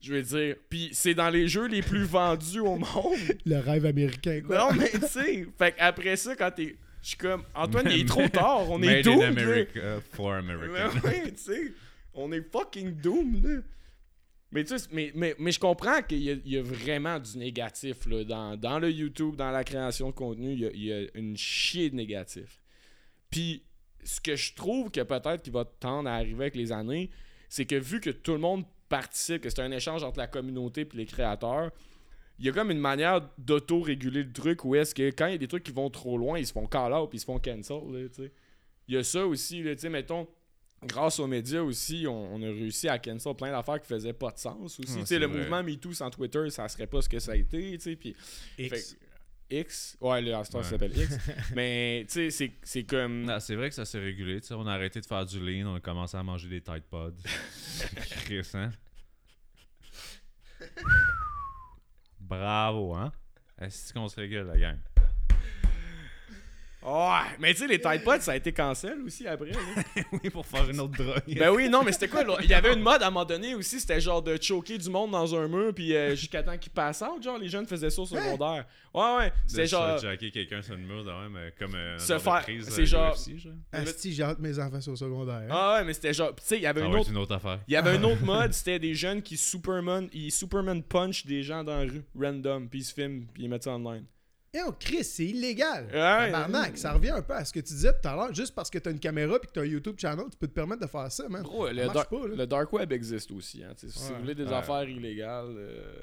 Je 0.00 0.14
veux 0.14 0.22
dire, 0.22 0.56
puis 0.68 0.88
c'est 0.92 1.14
dans 1.14 1.30
les 1.30 1.46
jeux 1.46 1.68
les 1.68 1.80
plus 1.80 2.02
vendus 2.02 2.58
au 2.58 2.76
monde. 2.76 3.18
Le 3.46 3.58
rêve 3.58 3.86
américain, 3.86 4.40
quoi. 4.44 4.58
Non, 4.58 4.72
mais 4.76 4.90
tu 4.90 5.00
sais, 5.06 5.46
fait 5.56 5.74
après 5.78 6.16
ça, 6.16 6.34
quand 6.34 6.50
t'es. 6.50 6.74
Je 7.02 7.08
suis 7.10 7.16
comme, 7.16 7.44
Antoine, 7.54 7.86
il 7.88 8.00
est 8.00 8.08
trop 8.08 8.26
tard, 8.32 8.68
on 8.68 8.82
est 8.82 8.86
Made 8.96 9.04
doomed. 9.04 9.20
là. 9.20 9.26
America 9.28 10.00
for 10.12 10.32
America. 10.34 10.90
ouais, 11.04 11.30
tu 11.32 11.38
sais, 11.38 11.72
on 12.14 12.32
est 12.32 12.42
fucking 12.50 12.96
doomed, 13.00 13.44
là. 13.44 13.60
Mais 14.50 14.64
tu 14.64 14.76
sais, 14.76 14.88
mais, 14.92 15.12
mais, 15.14 15.34
mais 15.38 15.52
je 15.52 15.60
comprends 15.60 16.02
qu'il 16.02 16.18
y, 16.22 16.30
a- 16.30 16.36
il 16.44 16.52
y 16.52 16.58
a 16.58 16.62
vraiment 16.62 17.18
du 17.20 17.38
négatif, 17.38 18.04
là. 18.06 18.24
Dans, 18.24 18.56
dans 18.56 18.80
le 18.80 18.90
YouTube, 18.90 19.36
dans 19.36 19.50
la 19.52 19.62
création 19.62 20.08
de 20.10 20.14
contenu, 20.14 20.52
il 20.52 20.58
y 20.60 20.66
a, 20.66 20.70
il 20.74 20.82
y 20.84 20.92
a 20.92 21.02
une 21.14 21.36
chier 21.36 21.90
de 21.90 21.94
négatif. 21.94 22.60
Puis, 23.30 23.62
ce 24.02 24.20
que 24.20 24.36
je 24.36 24.54
trouve 24.54 24.90
que 24.90 25.00
peut-être 25.00 25.42
qui 25.42 25.50
va 25.50 25.64
tendre 25.64 26.08
à 26.08 26.14
arriver 26.14 26.44
avec 26.44 26.54
les 26.56 26.72
années, 26.72 27.10
c'est 27.48 27.66
que 27.66 27.76
vu 27.76 28.00
que 28.00 28.10
tout 28.10 28.32
le 28.32 28.38
monde 28.38 28.64
participe, 28.88 29.42
que 29.42 29.50
c'est 29.50 29.60
un 29.62 29.72
échange 29.72 30.02
entre 30.02 30.18
la 30.18 30.26
communauté 30.26 30.82
et 30.82 30.96
les 30.96 31.06
créateurs, 31.06 31.70
il 32.38 32.46
y 32.46 32.48
a 32.48 32.52
comme 32.52 32.70
une 32.70 32.80
manière 32.80 33.28
d'auto-réguler 33.38 34.24
le 34.24 34.32
truc 34.32 34.64
où 34.64 34.74
est-ce 34.74 34.94
que 34.94 35.10
quand 35.10 35.26
il 35.26 35.32
y 35.32 35.34
a 35.34 35.38
des 35.38 35.48
trucs 35.48 35.62
qui 35.64 35.72
vont 35.72 35.90
trop 35.90 36.18
loin, 36.18 36.38
ils 36.38 36.46
se 36.46 36.52
font 36.52 36.66
call 36.66 36.92
out 36.92 37.08
puis 37.08 37.18
ils 37.18 37.20
se 37.20 37.26
font 37.26 37.38
cancel. 37.38 38.10
Il 38.88 38.94
y 38.94 38.96
a 38.96 39.04
ça 39.04 39.26
aussi, 39.26 39.62
là, 39.62 39.74
tu 39.74 39.82
sais, 39.82 39.88
mettons, 39.88 40.26
grâce 40.82 41.20
aux 41.20 41.26
médias 41.26 41.62
aussi, 41.62 42.04
on, 42.08 42.34
on 42.34 42.42
a 42.42 42.46
réussi 42.46 42.88
à 42.88 42.98
cancel 42.98 43.34
plein 43.34 43.52
d'affaires 43.52 43.80
qui 43.80 43.86
faisaient 43.86 44.12
pas 44.12 44.30
de 44.32 44.38
sens 44.38 44.80
aussi. 44.80 44.98
Ah, 44.98 45.18
le 45.18 45.26
vrai. 45.26 45.38
mouvement 45.38 45.62
MeToo 45.62 45.92
sans 45.92 46.10
Twitter, 46.10 46.50
ça 46.50 46.68
serait 46.68 46.88
pas 46.88 47.00
ce 47.00 47.08
que 47.08 47.18
ça 47.20 47.32
a 47.32 47.36
été, 47.36 47.78
puis... 47.94 48.16
X. 48.58 48.68
fait- 48.68 48.98
X, 49.60 49.96
ouais, 50.00 50.22
le 50.22 50.34
Astor 50.34 50.60
Ouais. 50.62 50.66
s'appelle 50.66 50.96
X, 50.96 51.16
mais 51.54 52.04
tu 52.08 52.14
sais, 52.14 52.30
c'est- 52.30 52.52
c'est 52.62 52.84
comme... 52.84 53.32
C'est 53.40 53.54
vrai 53.54 53.68
que 53.68 53.74
ça 53.74 53.84
s'est 53.84 53.98
régulé. 54.00 54.40
tu 54.40 54.46
sais, 54.48 54.54
on 54.54 54.66
a 54.66 54.72
arrêté 54.72 55.00
de 55.00 55.06
faire 55.06 55.24
du 55.26 55.38
lean, 55.40 55.66
on 55.70 55.74
a 55.76 55.80
commencé 55.80 56.16
à 56.16 56.22
manger 56.22 56.48
des 56.48 56.60
Tide 56.60 56.84
Pods. 56.90 57.12
Chris, 58.24 58.48
hein? 58.54 58.70
Bravo, 62.20 62.94
hein? 62.94 63.12
Est-ce 63.60 63.92
qu'on 63.92 64.08
se 64.08 64.16
régule, 64.16 64.42
la 64.46 64.56
gang? 64.58 64.78
Ouais, 66.84 67.36
mais 67.38 67.54
tu 67.54 67.60
sais, 67.60 67.66
les 67.68 67.80
Tide 67.80 68.02
Pods, 68.04 68.20
ça 68.22 68.32
a 68.32 68.36
été 68.36 68.52
cancel 68.52 69.00
aussi 69.06 69.26
après. 69.26 69.50
là. 69.50 69.58
oui, 70.12 70.30
pour 70.30 70.44
faire 70.44 70.68
une 70.68 70.80
autre 70.80 70.94
drogue. 71.02 71.22
ben 71.38 71.50
oui, 71.50 71.68
non, 71.68 71.82
mais 71.84 71.92
c'était 71.92 72.08
quoi? 72.08 72.24
là? 72.24 72.36
Il 72.42 72.50
y 72.50 72.54
avait 72.54 72.72
une 72.74 72.80
mode 72.82 73.02
à 73.02 73.06
un 73.06 73.10
moment 73.10 73.24
donné 73.24 73.54
aussi, 73.54 73.78
c'était 73.78 74.00
genre 74.00 74.20
de 74.20 74.36
choquer 74.40 74.78
du 74.78 74.90
monde 74.90 75.12
dans 75.12 75.32
un 75.34 75.46
mur, 75.46 75.72
puis 75.74 75.94
euh, 75.94 76.16
jusqu'à 76.16 76.42
temps 76.42 76.58
qu'ils 76.58 76.72
passent 76.72 77.02
out, 77.02 77.22
genre, 77.22 77.38
les 77.38 77.48
jeunes 77.48 77.66
faisaient 77.66 77.90
ça 77.90 78.02
au 78.02 78.06
secondaire. 78.06 78.66
Ouais, 78.92 79.16
ouais, 79.16 79.32
c'était 79.46 79.62
de 79.62 79.66
genre. 79.68 79.98
jacker 79.98 80.30
quelqu'un 80.32 80.60
sur 80.60 80.74
le 80.74 80.80
mur 80.82 81.04
de 81.04 81.10
même, 81.10 81.36
euh, 81.36 81.50
comme 81.58 81.74
euh, 81.74 81.98
Se 81.98 82.18
faire- 82.18 82.44
c'est 82.68 82.84
genre-. 82.86 83.16
Asti, 83.72 84.12
j'ai 84.12 84.22
hâte 84.24 84.38
mes 84.40 84.58
enfants 84.58 84.78
au 84.90 84.96
secondaire. 84.96 85.46
Ah 85.50 85.74
ouais, 85.76 85.84
mais 85.84 85.92
c'était 85.94 86.12
genre. 86.12 86.34
Tu 86.34 86.42
sais, 86.44 86.56
il 86.56 86.62
y 86.62 86.66
avait 86.66 86.84
une 86.84 86.94
autre. 86.96 87.10
une 87.10 87.16
autre 87.16 87.34
affaire. 87.34 87.60
Il 87.68 87.74
y 87.74 87.76
avait 87.76 87.90
un 87.96 88.02
autre 88.02 88.24
mode, 88.24 88.52
c'était 88.54 88.78
des 88.78 88.94
jeunes 88.94 89.22
qui 89.22 89.36
Superman, 89.36 90.08
ils 90.12 90.30
Superman 90.32 90.82
punch 90.82 91.24
des 91.26 91.42
gens 91.42 91.62
dans 91.64 91.76
la 91.76 91.82
rue, 91.82 92.02
random, 92.18 92.68
puis 92.68 92.80
ils 92.80 92.84
se 92.84 92.92
filment, 92.92 93.24
puis 93.32 93.44
ils 93.44 93.48
mettent 93.48 93.62
ça 93.64 93.70
online. 93.70 94.04
Et 94.54 94.60
oh, 94.66 94.72
Chris, 94.78 95.02
c'est 95.04 95.24
illégal. 95.24 95.84
Ouais, 95.86 95.92
Tabarnak, 96.30 96.76
ça 96.76 96.92
revient 96.92 97.08
un 97.08 97.22
peu 97.22 97.32
à 97.32 97.42
ce 97.42 97.54
que 97.54 97.60
tu 97.60 97.72
disais 97.72 97.90
tout 97.98 98.06
à 98.06 98.14
l'heure. 98.14 98.34
Juste 98.34 98.54
parce 98.54 98.68
que 98.68 98.76
t'as 98.78 98.90
une 98.90 98.98
caméra 98.98 99.38
puis 99.38 99.48
que 99.48 99.52
t'as 99.54 99.62
un 99.62 99.64
YouTube 99.64 99.96
channel, 99.98 100.26
tu 100.30 100.36
peux 100.36 100.46
te 100.46 100.52
permettre 100.52 100.82
de 100.82 100.86
faire 100.86 101.10
ça, 101.10 101.26
man. 101.26 101.42
Gros, 101.42 101.68
Ça 101.68 101.72
le, 101.72 101.84
marche 101.86 101.94
dar- 101.94 102.08
pas, 102.08 102.28
là. 102.28 102.34
le 102.36 102.46
dark 102.46 102.70
web 102.74 102.92
existe 102.92 103.30
aussi. 103.30 103.64
Hein, 103.64 103.72
tu 103.78 103.88
Si 103.88 104.12
vous 104.12 104.18
voulez 104.20 104.34
des 104.34 104.44
Ouais. 104.44 104.52
affaires 104.52 104.86
illégales, 104.86 105.54
euh, 105.56 105.94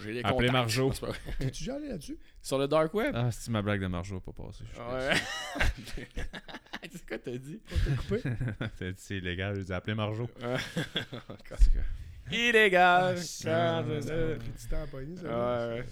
j'ai 0.00 0.12
les 0.12 0.20
Appelez 0.20 0.46
contacts. 0.46 0.52
Marjo. 0.52 0.90
Pas 1.00 1.06
vrai. 1.08 1.18
T'es-tu 1.40 1.64
déjà 1.64 1.74
allé 1.74 1.88
là-dessus? 1.88 2.16
Sur 2.40 2.58
le 2.58 2.68
dark 2.68 2.94
web? 2.94 3.12
Ah, 3.16 3.32
c'est 3.32 3.50
ma 3.50 3.60
blague 3.60 3.80
de 3.80 3.88
Marjo, 3.88 4.20
pas 4.20 4.30
passé. 4.32 4.62
Ouais. 4.78 5.16
c'est 6.92 7.06
quoi 7.08 7.18
t'as 7.18 7.36
dit? 7.38 7.58
T'as 7.68 7.96
coupé? 7.96 8.22
T'as 8.78 8.90
dit 8.92 8.94
c'est 8.98 9.16
illégal, 9.16 9.56
je 9.56 9.62
dis 9.62 9.72
appelez 9.72 9.96
Marjo. 9.96 10.30
Illégal. 12.30 13.16
Ah, 13.16 13.20
c'est 13.20 14.38
du 14.38 14.68
temps 14.70 14.82
à 14.82 14.86
pogner, 14.86 15.16
ça. 15.16 15.24
Ouais, 15.26 15.74
ouais. 15.78 15.84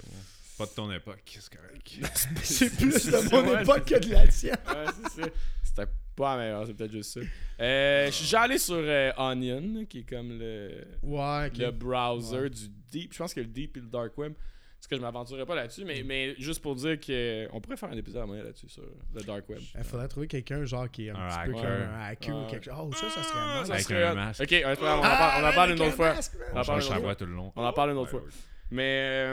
Pas 0.59 0.65
de 0.67 0.71
ton 0.71 0.91
époque, 0.91 1.23
c'est 1.27 1.55
correct. 1.55 1.99
C'est 2.43 2.71
plus 2.77 3.07
de 3.07 3.31
mon 3.31 3.49
ouais, 3.53 3.63
époque 3.63 3.85
que 3.85 3.99
de 3.99 4.13
la 4.13 4.27
tienne. 4.29 4.57
Ouais, 4.67 4.85
c'est 5.13 5.23
ça. 5.23 5.29
C'était 5.63 5.91
pas 6.17 6.37
la 6.37 6.43
meilleure, 6.43 6.67
c'est 6.67 6.75
peut-être 6.75 6.93
juste 6.93 7.13
ça. 7.13 7.21
Euh, 7.61 8.07
Je 8.07 8.11
suis 8.13 8.25
déjà 8.25 8.41
allé 8.43 8.57
sur 8.59 8.77
euh, 8.79 9.13
Onion, 9.19 9.85
qui 9.85 9.99
est 10.01 10.09
comme 10.09 10.39
le, 10.39 10.85
Ouais, 11.03 11.51
le 11.59 11.71
browser 11.71 12.39
Ouais. 12.43 12.51
du 12.51 12.69
Deep. 12.91 13.13
Je 13.13 13.19
pense 13.19 13.35
que 13.35 13.41
le 13.41 13.47
Deep 13.47 13.77
et 13.77 13.81
le 13.81 13.87
Dark 13.87 14.17
Web. 14.17 14.33
Parce 14.79 14.87
que 14.89 14.97
je 14.97 15.01
m'aventurerai 15.01 15.45
pas 15.47 15.55
là-dessus, 15.57 15.85
mais, 15.85 16.03
mais 16.05 16.35
juste 16.39 16.61
pour 16.63 16.75
dire 16.77 16.99
qu'on 17.01 17.61
pourrait 17.61 17.77
faire 17.77 17.89
un 17.91 17.97
épisode 17.97 18.23
à 18.23 18.27
moyen 18.27 18.45
là-dessus 18.45 18.69
sur 18.69 18.83
le 19.15 19.23
Dark 19.23 19.49
Web. 19.49 19.61
Il 19.77 19.85
faudrait 19.85 20.07
trouver 20.09 20.27
quelqu'un 20.29 20.65
genre 20.65 20.91
qui 20.91 21.07
est 21.09 21.11
un, 21.11 21.17
Un 21.17 21.29
petit 21.29 21.47
peu 21.47 21.53
comme 21.53 21.65
un 21.67 22.01
hacker 22.07 22.37
ou 22.37 22.41
Ouais. 22.45 22.51
quelque 22.51 22.65
chose. 22.65 22.75
Oh, 22.79 22.91
ça, 22.93 23.11
ça 23.11 23.23
serait 23.23 23.39
Ah, 23.41 23.55
mal. 23.57 23.67
ça 23.67 23.73
Avec 23.75 23.85
serait 23.87 24.03
un 24.05 24.15
masque. 24.15 24.43
Ok, 24.43 24.63
on 24.65 24.71
en 24.73 24.77
parle, 24.77 25.01
Ah, 25.03 25.17
parle, 25.19 25.45
on 25.45 25.49
en 25.49 25.53
parle 25.53 25.71
avec 25.71 25.81
une 25.81 25.87
autre 25.87 25.97
fois. 25.97 26.15
masque. 26.15 26.33
On 26.55 26.57
en 26.61 26.65
parle 26.65 26.81
une 26.83 26.87
autre 26.89 27.01
voix 27.01 27.15
tout 27.17 27.27
le 27.27 27.33
long. 27.35 27.53
On 27.57 27.65
en 27.65 27.73
parle 27.73 27.91
une 27.91 27.97
autre 27.99 28.11
fois. 28.11 28.23
Mais, 28.71 28.83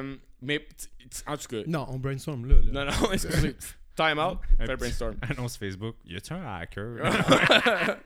euh, 0.02 0.16
mais 0.44 0.68
en 1.26 1.38
tout 1.38 1.48
cas, 1.48 1.64
Non, 1.68 1.86
on 1.90 1.98
brainstorm 2.00 2.46
là. 2.46 2.56
là. 2.72 2.86
non, 2.86 2.92
non, 3.02 3.12
excusez. 3.14 3.56
Time 3.96 4.18
out, 4.20 4.40
petit- 4.60 4.76
brainstorm. 4.76 5.16
Annonce 5.22 5.58
Facebook. 5.58 5.96
Y 6.06 6.16
a-tu 6.18 6.34
un 6.34 6.44
hacker? 6.44 6.98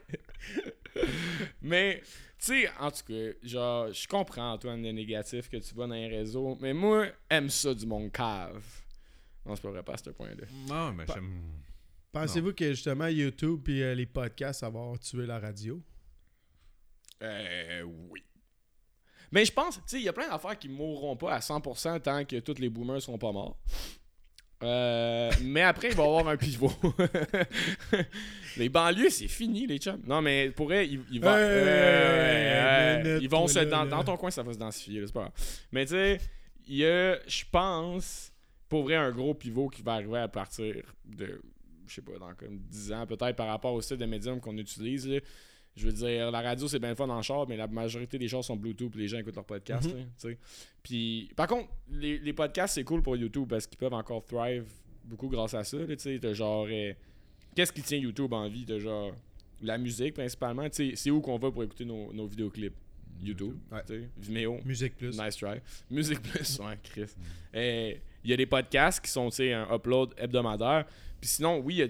mais, 1.61 2.01
tu 2.37 2.45
sais, 2.45 2.69
en 2.79 2.91
tout 2.91 3.03
cas, 3.07 3.31
genre, 3.43 3.91
je 3.93 4.07
comprends, 4.07 4.53
Antoine, 4.53 4.81
le 4.83 4.91
négatif 4.91 5.49
que 5.49 5.57
tu 5.57 5.73
vois 5.73 5.87
dans 5.87 5.93
les 5.95 6.07
réseaux, 6.07 6.57
mais 6.61 6.73
moi, 6.73 7.07
aime 7.29 7.49
ça 7.49 7.73
du 7.73 7.85
monde 7.85 8.11
cave. 8.11 8.63
Non, 9.45 9.55
c'est 9.55 9.61
pas 9.61 9.71
vrai, 9.71 9.83
pas 9.83 9.93
à 9.93 9.97
ce 9.97 10.09
point-là. 10.09 10.45
non, 10.67 10.93
mais 10.93 11.05
j'aime. 11.07 11.41
Pensez-vous 12.11 12.53
que 12.53 12.69
justement 12.69 13.07
YouTube 13.07 13.67
et 13.69 13.83
euh, 13.83 13.95
les 13.95 14.05
podcasts, 14.05 14.61
ça 14.61 14.69
va 14.69 14.79
avoir 14.79 14.99
tué 14.99 15.25
la 15.25 15.39
radio? 15.39 15.81
Euh, 17.21 17.83
oui. 18.09 18.23
Mais 19.31 19.45
je 19.45 19.51
pense, 19.51 19.75
tu 19.75 19.81
sais, 19.87 19.97
il 19.99 20.03
y 20.03 20.09
a 20.09 20.13
plein 20.13 20.29
d'affaires 20.29 20.57
qui 20.57 20.69
mourront 20.69 21.15
pas 21.15 21.33
à 21.33 21.39
100% 21.39 22.01
tant 22.01 22.25
que 22.25 22.39
tous 22.39 22.59
les 22.59 22.69
boomers 22.69 23.01
seront 23.01 23.17
pas 23.17 23.31
morts. 23.31 23.57
Euh, 24.63 25.31
mais 25.43 25.61
après, 25.61 25.89
il 25.89 25.95
va 25.95 26.03
y 26.03 26.07
avoir 26.07 26.27
un 26.27 26.37
pivot. 26.37 26.71
les 28.57 28.69
banlieues, 28.69 29.09
c'est 29.09 29.27
fini, 29.27 29.67
les 29.67 29.77
chums. 29.77 30.01
Non, 30.05 30.21
mais 30.21 30.49
pour 30.51 30.67
vrai, 30.67 30.87
ils, 30.87 31.01
ils 31.11 31.21
vont, 31.21 31.29
Hey, 31.29 31.37
euh, 33.05 33.19
ils 33.21 33.29
vont 33.29 33.47
se. 33.47 33.59
Dans, 33.59 33.85
dans 33.85 34.03
ton 34.03 34.17
coin, 34.17 34.31
ça 34.31 34.43
va 34.43 34.53
se 34.53 34.57
densifier, 34.57 35.05
c'est 35.05 35.13
pas 35.13 35.21
grave. 35.21 35.33
Mais 35.71 35.85
tu 35.85 35.91
sais, 35.91 36.19
il 36.67 36.77
y 36.77 36.85
a, 36.85 37.19
je 37.27 37.43
pense, 37.51 38.31
pour 38.67 38.83
vrai, 38.83 38.95
un 38.95 39.11
gros 39.11 39.33
pivot 39.33 39.69
qui 39.69 39.81
va 39.81 39.93
arriver 39.93 40.19
à 40.19 40.27
partir 40.27 40.75
de, 41.05 41.41
je 41.87 41.93
sais 41.93 42.01
pas, 42.01 42.17
dans 42.17 42.33
comme 42.33 42.57
10 42.57 42.93
ans, 42.93 43.05
peut-être 43.05 43.35
par 43.35 43.47
rapport 43.47 43.73
au 43.73 43.81
style 43.81 43.97
de 43.97 44.05
médium 44.05 44.39
qu'on 44.39 44.57
utilise. 44.57 45.07
là. 45.07 45.19
Je 45.77 45.85
veux 45.85 45.93
dire, 45.93 46.31
la 46.31 46.41
radio, 46.41 46.67
c'est 46.67 46.79
bien 46.79 46.89
le 46.89 46.95
fun 46.95 47.07
en 47.07 47.21
char, 47.21 47.47
mais 47.47 47.55
la 47.55 47.67
majorité 47.67 48.17
des 48.17 48.27
choses 48.27 48.45
sont 48.47 48.55
Bluetooth 48.55 48.95
et 48.95 48.97
les 48.97 49.07
gens 49.07 49.19
écoutent 49.19 49.35
leurs 49.35 49.45
podcasts. 49.45 49.93
Mhm. 49.93 50.35
Puis, 50.81 51.29
par 51.35 51.47
contre, 51.47 51.69
les, 51.91 52.17
les 52.17 52.33
podcasts, 52.33 52.73
c'est 52.75 52.83
cool 52.83 53.01
pour 53.03 53.15
YouTube 53.15 53.47
parce 53.47 53.67
qu'ils 53.67 53.77
peuvent 53.77 53.93
encore 53.93 54.25
thrive 54.25 54.65
beaucoup 55.05 55.27
grâce 55.29 55.53
à 55.53 55.63
ça. 55.63 55.77
Tu 55.87 55.95
sais, 55.97 56.33
genre. 56.33 56.65
euh, 56.69 56.93
Qu'est-ce 57.55 57.71
qui 57.71 57.81
tient 57.83 57.97
YouTube 57.99 58.33
en 58.33 58.47
vie? 58.49 58.65
T'as 58.65 58.79
genre. 58.79 59.13
La 59.61 59.77
musique 59.77 60.13
principalement. 60.15 60.67
C'est 60.71 61.09
où 61.11 61.21
qu'on 61.21 61.37
va 61.37 61.51
pour 61.51 61.63
écouter 61.63 61.85
nos, 61.85 62.11
nos 62.11 62.25
vidéoclips? 62.27 62.75
YouTube. 63.23 63.55
Ouais. 63.71 63.81
Vimeo. 64.17 64.59
Musique 64.63 64.95
plus. 64.95 65.19
Nice 65.19 65.37
try. 65.37 65.59
Musique 65.89 66.21
plus, 66.21 66.59
ouais, 66.63 66.77
Chris. 66.83 67.09
Eh, 67.53 67.99
Il 68.23 68.29
y 68.29 68.33
a 68.33 68.37
des 68.37 68.45
podcasts 68.45 69.03
qui 69.03 69.09
sont, 69.09 69.29
un 69.39 69.75
upload 69.75 70.13
hebdomadaire. 70.17 70.85
Puis 71.19 71.29
sinon, 71.31 71.57
oui, 71.59 71.73
il 71.73 71.77
y 71.79 71.83
a 71.83 71.87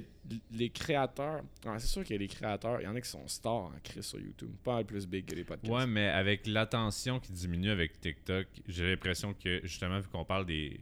les 0.51 0.69
créateurs. 0.69 1.41
C'est 1.77 1.87
sûr 1.87 2.03
qu'il 2.03 2.13
y 2.13 2.15
a 2.15 2.19
des 2.19 2.27
créateurs. 2.27 2.81
Il 2.81 2.83
y 2.83 2.87
en 2.87 2.95
a 2.95 3.01
qui 3.01 3.09
sont 3.09 3.27
stars 3.27 3.53
en 3.53 3.71
Chris 3.83 4.03
sur 4.03 4.19
YouTube. 4.19 4.51
Pas 4.63 4.75
mal 4.75 4.85
plus 4.85 5.07
big 5.07 5.25
que 5.25 5.35
les 5.35 5.43
podcasts. 5.43 5.71
Ouais, 5.71 5.87
mais 5.87 6.07
avec 6.07 6.47
l'attention 6.47 7.19
qui 7.19 7.31
diminue 7.31 7.69
avec 7.69 7.99
TikTok, 7.99 8.47
j'ai 8.67 8.89
l'impression 8.89 9.33
que 9.33 9.61
justement, 9.63 9.99
vu 9.99 10.07
qu'on 10.07 10.25
parle 10.25 10.45
des, 10.45 10.79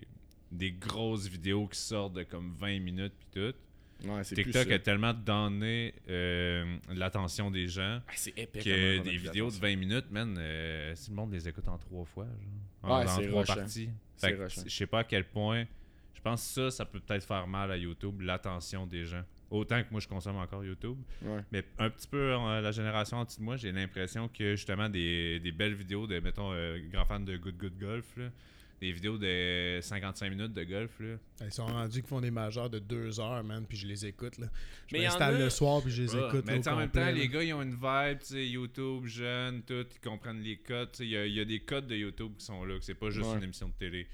des 0.52 0.72
grosses 0.72 1.28
vidéos 1.28 1.68
qui 1.68 1.80
sortent 1.80 2.14
de 2.14 2.24
comme 2.24 2.54
20 2.58 2.80
minutes 2.80 3.14
puis 3.20 3.28
tout, 3.52 3.56
Ouais, 4.04 4.24
TikTok 4.24 4.70
a 4.72 4.80
tellement 4.80 5.14
donné 5.14 5.94
euh, 6.10 6.78
l'attention 6.94 7.50
des 7.50 7.66
gens 7.70 8.02
Ah, 8.08 8.12
épais. 8.36 8.60
que 8.60 8.98
des 9.02 9.16
vidéos 9.18 9.46
de 9.48 9.52
d'attention. 9.52 9.62
20 9.62 9.76
minutes, 9.78 10.12
man, 10.12 10.36
euh, 10.38 10.94
si 10.96 11.12
le 11.12 11.16
monde 11.16 11.32
les 11.32 11.48
écoute 11.48 11.66
en 11.70 11.78
trois 11.78 12.04
fois, 12.04 12.26
genre, 12.26 12.92
en, 12.92 13.00
Ouais, 13.00 13.06
en 13.06 13.16
c'est 13.16 13.28
trois 13.30 13.42
rushant. 13.42 13.56
parties. 13.56 13.90
Je 14.66 14.70
sais 14.70 14.86
pas 14.86 15.00
à 15.00 15.04
quel 15.06 15.24
point. 15.24 15.64
Je 16.14 16.20
pense 16.22 16.42
que 16.46 16.70
ça, 16.70 16.78
ça 16.78 16.86
peut 16.86 17.00
peut-être 17.00 17.24
faire 17.26 17.48
mal 17.48 17.72
à 17.72 17.78
YouTube, 17.78 18.20
l'attention 18.22 18.86
des 18.86 19.06
gens. 19.06 19.24
Autant 19.52 19.82
que 19.84 19.88
moi, 19.92 20.00
je 20.00 20.08
consomme 20.08 20.38
encore 20.38 20.64
YouTube. 20.66 20.98
Ouais. 21.22 21.42
Mais 21.52 21.64
un 21.78 21.90
petit 21.90 22.08
peu 22.08 22.34
euh, 22.34 22.62
la 22.62 22.72
génération 22.72 23.18
en 23.18 23.26
dessous 23.26 23.40
de 23.40 23.46
moi, 23.46 23.58
j'ai 23.58 23.72
l'impression 23.72 24.28
que 24.28 24.56
justement 24.56 24.90
des, 24.90 25.40
des 25.40 25.52
belles 25.52 25.76
vidéos 25.76 26.08
de, 26.08 26.20
mettons, 26.20 26.52
euh, 26.54 26.80
grand 26.92 27.06
fan 27.06 27.24
de 27.24 27.38
Good 27.38 27.58
Good 27.58 27.78
Golf, 27.80 28.06
là, 28.18 28.30
des 28.82 28.92
vidéos 28.92 29.18
de 29.18 29.80
55 29.82 30.30
minutes 30.30 30.54
de 30.54 30.64
golf, 30.64 30.92
là. 31.00 31.16
Ils 31.46 31.52
sont 31.52 31.66
rendus 31.66 32.00
qu'ils 32.02 32.10
font 32.10 32.20
des 32.20 32.32
majeurs 32.32 32.70
de 32.70 32.80
deux 32.80 33.20
heures, 33.22 33.42
man, 33.44 33.66
puis 33.68 33.78
je 33.78 33.88
les 33.88 34.06
écoute. 34.06 34.38
Là. 34.38 34.48
Je 34.88 34.98
m'installe 34.98 35.36
a- 35.36 35.40
le 35.40 35.50
soir, 35.50 35.82
puis 35.82 35.92
je 35.92 36.02
les 36.04 36.16
Ah, 36.16 36.28
écoute. 36.28 36.44
mais 36.46 36.60
là, 36.60 36.62
au 36.72 36.74
en 36.74 36.78
même 36.80 36.90
temps, 36.92 37.00
là. 37.00 37.12
les 37.14 37.30
gars, 37.30 37.42
ils 37.44 37.54
ont 37.54 37.62
une 37.62 37.76
vibe, 37.76 38.20
tu 38.20 38.26
sais, 38.26 38.48
YouTube, 38.48 39.06
jeunes, 39.06 39.62
tout, 39.62 39.86
ils 39.96 40.00
comprennent 40.10 40.42
les 40.42 40.58
codes. 40.58 40.90
Il 41.00 41.06
y, 41.08 41.16
a- 41.18 41.26
il 41.26 41.34
y 41.34 41.40
a 41.40 41.46
des 41.46 41.60
codes 41.62 41.88
de 41.88 41.96
YouTube 41.96 42.34
qui 42.38 42.44
sont 42.46 42.66
là, 42.66 42.78
que 42.78 42.84
c'est 42.84 42.96
pas 42.96 43.12
juste 43.12 43.28
Ouais. 43.30 43.38
une 43.38 43.44
émission 43.44 43.68
de 43.70 43.74
télé. 43.74 44.08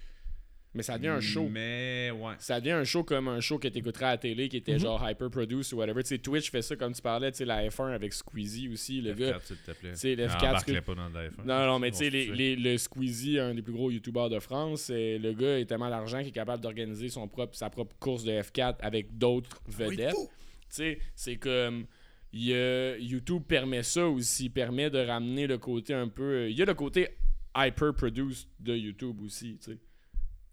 Mais 0.73 0.83
ça 0.83 0.97
devient 0.97 1.09
un 1.09 1.19
show. 1.19 1.49
Mais 1.49 2.11
ouais. 2.11 2.33
Ça 2.39 2.59
devient 2.61 2.71
un 2.71 2.83
show 2.85 3.03
comme 3.03 3.27
un 3.27 3.41
show 3.41 3.59
que 3.59 3.67
t'écouterais 3.67 4.05
à 4.05 4.09
la 4.11 4.17
télé 4.17 4.47
qui 4.47 4.55
Mhm. 4.55 4.61
était 4.61 4.79
genre 4.79 5.05
hyper 5.09 5.29
produce 5.29 5.73
ou 5.73 5.77
whatever. 5.77 6.01
Tu 6.01 6.07
sais, 6.09 6.17
Twitch 6.19 6.49
fait 6.49 6.61
ça 6.61 6.77
comme 6.77 6.93
tu 6.93 7.01
parlais, 7.01 7.29
tu 7.31 7.39
sais, 7.39 7.45
la 7.45 7.67
F1 7.69 7.91
avec 7.93 8.13
Squeezie 8.13 8.69
aussi, 8.69 9.01
le 9.01 9.13
gars. 9.13 9.31
F4, 9.37 9.41
s'il 9.47 9.57
te 9.57 9.71
plaît. 9.71 9.91
tu 9.91 9.97
sais, 9.97 10.15
le 10.15 10.23
Ah, 10.23 10.27
F4, 10.37 10.47
embarque-les 10.49 10.75
que- 10.75 10.79
pas 10.79 10.95
dans 10.95 11.09
le 11.09 11.29
F1. 11.29 11.43
Non, 11.45 11.65
non, 11.65 11.79
mais 11.79 11.91
tu 11.91 11.97
sais, 11.97 12.09
le 12.09 12.77
Squeezie, 12.77 13.37
un 13.39 13.53
des 13.53 13.61
plus 13.61 13.73
gros 13.73 13.91
youtubeurs 13.91 14.29
de 14.29 14.39
France, 14.39 14.89
et 14.89 15.17
le 15.19 15.33
gars 15.33 15.55
a 15.55 15.65
tellement 15.65 15.89
d'argent 15.89 16.19
qu'il 16.19 16.29
est 16.29 16.31
capable 16.31 16.63
d'organiser 16.63 17.09
son 17.09 17.27
propre, 17.27 17.53
sa 17.57 17.69
propre 17.69 17.93
course 17.99 18.23
de 18.23 18.31
F4 18.31 18.77
avec 18.81 19.17
d'autres 19.17 19.59
Ah 19.67 19.71
oui, 19.79 19.97
vedettes. 19.97 20.11
fou! 20.15 20.29
Tu 20.29 20.65
sais, 20.69 20.99
c'est 21.15 21.35
comme. 21.35 21.85
il 22.31 22.45
y 22.45 22.53
a- 22.53 22.97
YouTube 22.97 23.43
permet 23.45 23.83
ça 23.83 24.07
aussi, 24.07 24.49
permet 24.49 24.89
de 24.89 24.99
ramener 24.99 25.47
le 25.47 25.57
côté 25.57 25.93
un 25.93 26.07
peu. 26.07 26.49
Il 26.49 26.57
y 26.57 26.61
a 26.61 26.65
le 26.65 26.73
côté 26.75 27.09
hyper 27.53 27.93
produced 27.93 28.47
de 28.57 28.73
YouTube 28.73 29.19
aussi, 29.21 29.57
tu 29.61 29.71
sais. 29.73 29.77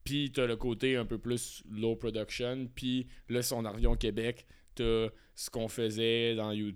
Puis 0.08 0.30
t'as 0.32 0.46
le 0.46 0.56
côté 0.56 0.96
un 0.96 1.04
peu 1.04 1.18
plus 1.18 1.62
low 1.70 1.96
production. 1.96 2.66
Puis 2.74 3.06
là, 3.28 3.42
si 3.42 3.52
on 3.52 3.64
en 3.64 3.72
revient 3.72 3.88
au 3.88 3.96
Québec, 3.96 4.46
t'as 4.74 5.08
ce 5.34 5.50
qu'on 5.50 5.68
faisait 5.68 6.34
dans 6.34 6.50
You- 6.52 6.72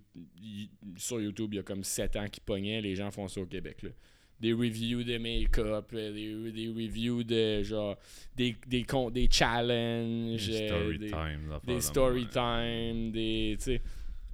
sur 0.99 1.19
YouTube 1.19 1.55
il 1.55 1.57
y 1.57 1.61
a 1.61 1.63
comme 1.63 1.83
7 1.83 2.17
ans 2.17 2.27
qui 2.31 2.41
pognait. 2.41 2.83
Les 2.83 2.95
gens 2.95 3.11
font 3.11 3.27
ça 3.29 3.41
au 3.41 3.47
Québec. 3.47 3.83
Là. 3.85 3.91
Des 4.39 4.53
reviews 4.53 5.03
de 5.03 5.17
make-up, 5.17 5.87
euh, 5.95 6.13
des, 6.13 6.53
des 6.53 6.69
reviews 6.69 7.23
de 7.23 7.63
genre. 7.63 7.97
Des, 8.37 8.55
des, 8.67 8.85
des 9.13 9.29
challenges. 9.31 10.47
Des 10.49 10.67
story 10.69 10.99
des- 10.99 11.07
time. 11.07 11.59
des 11.65 11.81
story 11.81 12.27
time, 12.29 13.13
des. 13.13 13.55
tu 13.59 13.65
sais. 13.65 13.83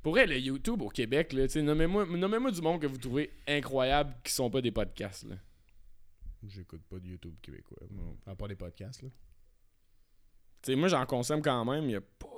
Pour 0.03 0.19
elle, 0.19 0.33
YouTube 0.43 0.81
au 0.83 0.89
Québec, 0.89 1.33
nommez-moi 1.57 2.51
du 2.51 2.61
monde 2.63 2.81
que 2.81 2.87
vous 2.87 2.97
trouvez 2.99 3.31
incroyable 3.47 4.15
qui 4.25 4.33
sont 4.33 4.49
pas 4.51 4.61
des 4.63 4.71
podcasts. 4.71 5.29
Là. 5.29 5.37
J'écoute 6.47 6.83
pas 6.89 6.99
de 6.99 7.07
YouTube 7.07 7.35
québécois. 7.43 7.79
moi. 7.91 8.15
À 8.27 8.35
part 8.37 8.49
des 8.49 8.55
podcasts, 8.57 9.03
là. 9.03 9.09
Tu 10.63 10.73
sais, 10.73 10.77
moi, 10.77 10.89
j'en 10.89 11.05
consomme 11.07 11.43
quand 11.43 11.65
même, 11.65 11.85
il 11.85 11.93
y 11.93 11.97
a 11.97 12.01
pas 12.01 12.29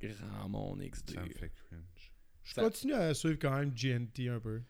grand 0.00 0.48
monde 0.48 0.82
XD. 0.82 1.14
Ça 1.14 1.20
me 1.22 1.28
fait 1.30 1.50
cringe. 1.68 2.12
Je 2.42 2.54
Ça- 2.54 2.62
continue 2.62 2.92
à 2.92 3.14
suivre 3.14 3.38
quand 3.40 3.56
même 3.58 3.70
GNT 3.70 4.28
un 4.28 4.40
peu. 4.40 4.60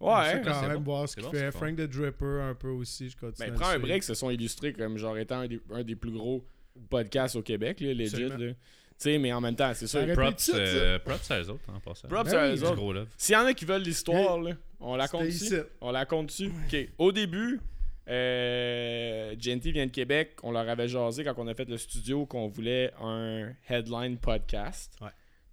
Ouais, 0.00 0.10
ça 0.32 0.38
quand 0.40 0.60
c'est 0.60 0.68
même 0.68 0.76
bon. 0.78 0.92
voir 0.92 1.08
ce 1.08 1.14
C'est 1.14 1.20
qu'il 1.20 1.24
bon, 1.24 1.30
fait. 1.32 1.38
c'est 1.38 1.50
bon. 1.52 1.58
Frank 1.58 1.76
the 1.76 1.80
Dripper 1.82 2.40
un 2.42 2.54
peu 2.54 2.68
aussi, 2.68 3.08
je 3.10 3.16
continue. 3.16 3.48
Ben, 3.48 3.54
à 3.54 3.58
prends 3.58 3.70
le 3.70 3.76
un 3.76 3.78
break, 3.80 4.02
se 4.02 4.14
sont 4.14 4.30
illustrés 4.30 4.72
comme 4.72 4.98
genre 4.98 5.16
étant 5.18 5.38
un 5.40 5.48
des, 5.48 5.60
un 5.70 5.82
des 5.82 5.96
plus 5.96 6.10
gros 6.12 6.46
podcasts 6.90 7.36
au 7.36 7.42
Québec, 7.42 7.80
là, 7.80 7.94
legit. 7.94 8.24
Absolument. 8.24 8.36
là. 8.36 8.52
Tu 8.54 8.58
sais, 8.98 9.18
mais 9.18 9.32
en 9.32 9.40
même 9.40 9.56
temps, 9.56 9.72
c'est 9.74 9.86
sûr. 9.88 10.06
Props, 10.12 10.50
euh, 10.54 10.98
props 11.00 11.30
à 11.30 11.40
eux 11.42 11.50
autres, 11.50 11.68
en 11.68 11.80
passant. 11.80 12.06
Props 12.08 12.30
Ben 12.30 12.38
à 12.38 12.46
oui. 12.48 12.52
eux 12.52 12.56
Du 12.58 12.64
autres. 12.64 12.76
gros 12.76 12.92
love. 12.92 13.08
S'il 13.16 13.32
y 13.32 13.36
en 13.36 13.44
a 13.46 13.54
qui 13.54 13.64
veulent 13.64 13.82
l'histoire, 13.82 14.40
là, 14.40 14.52
on 14.78 14.94
la 14.94 15.08
compte 15.08 15.22
C'était 15.22 15.34
ici. 15.34 15.44
ici. 15.46 15.56
On 15.80 15.90
la 15.90 16.06
compte 16.06 16.26
dessus. 16.26 16.52
OK. 16.66 16.88
Au 16.98 17.10
début, 17.10 17.60
euh, 18.08 19.34
GNT 19.36 19.70
vient 19.72 19.86
de 19.86 19.90
Québec. 19.90 20.36
On 20.42 20.52
leur 20.52 20.68
avait 20.68 20.88
jasé 20.88 21.24
quand 21.24 21.34
on 21.38 21.46
a 21.46 21.54
fait 21.54 21.68
le 21.68 21.76
studio 21.78 22.26
qu'on 22.26 22.48
voulait 22.48 22.92
un 23.00 23.52
headline 23.68 24.18
podcast. 24.18 24.92
Ouais. 25.00 25.08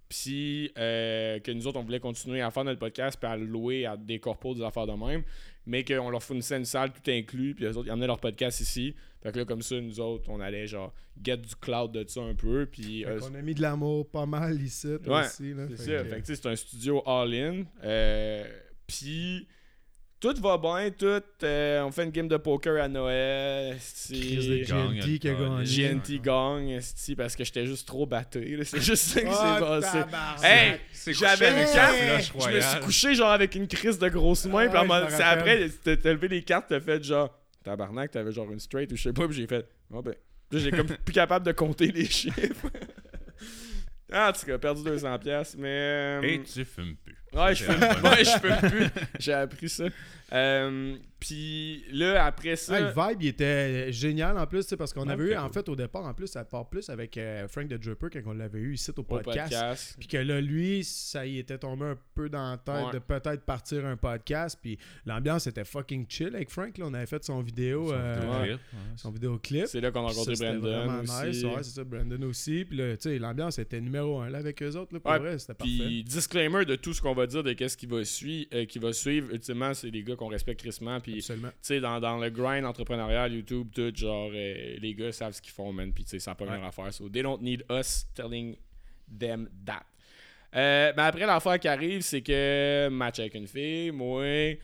Puis 0.10 0.72
euh, 0.78 1.40
que 1.40 1.52
nous 1.52 1.68
autres, 1.68 1.80
on 1.80 1.84
voulait 1.84 2.02
continuer 2.02 2.42
à 2.42 2.52
faire 2.52 2.66
notre 2.66 2.80
podcast 2.80 3.18
puis 3.20 3.30
à 3.32 3.38
le 3.38 3.46
louer 3.46 3.86
à 3.86 3.96
des 3.96 4.20
corpos, 4.20 4.56
des 4.56 4.64
affaires 4.64 4.88
de 4.88 4.92
même. 4.94 5.24
Mais 5.66 5.84
qu'on 5.86 6.10
leur 6.10 6.22
fournissait 6.24 6.58
une 6.58 6.66
salle 6.66 6.92
tout 6.92 7.10
inclus. 7.10 7.54
Puis 7.56 7.66
eux 7.66 7.78
autres, 7.78 7.88
ils 7.88 7.92
amenaient 7.92 8.08
leur 8.08 8.20
podcast 8.20 8.60
ici. 8.60 8.96
Fait 9.22 9.32
que 9.32 9.38
là, 9.40 9.46
comme 9.46 9.62
ça, 9.62 9.80
nous 9.80 10.00
autres, 10.00 10.28
on 10.30 10.40
allait 10.42 10.66
genre 10.68 10.92
get 11.24 11.38
du 11.38 11.56
cloud 11.56 11.92
de 11.92 12.04
ça 12.08 12.22
un 12.22 12.34
peu. 12.34 12.66
Puis 12.66 13.06
euh, 13.06 13.20
on 13.30 13.36
a 13.36 13.42
mis 13.42 13.54
de 13.54 13.62
l'amour 13.62 14.10
pas 14.10 14.26
mal 14.26 14.60
ici 14.62 14.88
Ouais, 14.88 15.24
c'est 15.26 15.54
ça. 15.78 16.04
que- 16.04 16.10
Fait 16.10 16.22
c'est 16.26 16.46
un 16.48 16.56
studio 16.56 17.04
all-in. 17.08 17.64
Euh, 17.84 18.44
Puis 18.88 19.48
tout 20.22 20.40
va 20.40 20.58
bien. 20.58 20.90
Tout, 20.92 21.22
euh, 21.44 21.82
on 21.84 21.92
fait 21.92 22.04
une 22.06 22.12
game 22.12 22.28
de 22.28 22.38
poker 22.38 22.82
à 22.82 22.88
Noël. 22.88 23.76
C'est- 23.80 24.14
GNT 24.14 25.20
qui 25.20 25.28
a 25.30 25.34
gagné. 25.34 25.66
GNT 25.66 26.20
gagne 26.22 26.80
parce 27.18 27.36
que 27.36 27.44
j'étais 27.44 27.66
juste 27.66 27.88
trop 27.88 28.06
batté. 28.06 28.58
C'est 28.64 28.80
juste 28.82 29.04
ça 29.04 29.22
qui 29.22 29.28
Oh, 29.30 29.82
s'est 29.82 30.06
passé. 30.10 30.46
Hey! 30.48 30.80
C'est 30.94 31.14
J'avais 31.14 31.50
une 31.50 31.74
carte. 31.74 31.96
Je 32.40 32.56
me 32.56 32.62
suis 32.62 32.80
couché 32.80 33.16
genre 33.16 33.32
avec 33.32 33.56
une 33.56 33.68
crise 33.68 33.98
de 34.00 34.08
grosses 34.08 34.46
mains. 34.46 34.70
Ah 34.74 34.82
puis 34.82 34.90
ouais, 34.90 35.06
c'est 35.10 35.24
rappelle. 35.24 35.64
après, 35.84 35.98
t'as 35.98 36.14
levé 36.14 36.28
les 36.28 36.44
cartes, 36.44 36.68
t'as 36.70 36.80
fait 36.80 37.04
genre 37.04 37.36
tabarnak, 37.64 38.12
t'avais 38.12 38.32
genre 38.32 38.52
une 38.52 38.60
straight 38.60 38.92
ou 38.92 38.96
je 38.96 39.02
sais 39.04 39.14
pas. 39.14 39.28
Puis 39.28 39.36
j'ai 39.38 39.48
fait, 39.48 39.68
oh 39.92 40.02
ben. 40.02 40.14
Puis 40.50 40.60
j'ai 40.60 40.72
comme 40.72 40.88
plus 41.06 41.14
capable 41.14 41.46
de 41.46 41.52
compter 41.52 41.92
les 41.92 42.06
chiffres. 42.06 42.68
Ah, 44.14 44.30
en 44.30 44.34
tout 44.38 44.46
cas, 44.46 44.58
perdu 44.58 44.82
200$, 44.84 45.20
piastres, 45.20 45.56
mais. 45.58 45.70
euh, 45.70 46.22
Et 46.24 46.44
tu 46.44 46.66
fumes 46.66 46.98
plus. 46.98 47.16
Ouais, 47.34 47.56
je 47.56 47.66
la 47.66 47.94
bonne 47.96 48.12
ouais, 48.12 48.24
je 48.26 48.40
peux 48.40 48.68
plus. 48.70 48.88
J'ai 49.20 49.34
appris 49.34 49.70
ça. 49.70 49.86
Euh, 50.34 50.96
Puis 51.20 51.84
là, 51.92 52.26
après 52.26 52.56
ça. 52.56 52.74
Ouais, 52.74 52.82
le 52.82 52.88
vibe, 52.88 53.22
il 53.22 53.28
était 53.28 53.92
génial 53.92 54.38
en 54.40 54.48
plus, 54.48 54.64
tu 54.64 54.70
sais, 54.70 54.78
parce 54.78 54.92
qu'on 54.92 55.06
Ouais, 55.06 55.12
avait 55.14 55.32
eu, 55.34 55.36
en 55.36 55.50
fait, 55.50 55.68
au 55.70 55.76
départ, 55.76 56.04
en 56.06 56.14
plus, 56.16 56.28
ça 56.28 56.44
part 56.44 56.68
plus 56.68 56.90
avec 56.90 57.16
euh, 57.18 57.48
Frank 57.48 57.68
the 57.68 57.74
Dripper 57.76 58.08
quand 58.12 58.22
on 58.26 58.34
l'avait 58.34 58.60
eu 58.60 58.74
ici 58.74 58.92
au 58.98 59.04
podcast. 59.04 59.96
Puis 60.00 60.08
que 60.08 60.18
là, 60.18 60.42
lui, 60.42 60.84
ça 60.84 61.26
y 61.28 61.38
était 61.38 61.58
tombé 61.60 61.86
un 61.86 61.98
peu 62.16 62.28
dans 62.30 62.52
la 62.52 62.58
tête 62.58 62.86
Ouais. 62.86 62.94
de 62.94 63.00
peut-être 63.00 63.44
partir 63.44 63.86
un 63.86 63.98
podcast. 63.98 64.58
Puis 64.62 64.80
l'ambiance 65.06 65.46
était 65.46 65.64
fucking 65.66 66.06
chill 66.10 66.34
avec 66.36 66.50
Frank. 66.50 66.76
Là, 66.80 66.86
on 66.88 66.94
avait 66.94 67.06
fait 67.06 67.24
son 67.24 67.42
vidéo, 67.42 67.90
Son 67.90 67.94
euh, 67.96 68.58
son 68.96 69.12
vidéoclip. 69.12 69.68
C'est 69.68 69.82
là 69.82 69.92
qu'on 69.92 70.06
a 70.06 70.08
rencontré 70.10 70.36
Ça, 70.36 70.46
c'était 70.48 70.58
Brandon. 70.60 70.86
vraiment 70.88 71.00
aussi. 71.02 71.28
nice. 71.28 71.44
Ouais, 71.44 71.64
c'est 71.64 71.76
ça, 71.76 71.84
Brandon 71.84 72.22
aussi. 72.24 72.66
Puis 72.66 72.78
là, 72.78 72.96
tu 72.98 73.04
sais, 73.10 73.20
l'ambiance 73.20 73.60
était 73.60 73.80
numéro 73.82 74.20
un 74.22 74.30
là 74.30 74.40
avec 74.40 74.64
eux 74.64 74.76
autres. 74.76 74.94
Là, 74.94 75.00
pour 75.00 75.12
Ouais, 75.12 75.20
vrai, 75.20 75.38
c'était 75.38 75.54
parfait. 75.54 75.72
Puis 75.78 76.04
disclaimer 76.04 76.66
de 76.66 76.76
tout 76.78 76.94
ce 76.94 77.02
qu'on 77.02 77.14
va 77.14 77.28
dire 77.28 77.44
de 77.44 77.54
qu'est-ce 77.54 77.78
qui 77.78 77.86
va 77.86 78.04
suivre, 78.06 78.48
euh, 78.56 78.66
qui 78.66 78.80
va 78.80 78.92
suivre. 78.94 79.30
Ultimement, 79.32 79.74
c'est 79.76 79.92
des 79.92 80.02
gars 80.04 80.16
qu'on 80.22 80.28
respecte 80.28 80.62
crissement. 80.62 81.00
Puis 81.00 81.24
tu 81.24 81.34
sais, 81.62 81.80
dans, 81.80 82.00
dans 82.00 82.18
le 82.18 82.30
grind 82.30 82.64
entrepreneurial, 82.66 83.34
YouTube, 83.34 83.70
tout, 83.74 83.92
genre, 83.96 84.30
euh, 84.32 84.78
les 84.80 84.94
gars 84.94 85.12
savent 85.12 85.34
ce 85.34 85.42
qu'ils 85.42 85.54
font, 85.54 85.74
man. 85.74 85.92
Puis 85.92 86.04
tu 86.04 86.12
sais, 86.12 86.20
ça 86.20 86.32
n'a 86.32 86.36
pas 86.36 86.46
rien 86.46 86.64
à 86.64 86.72
faire. 86.72 86.94
So 86.94 87.10
they 87.10 87.24
don't 87.24 87.42
need 87.42 87.66
us 87.72 88.06
telling 88.14 88.56
them 89.20 89.50
that. 89.66 89.84
Euh, 90.56 90.94
ben 90.94 91.06
après, 91.06 91.26
l'affaire 91.26 91.60
qui 91.60 91.68
arrive, 91.68 92.02
c'est 92.02 92.22
que 92.22 92.88
match 92.92 93.20
avec 93.20 93.34
une 93.34 93.48
fille, 93.48 93.90
moi, 93.92 94.56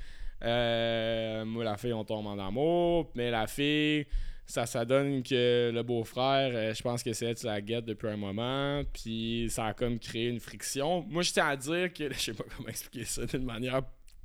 euh, 0.44 1.46
moi, 1.46 1.64
la 1.64 1.78
fille, 1.78 1.94
on 1.94 2.04
tombe 2.04 2.28
en 2.28 2.38
amour, 2.38 3.10
mais 3.16 3.32
la 3.32 3.48
fille, 3.48 4.06
ça, 4.46 4.66
ça 4.66 4.86
donne 4.86 5.24
que 5.24 5.72
le 5.74 5.84
beau-frère, 5.84 6.52
euh, 6.54 6.74
je 6.74 6.84
pense 6.84 7.02
que 7.02 7.14
c'est 7.14 7.26
elle, 7.26 7.36
tu 7.36 7.48
la 7.48 7.62
guette 7.62 7.86
depuis 7.86 8.10
un 8.10 8.18
moment, 8.18 8.84
puis 8.94 9.48
ça 9.50 9.68
a 9.68 9.74
comme 9.74 9.98
créé 9.98 10.28
une 10.28 10.40
friction. 10.40 11.04
Moi, 11.10 11.24
je 11.24 11.34
tiens 11.34 11.48
à 11.48 11.56
dire 11.56 11.92
que, 11.92 12.14
je 12.14 12.20
sais 12.20 12.34
pas 12.34 12.44
comment 12.56 12.70
expliquer 12.70 13.06
ça 13.06 13.26
d'une 13.26 13.46
manière 13.46 13.82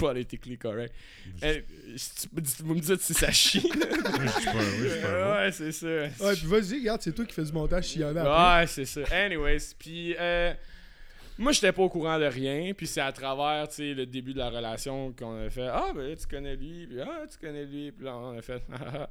politically 0.06 0.58
correct. 0.58 0.94
Dites- 1.40 1.64
vous 2.62 2.74
me 2.74 2.80
dites 2.80 3.00
si 3.00 3.14
ça 3.14 3.30
chie. 3.30 3.60
là. 3.60 3.86
Je 4.24 4.28
suis 4.30 4.44
pas- 4.44 4.52
oui, 4.54 4.62
je 4.82 4.88
suis 4.88 5.00
pas 5.02 5.42
ouais, 5.44 5.52
c'est 5.52 5.72
ça. 5.72 5.86
Ouais, 6.26 6.34
puis 6.36 6.46
vas-y, 6.46 6.78
regarde, 6.80 7.02
c'est 7.02 7.12
toi 7.12 7.24
qui 7.24 7.34
fais 7.34 7.44
du 7.44 7.52
montage 7.52 7.86
chiant. 7.88 8.12
Ouais, 8.14 8.66
c'est 8.66 8.84
ça. 8.84 9.00
Anyways, 9.12 9.74
puis 9.78 10.14
euh, 10.18 10.52
moi, 11.38 11.52
j'étais 11.52 11.72
pas 11.72 11.82
au 11.82 11.88
courant 11.88 12.18
de 12.18 12.24
rien. 12.26 12.72
Puis 12.74 12.86
c'est 12.86 13.00
à 13.00 13.12
travers, 13.12 13.68
tu 13.68 13.74
sais, 13.76 13.94
le 13.94 14.06
début 14.06 14.32
de 14.34 14.38
la 14.38 14.50
relation 14.50 15.12
qu'on 15.12 15.46
a 15.46 15.50
fait 15.50 15.66
Ah, 15.68 15.92
ben 15.94 16.16
tu 16.16 16.26
connais 16.26 16.56
lui. 16.56 16.86
Puis 16.86 17.00
ah, 17.00 17.22
tu 17.30 17.38
connais 17.38 17.64
lui. 17.64 17.92
Puis 17.92 18.04
là, 18.04 18.16
on 18.16 18.36
a 18.38 18.42
fait 18.42 18.62
Ah, 18.72 18.76
ah. 18.94 19.10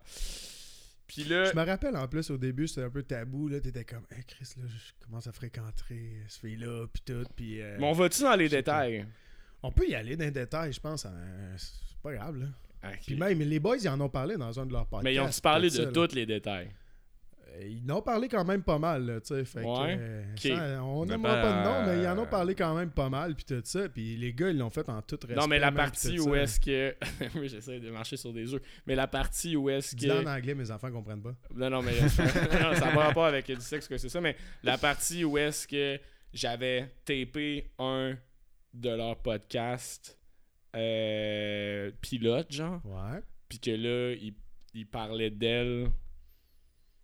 Puis 1.08 1.26
là, 1.26 1.44
Je 1.44 1.56
me 1.58 1.66
rappelle 1.66 1.98
en 1.98 2.08
plus 2.08 2.30
au 2.32 2.38
début, 2.38 2.70
c'était 2.70 2.84
un 2.84 2.90
peu 2.90 3.04
tabou. 3.04 3.50
là 3.50 3.60
T'étais 3.60 3.84
comme, 3.84 4.06
hey 4.16 4.24
Chris, 4.26 4.54
là, 4.58 4.64
je 4.68 5.06
commence 5.06 5.28
à 5.28 5.34
fréquenter 5.34 6.22
ce 6.30 6.40
fille-là, 6.40 6.86
puis 6.94 7.02
tout. 7.06 7.26
Puis, 7.36 7.62
euh, 7.62 7.76
mais 7.80 7.86
on 7.86 7.92
va-tu 7.92 8.22
dans 8.22 8.36
les 8.36 8.48
détails? 8.48 9.06
On 9.64 9.72
peut 9.72 9.88
y 9.88 9.96
aller 9.96 10.16
dans 10.16 10.26
les 10.26 10.32
détails, 10.32 10.74
je 10.74 10.80
pense. 10.80 11.06
hein, 11.06 11.12
c'est 11.58 11.98
pas 12.02 12.14
grave, 12.14 12.38
là. 12.38 12.46
Ok. 12.84 13.00
Puis 13.06 13.16
même, 13.16 13.40
les 13.40 13.60
boys, 13.60 13.78
ils 13.78 13.90
en 13.90 14.00
ont 14.02 14.10
parlé 14.10 14.38
dans 14.38 14.60
un 14.60 14.66
de 14.66 14.74
leurs 14.74 14.88
podcasts. 14.88 15.04
Mais 15.04 15.14
ils 15.14 15.20
ont 15.20 15.30
parlé 15.44 15.70
de 15.70 15.86
tous 15.86 16.16
les 16.16 16.26
détails. 16.26 16.70
Euh, 17.54 17.68
Ils 17.68 17.92
en 17.92 17.98
ont 17.98 18.02
parlé 18.02 18.28
quand 18.30 18.44
même 18.46 18.64
pas 18.64 18.80
mal, 18.80 19.06
là, 19.06 19.20
tu 19.22 19.28
sais. 19.36 19.44
Fait 19.46 19.62
que, 19.62 19.68
Ouais. 19.68 19.98
euh, 20.58 20.80
on 20.80 21.06
n'aimera 21.06 21.36
pas, 21.36 21.42
pas 21.42 21.60
de 21.60 21.64
nom, 21.66 21.86
mais 21.86 22.02
ils 22.02 22.08
en 22.08 22.18
ont 22.18 22.24
euh, 22.24 22.26
parlé 22.26 22.56
quand 22.56 22.74
même 22.74 22.90
pas 22.90 23.10
mal, 23.10 23.36
puis 23.36 23.44
tout 23.46 23.62
ça. 23.66 23.88
Puis 23.90 24.16
les 24.16 24.34
gars, 24.34 24.50
ils 24.50 24.58
l'ont 24.58 24.70
fait 24.72 24.88
en 24.90 25.02
toute 25.04 25.26
respect. 25.26 25.40
non, 25.40 25.48
mais 25.48 25.60
la 25.60 25.72
partie 25.72 26.18
où 26.20 26.34
est-ce 26.34 26.60
que. 26.60 26.96
oui, 27.36 27.50
j'essaie 27.50 27.80
de 27.80 27.92
marcher 27.92 28.16
sur 28.18 28.32
des 28.34 28.52
œufs. 28.54 28.62
Mais 28.88 28.96
la 28.96 29.08
partie 29.08 29.56
où 29.58 29.70
est-ce 29.70 29.96
Dis-le 29.96 30.20
en 30.20 30.24
que. 30.24 30.30
anglais, 30.30 30.56
mes 30.56 30.72
enfants 30.72 30.92
comprennent 30.92 31.22
pas. 31.22 31.36
Non, 31.54 31.70
non, 31.70 31.82
mais 31.84 32.00
non, 32.02 32.08
ça 32.10 32.24
n'a 32.24 32.92
pas 32.96 33.04
rapport 33.08 33.26
avec 33.26 33.46
du 33.46 33.60
sexe 33.62 33.88
que 33.88 33.98
c'est 33.98 34.10
ça, 34.10 34.22
mais 34.22 34.36
la 34.64 34.78
partie 34.80 35.24
où 35.26 35.38
est-ce 35.38 35.68
que 35.68 36.00
j'avais 36.34 36.90
tapé 37.06 37.70
un 37.78 38.16
de 38.74 38.90
leurs 38.90 39.18
podcasts 39.22 40.18
euh, 40.76 41.92
pilote, 42.02 42.52
genre, 42.52 42.82
Ouais. 42.86 43.20
puis 43.50 43.60
que 43.60 43.72
là, 43.72 44.14
il, 44.22 44.34
il 44.74 44.88
parlait 44.88 45.30
d'elle. 45.30 45.88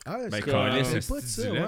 Ah, 0.06 0.20
Ben, 0.32 0.42
que- 0.42 0.50
pas 0.52 0.80
de 0.80 0.84
c'est 0.84 1.02
ça, 1.02 1.52
ouais. 1.52 1.60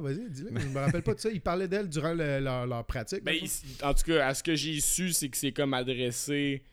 vas-y, 0.00 0.30
dis-le. 0.30 0.58
Je 0.60 0.66
me 0.66 0.78
rappelle 0.80 1.02
pas 1.02 1.14
de 1.14 1.20
ça. 1.20 1.30
Ils 1.30 1.40
parlaient 1.40 1.68
d'elle 1.68 1.88
durant 1.88 2.12
le- 2.12 2.40
leur, 2.40 2.66
leur 2.66 2.84
pratique. 2.84 3.22
Ben, 3.22 3.36
il- 3.40 3.84
en 3.84 3.94
tout 3.94 4.02
cas, 4.04 4.26
à 4.26 4.34
ce 4.34 4.42
que 4.42 4.56
j'ai 4.56 4.80
su, 4.80 5.12
c'est 5.12 5.28
que 5.28 5.36
c'est 5.36 5.52
comme 5.52 5.74
adressé 5.74 6.64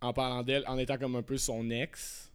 en 0.00 0.12
parlant 0.12 0.44
d'elle, 0.44 0.62
en 0.68 0.78
étant 0.78 0.96
comme 0.96 1.16
un 1.16 1.22
peu 1.22 1.36
son 1.36 1.68
ex. 1.70 2.30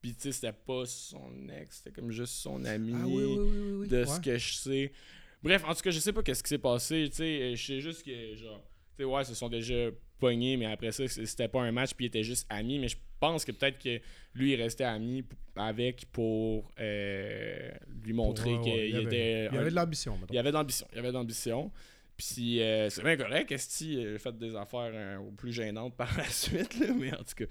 Puis, 0.00 0.14
tu 0.14 0.22
sais, 0.22 0.32
c'était 0.32 0.52
pas 0.52 0.84
son 0.86 1.48
ex, 1.50 1.76
c'était 1.76 1.92
comme 1.92 2.10
juste 2.10 2.34
son 2.34 2.64
ami. 2.64 2.92
Ah 2.96 3.04
oui, 3.06 3.22
oui, 3.22 3.36
oui, 3.38 3.48
oui, 3.48 3.72
oui. 3.82 3.88
de 3.88 3.98
Ouais. 4.00 4.06
ce 4.06 4.18
que 4.20 4.36
je 4.38 4.54
sais. 4.54 4.92
Bref, 5.40 5.62
en 5.64 5.72
tout 5.74 5.82
cas, 5.82 5.90
je 5.92 6.00
sais 6.00 6.12
pas 6.12 6.22
qu'est-ce 6.24 6.42
qui 6.42 6.48
s'est 6.48 6.58
passé. 6.58 7.06
Tu 7.10 7.16
sais, 7.18 7.54
je 7.54 7.64
sais 7.64 7.80
juste 7.80 8.02
que, 8.04 8.34
genre, 8.34 8.64
sais, 8.98 9.04
ouais, 9.04 9.22
ils 9.22 9.26
se 9.26 9.34
sont 9.34 9.48
déjà 9.48 9.90
pognés, 10.18 10.56
mais 10.56 10.66
après 10.66 10.92
ça, 10.92 11.06
c'était 11.08 11.48
pas 11.48 11.62
un 11.62 11.72
match, 11.72 11.94
puis 11.94 12.06
ils 12.06 12.08
étaient 12.08 12.22
juste 12.22 12.46
amis. 12.48 12.78
Mais 12.78 12.88
je 12.88 12.96
pense 13.18 13.44
que 13.44 13.52
peut-être 13.52 13.78
que 13.78 14.00
lui, 14.34 14.52
il 14.52 14.62
restait 14.62 14.84
ami 14.84 15.24
avec 15.56 16.06
pour 16.12 16.70
euh, 16.80 17.70
lui 18.04 18.12
montrer 18.12 18.54
Ouais, 18.54 18.58
ouais, 18.58 18.62
qu'il 18.62 18.98
était. 19.06 19.48
Il 19.50 19.54
y 19.54 19.58
avait 19.58 19.70
de 19.70 19.76
l'ambition, 19.76 20.18
il 20.28 20.34
y 20.34 20.38
avait 20.38 20.50
de 20.50 20.56
l'ambition. 20.56 20.86
Il 20.92 20.96
y 20.96 20.98
avait 20.98 21.08
de 21.08 21.14
l'ambition. 21.14 21.70
Puis 22.16 22.60
euh, 22.60 22.88
c'est 22.90 23.02
bien 23.02 23.16
correct, 23.16 23.50
Esti 23.50 23.98
a 24.14 24.18
fait 24.18 24.36
des 24.38 24.54
affaires 24.54 24.90
euh, 24.92 25.18
plus 25.36 25.52
gênantes 25.52 25.96
par 25.96 26.14
la 26.16 26.24
suite, 26.30 26.78
là, 26.78 26.86
mais 26.94 27.12
en 27.12 27.24
tout 27.24 27.34
cas. 27.36 27.44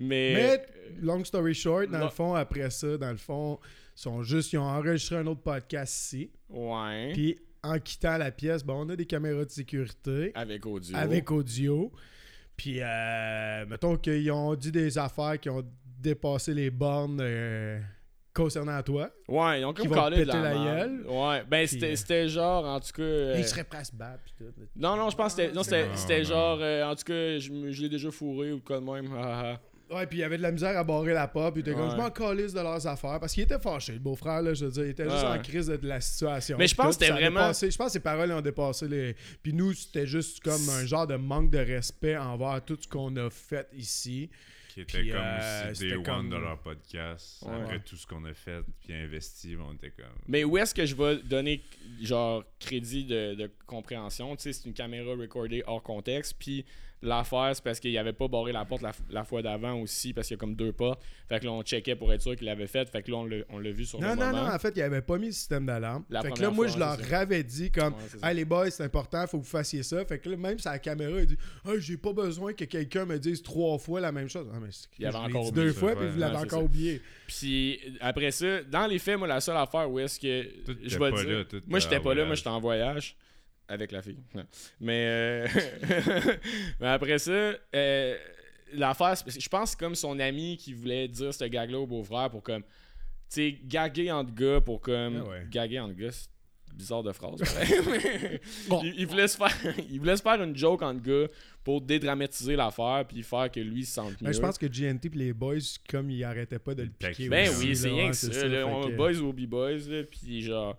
Mais. 0.00 0.34
Mais, 0.34 0.66
long 1.00 1.24
story 1.24 1.54
short, 1.54 1.90
dans 1.90 1.98
non. 1.98 2.04
le 2.06 2.10
fond, 2.10 2.34
après 2.34 2.70
ça, 2.70 2.96
dans 2.96 3.10
le 3.10 3.18
fond, 3.18 3.58
ils 3.96 4.00
sont 4.00 4.22
juste, 4.22 4.52
ils 4.52 4.58
ont 4.58 4.62
enregistré 4.62 5.16
un 5.16 5.26
autre 5.26 5.42
podcast 5.42 5.94
ici. 5.96 6.30
ouais. 6.48 7.12
Puis, 7.12 7.38
en 7.62 7.78
quittant 7.78 8.16
la 8.18 8.30
pièce, 8.30 8.64
bon, 8.64 8.86
on 8.86 8.88
a 8.90 8.96
des 8.96 9.06
caméras 9.06 9.44
de 9.44 9.50
sécurité 9.50 10.32
avec 10.34 10.64
audio. 10.66 10.96
avec 10.96 11.30
audio. 11.30 11.92
Puis, 12.56 12.78
euh, 12.80 13.64
mettons 13.66 13.96
qu'ils 13.96 14.30
ont 14.32 14.54
dit 14.54 14.70
des 14.72 14.96
affaires 14.98 15.38
qui 15.40 15.48
ont 15.48 15.64
dépassé 15.98 16.52
les 16.54 16.70
bornes 16.70 17.20
euh, 17.20 17.78
concernant 18.34 18.82
toi. 18.82 19.10
Ouais, 19.28 19.60
ils 19.60 19.64
ont 19.64 19.72
comme 19.74 19.90
calé 19.90 20.18
de 20.24 20.28
la, 20.30 20.52
gueule. 20.52 21.06
Ouais, 21.08 21.42
ben 21.48 21.66
c'était 21.66 21.92
euh, 21.92 21.96
c'était 21.96 22.28
genre, 22.28 22.64
en 22.66 22.78
tout 22.80 22.92
cas... 22.92 23.02
euh, 23.02 23.34
Ils 23.38 23.44
seraient 23.46 23.64
prêts 23.64 23.78
à 23.80 23.84
se 23.84 23.94
battre. 23.94 24.20
Puis 24.24 24.34
tout. 24.38 24.44
Non, 24.76 24.96
non, 24.96 25.08
je 25.10 25.16
pense 25.16 25.34
que 25.34 25.42
c'était 25.42 25.54
non, 25.54 25.62
c'était- 25.62 25.88
Non, 25.88 25.96
c'était 25.96 26.18
non. 26.18 26.24
genre, 26.24 26.58
euh, 26.60 26.84
en 26.84 26.94
tout 26.94 27.04
cas, 27.04 27.38
je, 27.38 27.50
me- 27.50 27.70
je 27.72 27.82
l'ai 27.82 27.88
déjà 27.88 28.10
fourré 28.10 28.52
ou 28.52 28.60
quoi 28.60 28.78
de 28.80 28.84
même. 28.84 29.08
Ouais, 29.90 30.06
puis 30.06 30.18
il 30.18 30.20
y 30.20 30.24
avait 30.24 30.36
de 30.38 30.42
la 30.42 30.52
misère 30.52 30.76
à 30.78 30.84
barrer 30.84 31.12
la 31.12 31.26
porte. 31.26 31.54
Puis 31.54 31.62
il 31.62 31.68
était 31.68 31.76
comme, 31.76 31.88
Ouais. 31.88 31.96
je 31.96 32.00
m'en 32.00 32.10
calisse 32.10 32.52
de 32.52 32.60
leurs 32.60 32.86
affaires. 32.86 33.18
Parce 33.18 33.32
qu'il 33.34 33.42
était 33.42 33.58
fâché, 33.58 33.92
le 33.94 33.98
beau-frère, 33.98 34.40
là, 34.42 34.54
je 34.54 34.64
veux 34.66 34.70
dire. 34.70 34.84
Il 34.84 34.90
était 34.90 35.10
juste 35.10 35.24
en 35.24 35.38
crise 35.40 35.66
de, 35.66 35.76
de 35.76 35.88
la 35.88 36.00
situation. 36.00 36.56
Mais 36.58 36.66
je 36.68 36.74
pense 36.74 36.96
que 36.96 37.04
c'était 37.04 37.12
vraiment- 37.18 37.40
dépassé- 37.50 37.70
je 37.70 37.76
pense 37.76 37.86
que 37.88 37.92
ses 37.94 38.00
paroles 38.00 38.30
ont 38.32 38.40
dépassé 38.40 38.86
les. 38.88 39.16
Puis 39.42 39.52
nous, 39.52 39.72
c'était 39.72 40.06
juste 40.06 40.40
comme 40.40 40.68
un 40.68 40.86
genre 40.86 41.06
de 41.06 41.16
manque 41.16 41.50
de 41.50 41.58
respect 41.58 42.16
envers 42.16 42.64
tout 42.64 42.78
ce 42.80 42.86
qu'on 42.88 43.14
a 43.16 43.28
fait 43.30 43.68
ici. 43.74 44.30
Qui 44.72 44.82
était 44.82 44.98
Puis, 45.00 45.10
comme 45.10 45.18
euh, 45.20 45.70
aussi 45.72 45.80
Day 45.82 45.88
c'était 45.88 45.96
One 45.96 46.04
comme- 46.04 46.30
de 46.30 46.36
leur 46.36 46.58
podcast. 46.60 47.42
Ouais. 47.42 47.52
Après 47.60 47.80
tout 47.80 47.96
ce 47.96 48.06
qu'on 48.06 48.24
a 48.24 48.32
fait 48.32 48.60
puis 48.84 48.94
investi, 48.94 49.56
on 49.58 49.72
était 49.74 49.90
comme. 49.90 50.06
Mais 50.28 50.44
où 50.44 50.56
est-ce 50.56 50.72
que 50.72 50.86
je 50.86 50.94
vais 50.94 51.16
donner, 51.24 51.60
genre, 52.00 52.44
crédit 52.60 53.04
de, 53.04 53.34
de 53.34 53.50
compréhension? 53.66 54.36
Tu 54.36 54.42
sais, 54.44 54.52
c'est 54.52 54.68
une 54.68 54.74
caméra 54.74 55.10
recordée 55.16 55.64
hors 55.66 55.82
contexte, 55.82 56.36
puis 56.38 56.64
l'affaire, 57.02 57.50
c'est 57.54 57.64
parce 57.64 57.80
qu'il 57.80 57.96
avait 57.96 58.12
pas 58.12 58.28
barré 58.28 58.52
la 58.52 58.64
porte 58.64 58.82
la, 58.82 58.92
la 59.10 59.24
fois 59.24 59.40
d'avant 59.42 59.74
aussi, 59.80 60.12
parce 60.12 60.26
qu'il 60.28 60.34
y 60.36 60.38
a 60.38 60.40
comme 60.40 60.54
deux 60.54 60.72
portes. 60.72 61.00
Fait 61.28 61.40
que 61.40 61.44
là, 61.46 61.52
on 61.52 61.62
checkait 61.62 61.96
pour 61.96 62.12
être 62.12 62.20
sûr 62.22 62.36
qu'il 62.36 62.46
l'avait 62.46 62.66
fait. 62.66 62.88
Fait 62.88 63.02
que 63.02 63.10
là, 63.10 63.16
on 63.48 63.58
l'a- 63.58 63.70
vu 63.70 63.84
sur 63.86 64.00
Non, 64.00 64.10
le 64.10 64.14
non, 64.16 64.26
moment. 64.26 64.42
non, 64.48 64.54
en 64.54 64.58
fait, 64.58 64.72
il 64.76 64.82
avait 64.82 65.00
pas 65.00 65.16
mis 65.16 65.26
le 65.26 65.32
système 65.32 65.64
d'alarme. 65.66 66.04
La 66.10 66.22
Fait 66.22 66.30
que 66.32 66.42
là, 66.42 66.50
moi, 66.50 66.66
fois, 66.68 66.74
je 66.74 66.78
leur 66.78 67.14
avais 67.20 67.42
dit 67.42 67.70
comme, 67.70 67.94
Ouais, 68.22 68.30
hey 68.30 68.36
les 68.36 68.44
boys, 68.44 68.70
c'est 68.70 68.82
important, 68.84 69.26
faut 69.26 69.38
que 69.38 69.44
vous 69.44 69.48
fassiez 69.48 69.82
ça. 69.82 70.04
Fait 70.04 70.18
que 70.18 70.28
là, 70.28 70.36
même 70.36 70.56
la 70.64 70.78
caméra, 70.78 71.20
il 71.20 71.26
dit, 71.26 71.36
hey, 71.66 71.80
j'ai 71.80 71.96
pas 71.96 72.12
besoin 72.12 72.52
que 72.52 72.64
quelqu'un 72.64 73.04
me 73.06 73.18
dise 73.18 73.42
trois 73.42 73.78
fois 73.78 74.00
la 74.00 74.12
même 74.12 74.28
chose. 74.28 74.46
Ah, 74.52 74.58
mais 74.60 74.68
c'est- 74.70 74.88
Il 74.98 75.06
avait 75.06 75.16
encore 75.16 75.46
oublié 75.46 75.64
deux 75.66 75.72
ça, 75.72 75.78
fois, 75.80 75.96
puis 75.96 76.08
vous 76.08 76.18
l'avez 76.18 76.36
encore 76.36 76.50
ça. 76.50 76.64
oublié. 76.64 77.00
Puis 77.26 77.80
après 78.00 78.30
ça, 78.30 78.62
dans 78.64 78.86
les 78.86 78.98
faits, 78.98 79.18
moi, 79.18 79.28
la 79.28 79.40
seule 79.40 79.56
affaire 79.56 79.90
où 79.90 79.98
est-ce 79.98 80.18
que. 80.18 80.48
Je 80.84 80.98
vais 80.98 81.12
dire. 81.12 81.60
moi, 81.66 81.78
j'étais 81.78 82.00
pas 82.00 82.14
là, 82.14 82.24
moi, 82.24 82.34
j'étais 82.34 82.48
en 82.48 82.60
voyage. 82.60 83.16
Avec 83.70 83.92
la 83.92 84.02
fille. 84.02 84.18
Non. 84.34 84.44
Mais, 84.80 85.04
euh, 85.06 85.46
mais 86.80 86.88
après 86.88 87.18
ça, 87.20 87.30
euh, 87.30 88.16
l'affaire, 88.72 89.14
je 89.14 89.48
pense 89.48 89.62
que 89.62 89.70
c'est 89.70 89.78
comme 89.78 89.94
son 89.94 90.18
ami 90.18 90.56
qui 90.56 90.72
voulait 90.74 91.06
dire 91.06 91.32
ce 91.32 91.44
gag-là 91.44 91.78
au 91.78 91.86
beau-frère 91.86 92.30
pour 92.30 92.42
comme. 92.42 92.62
Tu 92.62 92.68
sais, 93.28 93.58
gaguer 93.64 94.10
entre 94.10 94.34
gars 94.34 94.60
pour 94.60 94.80
comme. 94.80 95.22
Ah 95.24 95.30
ouais. 95.30 95.46
Gaguer 95.48 95.78
entre 95.78 95.94
gars, 95.94 96.10
c'est 96.10 96.28
bizarre 96.74 97.04
de 97.04 97.12
phrase. 97.12 97.40
il, 98.82 98.94
il 98.96 99.06
voulait 99.06 99.28
se 99.28 99.36
faire, 99.36 99.56
il 99.88 100.00
voulait 100.00 100.16
se 100.16 100.22
faire 100.22 100.42
une 100.42 100.56
joke 100.56 100.82
entre 100.82 101.00
gars 101.00 101.28
pour 101.62 101.80
dédramatiser 101.80 102.56
l'affaire 102.56 103.04
puis 103.06 103.22
faire 103.22 103.52
que 103.52 103.60
lui 103.60 103.84
se 103.84 103.94
sente 103.94 104.20
mieux. 104.20 104.28
Mais 104.28 104.32
je 104.32 104.40
pense 104.40 104.58
que 104.58 104.66
GNT 104.66 105.06
et 105.14 105.16
les 105.16 105.32
boys, 105.32 105.58
comme 105.88 106.10
ils 106.10 106.24
arrêtaient 106.24 106.58
pas 106.58 106.74
de 106.74 106.82
le 106.82 106.88
Le 106.88 107.08
piquer. 107.08 107.28
Ben 107.28 107.48
aussi, 107.48 107.68
oui, 107.68 107.76
c'est 107.76 107.88
là, 107.88 107.94
rien 107.94 108.10
que 108.10 108.16
c'est 108.16 108.32
ça. 108.32 108.48
là. 108.48 108.66
fait 108.66 108.72
on 108.72 108.88
que- 108.88 108.96
boys 108.96 109.18
ou 109.18 109.32
B-boys, 109.32 109.88
là, 109.88 110.02
puis 110.02 110.42
genre... 110.42 110.76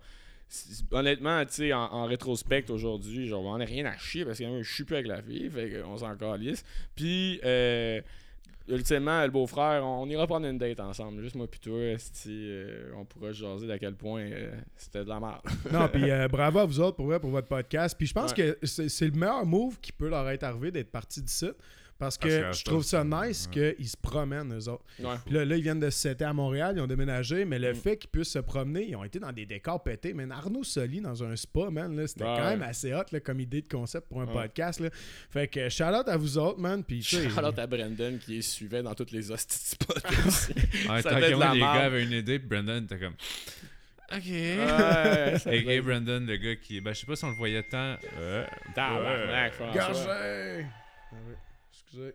Honnêtement, 0.90 1.44
tu 1.46 1.52
sais, 1.54 1.72
en, 1.72 1.84
en 1.84 2.04
rétrospect 2.06 2.70
aujourd'hui, 2.70 3.26
genre, 3.26 3.44
on 3.44 3.58
n'a 3.58 3.64
rien 3.64 3.86
à 3.86 3.96
chier 3.96 4.24
parce 4.24 4.38
que 4.38 4.44
euh, 4.44 4.62
je 4.62 4.72
suis 4.72 4.84
plus 4.84 4.96
avec 4.96 5.06
la 5.08 5.22
fille, 5.22 5.48
fait 5.50 5.80
qu'on 5.82 5.96
s'en 5.96 6.14
calisse. 6.16 6.62
Puis, 6.94 7.40
euh, 7.44 8.00
ultimement, 8.68 9.22
le 9.24 9.30
beau-frère, 9.30 9.82
on, 9.84 10.02
on 10.02 10.08
ira 10.08 10.26
prendre 10.26 10.46
une 10.46 10.58
date 10.58 10.78
ensemble, 10.80 11.22
juste 11.22 11.34
moi 11.36 11.46
puis 11.48 11.58
toi, 11.60 11.72
euh, 11.78 12.92
on 12.96 13.04
pourra 13.04 13.28
se 13.32 13.38
jaser 13.38 13.66
d'à 13.66 13.78
quel 13.78 13.94
point 13.94 14.22
euh, 14.22 14.52
c'était 14.76 15.04
de 15.04 15.08
la 15.08 15.20
merde. 15.20 15.40
Non, 15.72 15.88
puis 15.92 16.10
euh, 16.10 16.28
bravo 16.28 16.58
à 16.60 16.66
vous 16.66 16.80
autres 16.80 16.96
pour, 16.96 17.08
pour 17.20 17.30
votre 17.30 17.48
podcast. 17.48 17.96
Puis 17.96 18.06
je 18.06 18.12
pense 18.14 18.32
Ouais. 18.32 18.54
que 18.60 18.66
c'est 18.66 18.88
c'est 18.88 19.06
le 19.06 19.12
meilleur 19.12 19.44
move 19.46 19.78
qui 19.80 19.90
peut 19.92 20.08
leur 20.08 20.28
être 20.28 20.44
arrivé 20.44 20.70
d'être 20.70 20.90
parti 20.92 21.22
d'ici. 21.22 21.50
Parce 21.98 22.18
que 22.18 22.40
Parce 22.42 22.56
que 22.56 22.58
je 22.58 22.64
trouve 22.64 22.82
ça 22.82 23.04
nice 23.04 23.48
ouais. 23.54 23.76
qu'ils 23.76 23.88
se 23.88 23.96
promènent, 23.96 24.52
eux 24.52 24.68
autres. 24.68 24.82
Ouais. 24.98 25.14
Puis 25.24 25.34
là, 25.34 25.44
là, 25.44 25.56
ils 25.56 25.62
viennent 25.62 25.78
de 25.78 25.88
se 25.88 25.98
setter 26.00 26.24
à 26.24 26.32
Montréal, 26.32 26.74
ils 26.76 26.80
ont 26.80 26.86
déménagé, 26.88 27.44
mais 27.44 27.60
le 27.60 27.72
Mm. 27.72 27.76
fait 27.76 27.96
qu'ils 27.96 28.10
puissent 28.10 28.32
se 28.32 28.40
promener, 28.40 28.88
ils 28.88 28.96
ont 28.96 29.04
été 29.04 29.20
dans 29.20 29.30
des 29.30 29.46
décors 29.46 29.80
pétés. 29.82 30.12
Mais 30.12 30.26
Arnaud 30.32 30.64
Soli 30.64 31.00
dans 31.00 31.22
un 31.22 31.36
spa, 31.36 31.70
man, 31.70 31.94
là, 31.96 32.06
c'était 32.08 32.24
Ouais, 32.24 32.34
quand 32.36 32.50
même 32.50 32.62
assez 32.62 32.92
hot 32.92 33.04
là, 33.12 33.20
comme 33.20 33.38
idée 33.38 33.62
de 33.62 33.68
concept 33.68 34.08
pour 34.08 34.20
un 34.20 34.26
Ouais. 34.26 34.32
podcast. 34.32 34.80
Là. 34.80 34.88
Fait 35.30 35.46
que 35.46 35.68
shout 35.68 35.84
out 35.84 36.08
à 36.08 36.16
vous 36.16 36.38
autres, 36.38 36.58
man. 36.58 36.82
Puis 36.82 37.00
tu 37.00 37.16
sais, 37.16 37.28
Shout-out 37.30 37.58
à 37.58 37.66
Brandon 37.68 38.18
qui 38.24 38.32
les 38.32 38.42
suivait 38.42 38.82
dans 38.82 38.94
toutes 38.94 39.12
les 39.12 39.30
hosties 39.30 39.58
spots 39.76 39.94
aussi. 40.26 40.52
Ouais, 40.88 41.02
Ça 41.02 41.10
tant 41.10 41.16
fait 41.18 41.26
que 41.26 41.30
de 41.30 41.34
moi, 41.36 41.44
la 41.46 41.54
les 41.54 41.60
gars 41.60 41.70
avaient 41.72 42.02
une 42.02 42.12
idée, 42.12 42.38
puis 42.40 42.48
Brandon 42.48 42.82
était 42.82 42.98
comme. 42.98 43.14
Ok. 44.12 44.24
Ouais, 44.26 45.34
Et 45.46 45.62
fait- 45.62 45.80
Brandon, 45.82 46.20
le 46.26 46.36
gars 46.36 46.56
qui. 46.56 46.80
Ben, 46.80 46.92
je 46.92 47.00
sais 47.00 47.06
pas 47.06 47.14
si 47.16 47.24
on 47.24 47.30
le 47.30 47.36
voyait 47.36 47.62
tant. 47.62 47.96
Euh, 48.18 48.44
Tabarnak, 48.74 49.52
François. 49.52 49.88
Gagé! 49.88 50.66
Excusez. 51.92 52.14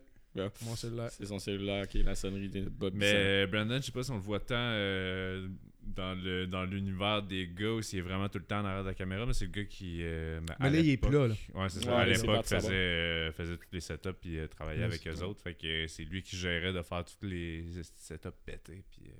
Mon 0.64 0.76
cellulaire. 0.76 1.10
C'est 1.10 1.26
son 1.26 1.38
cellulaire 1.38 1.88
qui 1.88 2.00
est 2.00 2.02
la 2.04 2.14
sonnerie 2.14 2.48
de 2.48 2.60
Bob 2.68 2.92
Bisson. 2.92 2.98
Mais 3.12 3.46
Brandon, 3.46 3.76
je 3.80 3.86
sais 3.86 3.92
pas 3.92 4.02
si 4.04 4.10
on 4.10 4.16
le 4.16 4.20
voit 4.20 4.38
tant 4.38 4.54
euh, 4.56 5.48
dans 5.82 6.14
le 6.14 6.46
dans 6.46 6.64
l'univers 6.64 7.22
des 7.22 7.48
gars 7.48 7.70
où 7.72 7.80
il 7.80 7.98
est 7.98 8.02
vraiment 8.02 8.28
tout 8.28 8.38
le 8.38 8.44
temps 8.44 8.60
en 8.60 8.64
arrière 8.64 8.82
de 8.84 8.88
la 8.88 8.94
caméra, 8.94 9.26
mais 9.26 9.32
c'est 9.32 9.46
le 9.46 9.50
gars 9.50 9.64
qui. 9.64 9.98
euh, 10.02 10.38
Mais 10.60 10.70
là, 10.70 10.78
il 10.78 10.90
est 10.90 10.96
plus 10.96 11.10
là, 11.10 11.26
là. 11.28 11.34
Ouais, 11.54 11.68
c'est 11.68 11.80
ça. 11.82 11.90
Ouais, 11.90 12.02
à 12.02 12.06
là, 12.06 12.12
l'époque, 12.16 12.44
faisait, 12.46 12.68
euh, 12.72 13.32
faisait 13.32 13.56
tous 13.56 13.66
les 13.72 13.80
setups 13.80 14.12
puis 14.20 14.38
euh, 14.38 14.46
travaillait 14.46 14.80
Ouais, 14.80 14.84
avec 14.86 15.06
eux 15.08 15.22
autres. 15.24 15.40
Fait 15.42 15.54
que 15.54 15.66
euh, 15.66 15.86
c'est 15.88 16.04
lui 16.04 16.22
qui 16.22 16.36
gérait 16.36 16.72
de 16.72 16.82
faire 16.82 17.04
tous 17.04 17.26
les 17.26 17.64
setups 17.96 18.28
pétés. 18.44 18.84
Puis, 18.92 19.08
euh, 19.08 19.12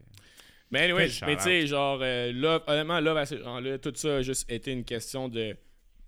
Mais 0.71 0.83
anyway, 0.83 1.09
mais 1.27 1.37
tu 1.37 1.43
sais, 1.43 1.67
genre, 1.67 1.99
euh, 2.03 2.31
Love, 2.33 2.63
honnêtement, 2.69 3.01
Love, 3.01 3.17
à 3.17 3.27
ce 3.27 3.39
genre-là, 3.39 3.79
tout 3.79 3.93
ça 3.97 4.17
a 4.17 4.23
juste 4.23 4.49
été 4.53 4.71
une 4.71 4.85
question 4.85 5.29
de 5.29 5.57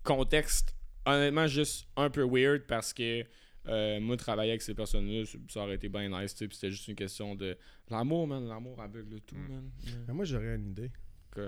contexte. 0.04 0.76
Honnêtement, 1.06 1.46
juste 1.48 1.88
un 1.96 2.10
peu 2.10 2.22
weird 2.22 2.62
parce 2.68 2.92
que 2.92 3.24
euh, 3.68 4.00
moi, 4.00 4.16
travailler 4.16 4.52
avec 4.52 4.62
ces 4.62 4.74
personnes-là, 4.74 5.24
ça- 5.48 5.62
aurait 5.62 5.74
été 5.74 5.88
bien 5.88 6.08
nice, 6.08 6.34
c'était 6.36 6.70
juste 6.70 6.88
une 6.88 6.94
question 6.94 7.34
de 7.34 7.56
l'amour, 7.90 8.26
man. 8.26 8.46
L'amour 8.48 8.80
aveugle 8.80 9.20
tout, 9.20 9.36
Mm. 9.36 9.48
man. 9.52 9.70
Mais 10.08 10.14
moi, 10.14 10.24
j'aurais 10.24 10.56
une 10.56 10.70
idée. 10.70 10.90
Tu 11.34 11.42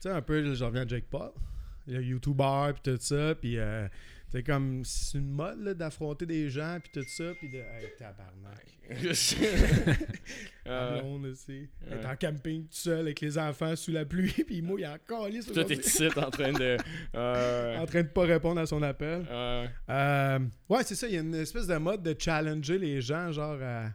sais, 0.00 0.10
un 0.10 0.22
peu, 0.22 0.54
je 0.54 0.64
reviens 0.64 0.82
à 0.82 0.86
Jake 0.86 1.06
Paul, 1.10 1.30
le 1.86 2.02
YouTuber, 2.02 2.72
puis 2.74 2.92
tout 2.92 3.00
ça, 3.00 3.34
puis 3.34 3.56
euh, 3.58 3.86
c'est 4.34 4.42
comme, 4.42 4.84
c'est 4.84 5.18
une 5.18 5.30
mode, 5.30 5.62
d'affronter 5.78 6.26
des 6.26 6.50
gens, 6.50 6.78
puis 6.82 6.90
tout 6.92 7.08
ça, 7.08 7.34
puis 7.38 7.48
de, 7.48 7.58
hey, 7.58 7.88
tabarnak. 7.96 8.66
Euh, 10.66 11.02
blonde 11.02 11.26
aussi. 11.26 11.68
Elle 11.90 11.98
est 11.98 12.06
en 12.06 12.16
camping 12.16 12.62
tout 12.62 12.68
seul 12.72 13.00
avec 13.00 13.20
les 13.20 13.36
enfants 13.36 13.76
sous 13.76 13.92
la 13.92 14.06
pluie, 14.06 14.32
puis 14.46 14.62
moi, 14.62 14.80
il 14.80 14.84
est 14.84 14.88
encore 14.88 15.28
lisse 15.28 15.44
Toi, 15.52 15.62
t'es 15.62 15.74
ici 15.74 16.08
en 16.16 16.30
train 16.30 16.52
de. 16.52 16.78
euh, 17.14 17.76
en 17.76 17.84
train 17.84 18.02
de 18.02 18.08
pas 18.08 18.22
répondre 18.22 18.58
à 18.58 18.64
son 18.64 18.82
appel. 18.82 19.26
Euh, 19.30 20.38
ouais, 20.70 20.82
c'est 20.84 20.94
ça, 20.94 21.06
il 21.06 21.14
y 21.14 21.18
a 21.18 21.20
une 21.20 21.34
espèce 21.34 21.66
de 21.66 21.76
mode 21.76 22.02
de 22.02 22.16
challenger 22.18 22.78
les 22.78 23.02
gens, 23.02 23.30
genre 23.30 23.58
à, 23.62 23.90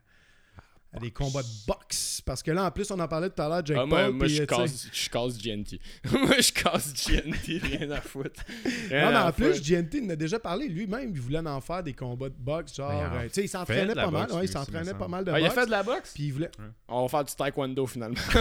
à 0.92 1.00
des 1.00 1.12
combats 1.12 1.44
de 1.44 1.48
boxe. 1.68 2.22
Parce 2.26 2.42
que 2.44 2.52
là, 2.52 2.66
en 2.66 2.72
plus, 2.72 2.90
on 2.92 3.00
en 3.00 3.08
parlait 3.08 3.30
tout 3.30 3.42
à 3.42 3.48
l'heure, 3.48 3.66
Jake 3.66 3.78
ah, 3.80 3.86
moi, 3.86 4.06
Paul. 4.06 4.14
moi 4.14 4.28
je 4.28 4.42
euh, 4.42 4.46
tu 4.46 4.56
sais- 4.56 4.62
casse, 4.62 4.88
je 4.92 5.10
casse 5.10 5.38
GNT. 5.38 5.80
moi, 6.12 6.36
je 6.40 6.52
casse 6.52 6.94
GNT, 6.94 7.60
rien 7.64 7.92
à 7.92 8.02
foutre. 8.02 8.42
Rien 8.90 9.06
Non, 9.06 9.12
mais 9.12 9.18
en 9.18 9.32
plus, 9.32 9.54
foutre. 9.56 9.68
GNT 9.70 9.94
il 9.96 10.06
en 10.06 10.10
a 10.10 10.16
déjà 10.16 10.40
parlé. 10.40 10.68
Lui-même, 10.68 11.12
il 11.14 11.20
voulait 11.22 11.40
en 11.40 11.62
faire 11.62 11.84
des 11.84 11.94
combats 11.94 12.30
de 12.30 12.36
boxe. 12.38 12.76
Genre, 12.76 12.92
euh, 12.92 13.24
tu 13.26 13.30
sais, 13.34 13.44
il 13.46 13.48
s'entraînait 13.48 13.94
pas 13.94 14.10
mal. 14.12 14.24
boxe, 14.28 14.34
Ouais, 14.34 14.46
il 14.46 14.50
s'entraînait 14.50 14.94
pas 14.94 15.08
mal 15.08 15.26
de 15.26 15.32
Ah, 15.32 15.40
il 15.40 15.46
a 15.46 15.48
boxe. 15.50 15.60
fait 15.60 15.66
de 15.68 15.72
la 15.72 15.84
boxe? 15.84 16.12
Puis 16.14 16.24
il 16.26 16.34
voulait. 16.34 16.52
On 16.88 17.04
va 17.04 17.08
faire 17.10 17.24
du 17.26 17.34
taekwondo 17.36 17.86
finalement. 17.88 18.16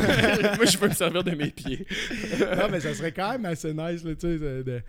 Moi, 0.56 0.64
je 0.66 0.78
peux 0.78 0.88
me 0.88 0.94
servir 0.94 1.22
de 1.24 1.30
mes 1.32 1.50
pieds. 1.50 1.86
non, 2.40 2.68
mais 2.70 2.80
ça 2.80 2.94
serait 2.94 3.12
quand 3.12 3.32
même 3.32 3.44
assez 3.46 3.72
nice, 3.74 4.04
là, 4.04 4.14
tu 4.14 4.20
sais. 4.20 4.38
de- 4.38 4.82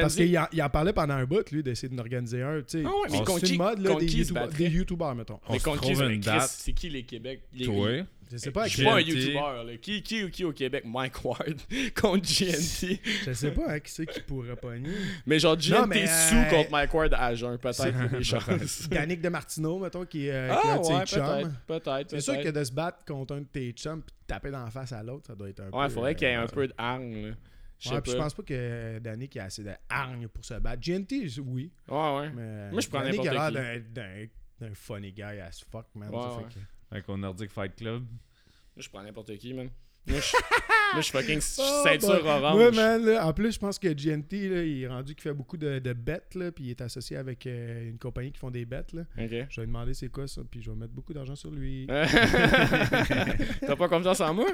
Parce 0.00 0.14
qu'il 0.16 0.36
en, 0.38 0.46
il 0.52 0.62
en 0.62 0.70
parlait 0.70 0.92
pendant 0.92 1.14
un 1.14 1.24
bout, 1.24 1.50
lui, 1.50 1.62
d'essayer 1.62 1.88
d'en 1.94 1.98
organiser 2.02 2.42
un. 2.42 2.58
Tu 2.62 2.78
sais, 2.78 2.82
Ah 2.86 2.88
ouais, 2.88 2.94
mais 3.10 3.18
c'est 3.18 3.24
contre 3.24 3.44
une 3.44 3.50
qui- 3.50 3.58
mode, 3.58 3.78
là, 3.80 3.94
des, 3.96 4.06
YouTubers- 4.06 5.14
mettons. 5.14 5.40
On 5.48 5.52
Mais 5.52 5.58
se 5.58 5.64
contre 5.64 5.80
qui 5.80 5.92
trouve 5.92 6.06
c'est- 6.06 6.12
une 6.14 6.20
date. 6.20 6.50
C'est 6.50 6.72
qui 6.72 6.88
les 6.94 7.04
Québec 7.04 7.42
les- 7.52 7.66
Toi? 7.66 8.06
Je 8.32 8.38
sais 8.38 8.50
pas, 8.50 8.66
Je 8.66 8.74
suis 8.74 8.84
pas 8.84 8.94
un. 8.94 9.00
YouTuber. 9.00 9.34
Là. 9.34 9.76
Qui, 9.80 10.02
qui, 10.02 10.28
qui 10.30 10.44
au 10.44 10.52
Québec 10.52 10.84
Mike 10.86 11.22
Ward 11.24 11.60
contre 11.94 12.22
GNT. 12.26 12.98
je 13.26 13.32
sais 13.32 13.50
pas 13.52 13.74
hein, 13.74 13.80
qui 13.80 13.92
c'est 13.92 14.06
qui 14.06 14.20
pourrait 14.20 14.56
pogner? 14.56 14.94
Mais 15.26 15.38
genre 15.38 15.56
GNT 15.56 15.70
Non, 15.72 15.86
mais, 15.86 16.06
sous 16.06 16.34
euh, 16.34 16.50
contre 16.50 16.70
Mike 16.70 16.94
Ward 16.94 17.14
à 17.14 17.34
jeun. 17.34 17.58
Peut-être 17.58 18.10
des 18.18 18.24
chances. 18.24 18.88
Yannick 18.92 19.20
de 19.20 19.28
Martineau, 19.28 19.78
mettons, 19.78 20.06
qui, 20.06 20.30
euh, 20.30 20.48
Ah 20.50 20.80
ouais, 20.80 21.04
peut-être. 21.04 21.50
Peut-être. 21.66 22.10
C'est 22.10 22.20
sûr 22.20 22.40
que 22.40 22.48
de 22.48 22.64
se 22.64 22.72
battre 22.72 23.04
contre 23.04 23.34
un 23.34 23.40
de 23.42 23.46
tes 23.46 23.70
chums 23.72 24.02
puis 24.02 24.14
de 24.22 24.26
taper 24.26 24.50
dans 24.50 24.64
la 24.64 24.70
face 24.70 24.92
à 24.92 25.02
l'autre, 25.02 25.26
ça 25.26 25.34
doit 25.34 25.50
être 25.50 25.60
un 25.60 25.70
peu. 25.70 25.76
Ouais, 25.76 25.88
faudrait 25.90 26.14
qu'il 26.14 26.26
y 26.26 26.30
ait 26.30 26.34
un 26.34 26.44
euh, 26.44 26.48
peu 26.48 26.66
de 26.66 26.74
hargne. 26.78 27.26
là. 27.28 27.34
Je 27.78 27.90
Ouais, 27.90 28.00
pense 28.00 28.32
pas 28.32 28.42
que 28.42 28.98
Danny 29.00 29.28
qui 29.28 29.38
a 29.38 29.44
assez 29.44 29.62
de 29.62 29.72
hargne 29.90 30.26
pour 30.28 30.44
se 30.44 30.54
battre. 30.54 30.80
GNT, 30.80 31.28
oui. 31.44 31.70
Ouais, 31.88 32.16
ouais. 32.16 32.30
Mais 32.34 32.70
Moi, 32.70 32.80
je 32.80 32.88
prends 32.88 33.02
Danny 33.02 33.18
qui 33.18 33.28
a 33.28 33.32
l'air 33.50 33.50
n'importe 33.52 33.92
d'un- 33.92 34.74
funny 34.74 35.12
guy 35.12 35.22
as 35.22 35.62
fuck, 35.70 35.86
man. 35.94 36.08
Ouais, 36.08 36.22
ça 36.22 36.36
ouais. 36.36 36.42
fait 36.48 36.54
que- 36.54 36.64
Avec 36.90 37.08
au 37.08 37.16
Nordic 37.16 37.50
Fight 37.50 37.74
Club. 37.76 38.02
Moi, 38.04 38.82
je 38.82 38.88
prends 38.88 39.02
n'importe 39.02 39.36
qui, 39.36 39.52
man. 39.54 39.68
Moi, 40.06 40.18
je 40.96 41.00
suis 41.00 41.12
fucking 41.12 41.40
Oh, 41.58 41.82
ceinture 41.84 42.20
boy. 42.22 42.28
orange. 42.30 42.58
Ouais, 42.58 42.70
man, 42.72 43.04
là, 43.06 43.26
en 43.26 43.32
plus, 43.32 43.52
je 43.54 43.58
pense 43.58 43.78
que 43.78 43.88
GNT, 43.88 44.32
là, 44.50 44.62
il 44.62 44.82
est 44.82 44.86
rendu 44.86 45.14
qu'il 45.14 45.22
fait 45.22 45.32
beaucoup 45.32 45.56
de, 45.56 45.78
de 45.78 45.92
bets, 45.94 46.20
là, 46.34 46.52
puis 46.52 46.64
il 46.64 46.70
est 46.70 46.80
associé 46.82 47.16
avec 47.16 47.46
euh, 47.46 47.88
une 47.88 47.98
compagnie 47.98 48.30
qui 48.30 48.38
font 48.38 48.50
des 48.50 48.66
bets. 48.66 48.84
Là. 48.92 49.02
Ok. 49.16 49.30
Je 49.30 49.34
vais 49.34 49.46
lui 49.60 49.66
demander 49.66 49.94
c'est 49.94 50.10
quoi 50.10 50.28
ça, 50.28 50.42
puis 50.48 50.60
je 50.62 50.70
vais 50.70 50.76
mettre 50.76 50.92
beaucoup 50.92 51.14
d'argent 51.14 51.34
sur 51.36 51.50
lui. 51.50 51.86
T'as 51.88 53.76
pas 53.76 53.88
confiance 53.88 54.20
en 54.20 54.34
moi? 54.34 54.48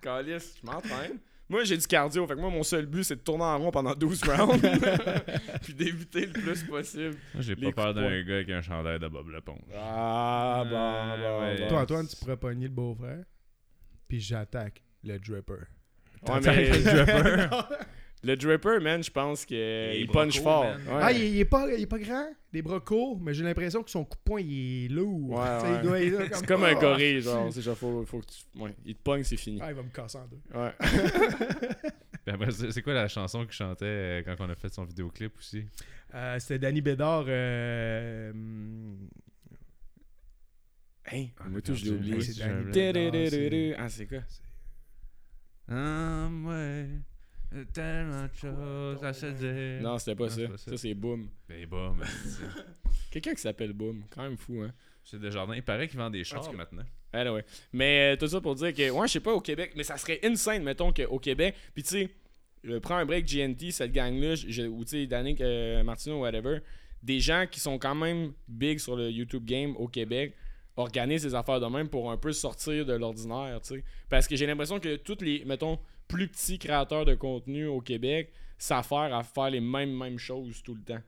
Calice, 0.00 0.56
je 0.62 0.66
m'entraîne. 0.66 1.18
Moi, 1.48 1.64
j'ai 1.64 1.76
du 1.76 1.86
cardio. 1.86 2.26
Fait 2.26 2.34
que 2.34 2.40
moi, 2.40 2.50
mon 2.50 2.62
seul 2.62 2.86
but, 2.86 3.04
c'est 3.04 3.16
de 3.16 3.20
tourner 3.20 3.44
en 3.44 3.58
rond 3.58 3.70
pendant 3.70 3.94
12 3.94 4.22
rounds. 4.28 4.60
puis 5.62 5.74
d'éviter 5.74 6.26
le 6.26 6.32
plus 6.32 6.62
possible. 6.64 7.16
Moi, 7.34 7.42
j'ai 7.42 7.54
pas 7.56 7.72
peur 7.72 7.94
d'un 7.94 8.22
gars 8.22 8.34
avec 8.36 8.48
un 8.50 8.62
chandail 8.62 8.98
de 8.98 9.08
Bob 9.08 9.28
Lepon. 9.28 9.58
Ah, 9.76 10.64
bon, 10.68 10.74
Euh, 10.76 11.16
bon, 11.16 11.44
ouais. 11.46 11.58
bon. 11.60 11.68
Toi, 11.68 11.80
Antoine, 11.82 12.06
tu 12.08 12.16
pourrais 12.16 12.36
pogner 12.38 12.64
le 12.68 12.72
beau-frère, 12.74 13.24
puis 14.08 14.20
j'attaque 14.20 14.82
le 15.02 15.18
dripper. 15.18 15.52
Ouais, 16.26 16.40
mais 16.42 16.70
le 16.70 16.82
dripper, 16.82 17.48
man, 18.24 19.02
je 19.04 19.10
pense 19.10 19.44
qu'il 19.44 19.56
est 19.56 20.10
punch 20.12 20.40
fort. 20.40 20.64
Ouais. 20.64 21.00
Ah, 21.00 21.12
il, 21.12 21.22
il 21.34 21.40
est 21.40 21.44
pas, 21.44 21.66
il 21.72 21.82
est 21.82 21.86
pas 21.86 21.98
grand, 21.98 22.26
des 22.52 22.62
bras 22.62 22.80
courts, 22.80 23.20
mais 23.20 23.34
j'ai 23.34 23.44
l'impression 23.44 23.82
que 23.82 23.90
son 23.90 24.04
coup 24.04 24.16
de 24.16 24.22
poing, 24.24 24.40
il 24.40 24.84
est 24.86 24.88
lourd. 24.88 25.30
Ouais, 25.30 25.46
Tu 25.60 25.66
sais, 25.66 25.70
il 25.70 25.74
ouais. 25.76 25.82
doit 25.82 26.00
être 26.00 26.30
là 26.30 26.36
C'est 26.36 26.46
comme 26.46 26.64
un 26.64 26.68
Ah! 26.76 26.80
gorille, 26.80 27.20
genre. 27.20 27.52
C'est 27.52 27.62
genre, 27.62 27.76
faut, 27.76 28.04
faut 28.06 28.20
que 28.20 28.26
tu. 28.26 28.62
Ouais, 28.62 28.74
il 28.84 28.94
te 28.94 29.02
pogne, 29.02 29.22
c'est 29.24 29.36
fini. 29.36 29.58
Ah, 29.62 29.70
il 29.70 29.74
va 29.76 29.82
me 29.82 29.88
casser 29.90 30.18
en 30.18 30.26
deux. 30.26 30.40
Ouais. 30.58 30.72
C'est 32.70 32.80
quoi 32.80 32.94
la 32.94 33.06
chanson 33.06 33.42
qu'il 33.44 33.52
chantait 33.52 33.84
euh, 33.84 34.22
quand 34.24 34.36
on 34.38 34.48
a 34.48 34.54
fait 34.54 34.72
son 34.72 34.84
vidéoclip 34.84 35.36
aussi? 35.38 35.66
Euh, 36.14 36.38
C'était 36.38 36.58
Danny 36.58 36.80
Bédard. 36.80 37.26
Euh, 37.28 38.30
hum, 38.30 38.96
Hein, 41.12 41.26
Ah, 41.38 41.48
moi, 41.50 41.60
tout, 41.60 41.74
je 41.74 41.84
l'ai 41.84 41.90
oublié. 41.90 42.16
Tududududu. 42.18 43.74
Ah, 43.76 43.90
c'est 43.90 44.06
quoi? 44.06 44.20
Ah, 45.68 46.28
ouais. 46.46 46.86
Tellement 47.72 48.24
de 48.24 48.34
choses 48.34 49.04
à 49.04 49.12
se 49.12 49.26
dire. 49.26 49.82
Non, 49.82 49.98
c'était 49.98 50.14
pas 50.16 50.28
ça. 50.28 50.46
Ça, 50.48 50.58
ça. 50.58 50.76
c'est 50.76 50.94
Boom. 50.94 51.28
Ben 51.48 51.66
mais 51.96 52.06
c'est- 52.24 52.42
Quelqu'un 53.10 53.34
qui 53.34 53.40
s'appelle 53.40 53.72
Boom. 53.72 54.04
Quand 54.10 54.22
même 54.22 54.36
fou, 54.36 54.60
hein. 54.62 54.72
c'est 55.04 55.20
Desjardins. 55.20 55.54
Il 55.54 55.62
paraît 55.62 55.86
qu'il 55.88 55.98
vend 55.98 56.10
des 56.10 56.24
chars 56.24 56.52
maintenant. 56.52 56.84
Ah 57.12 57.32
ouais. 57.32 57.44
Mais 57.72 58.14
euh, 58.14 58.16
tout 58.16 58.26
ça 58.26 58.40
pour 58.40 58.56
dire 58.56 58.74
que, 58.74 58.90
ouais, 58.90 59.06
je 59.06 59.12
sais 59.12 59.20
pas, 59.20 59.32
au 59.32 59.40
Québec, 59.40 59.72
mais 59.76 59.84
ça 59.84 59.96
serait 59.96 60.18
insane, 60.24 60.64
mettons, 60.64 60.92
qu'au 60.92 61.20
Québec, 61.20 61.54
puis 61.72 61.84
tu 61.84 61.90
sais, 61.90 62.10
euh, 62.66 62.80
prends 62.80 62.96
un 62.96 63.06
break 63.06 63.24
GNT, 63.26 63.70
cette 63.70 63.92
gang-là, 63.92 64.34
ou 64.68 64.84
tu 64.84 64.90
sais, 64.90 65.06
Danick 65.06 65.40
euh, 65.40 65.84
Martino, 65.84 66.20
whatever, 66.20 66.58
des 67.04 67.20
gens 67.20 67.44
qui 67.48 67.60
sont 67.60 67.78
quand 67.78 67.94
même 67.94 68.32
big 68.48 68.78
sur 68.80 68.96
le 68.96 69.10
YouTube 69.10 69.44
game 69.44 69.76
au 69.76 69.86
Québec 69.86 70.34
organisent 70.76 71.22
ces 71.22 71.34
affaires 71.36 71.60
de 71.60 71.66
même 71.66 71.88
pour 71.88 72.10
un 72.10 72.16
peu 72.16 72.32
sortir 72.32 72.84
de 72.84 72.94
l'ordinaire, 72.94 73.60
tu 73.62 73.76
sais. 73.76 73.84
Parce 74.08 74.26
que 74.26 74.34
j'ai 74.34 74.46
l'impression 74.46 74.80
que 74.80 74.96
tous 74.96 75.18
les, 75.20 75.44
mettons, 75.44 75.78
plus 76.08 76.28
petits 76.28 76.58
créateurs 76.58 77.04
de 77.04 77.14
contenu 77.14 77.66
au 77.66 77.80
Québec 77.80 78.32
s'affairent 78.58 79.14
à 79.14 79.22
faire 79.22 79.50
les 79.50 79.60
mêmes, 79.60 79.96
mêmes 79.96 80.18
choses 80.18 80.62
tout 80.62 80.74
le 80.74 80.82
temps. 80.82 81.02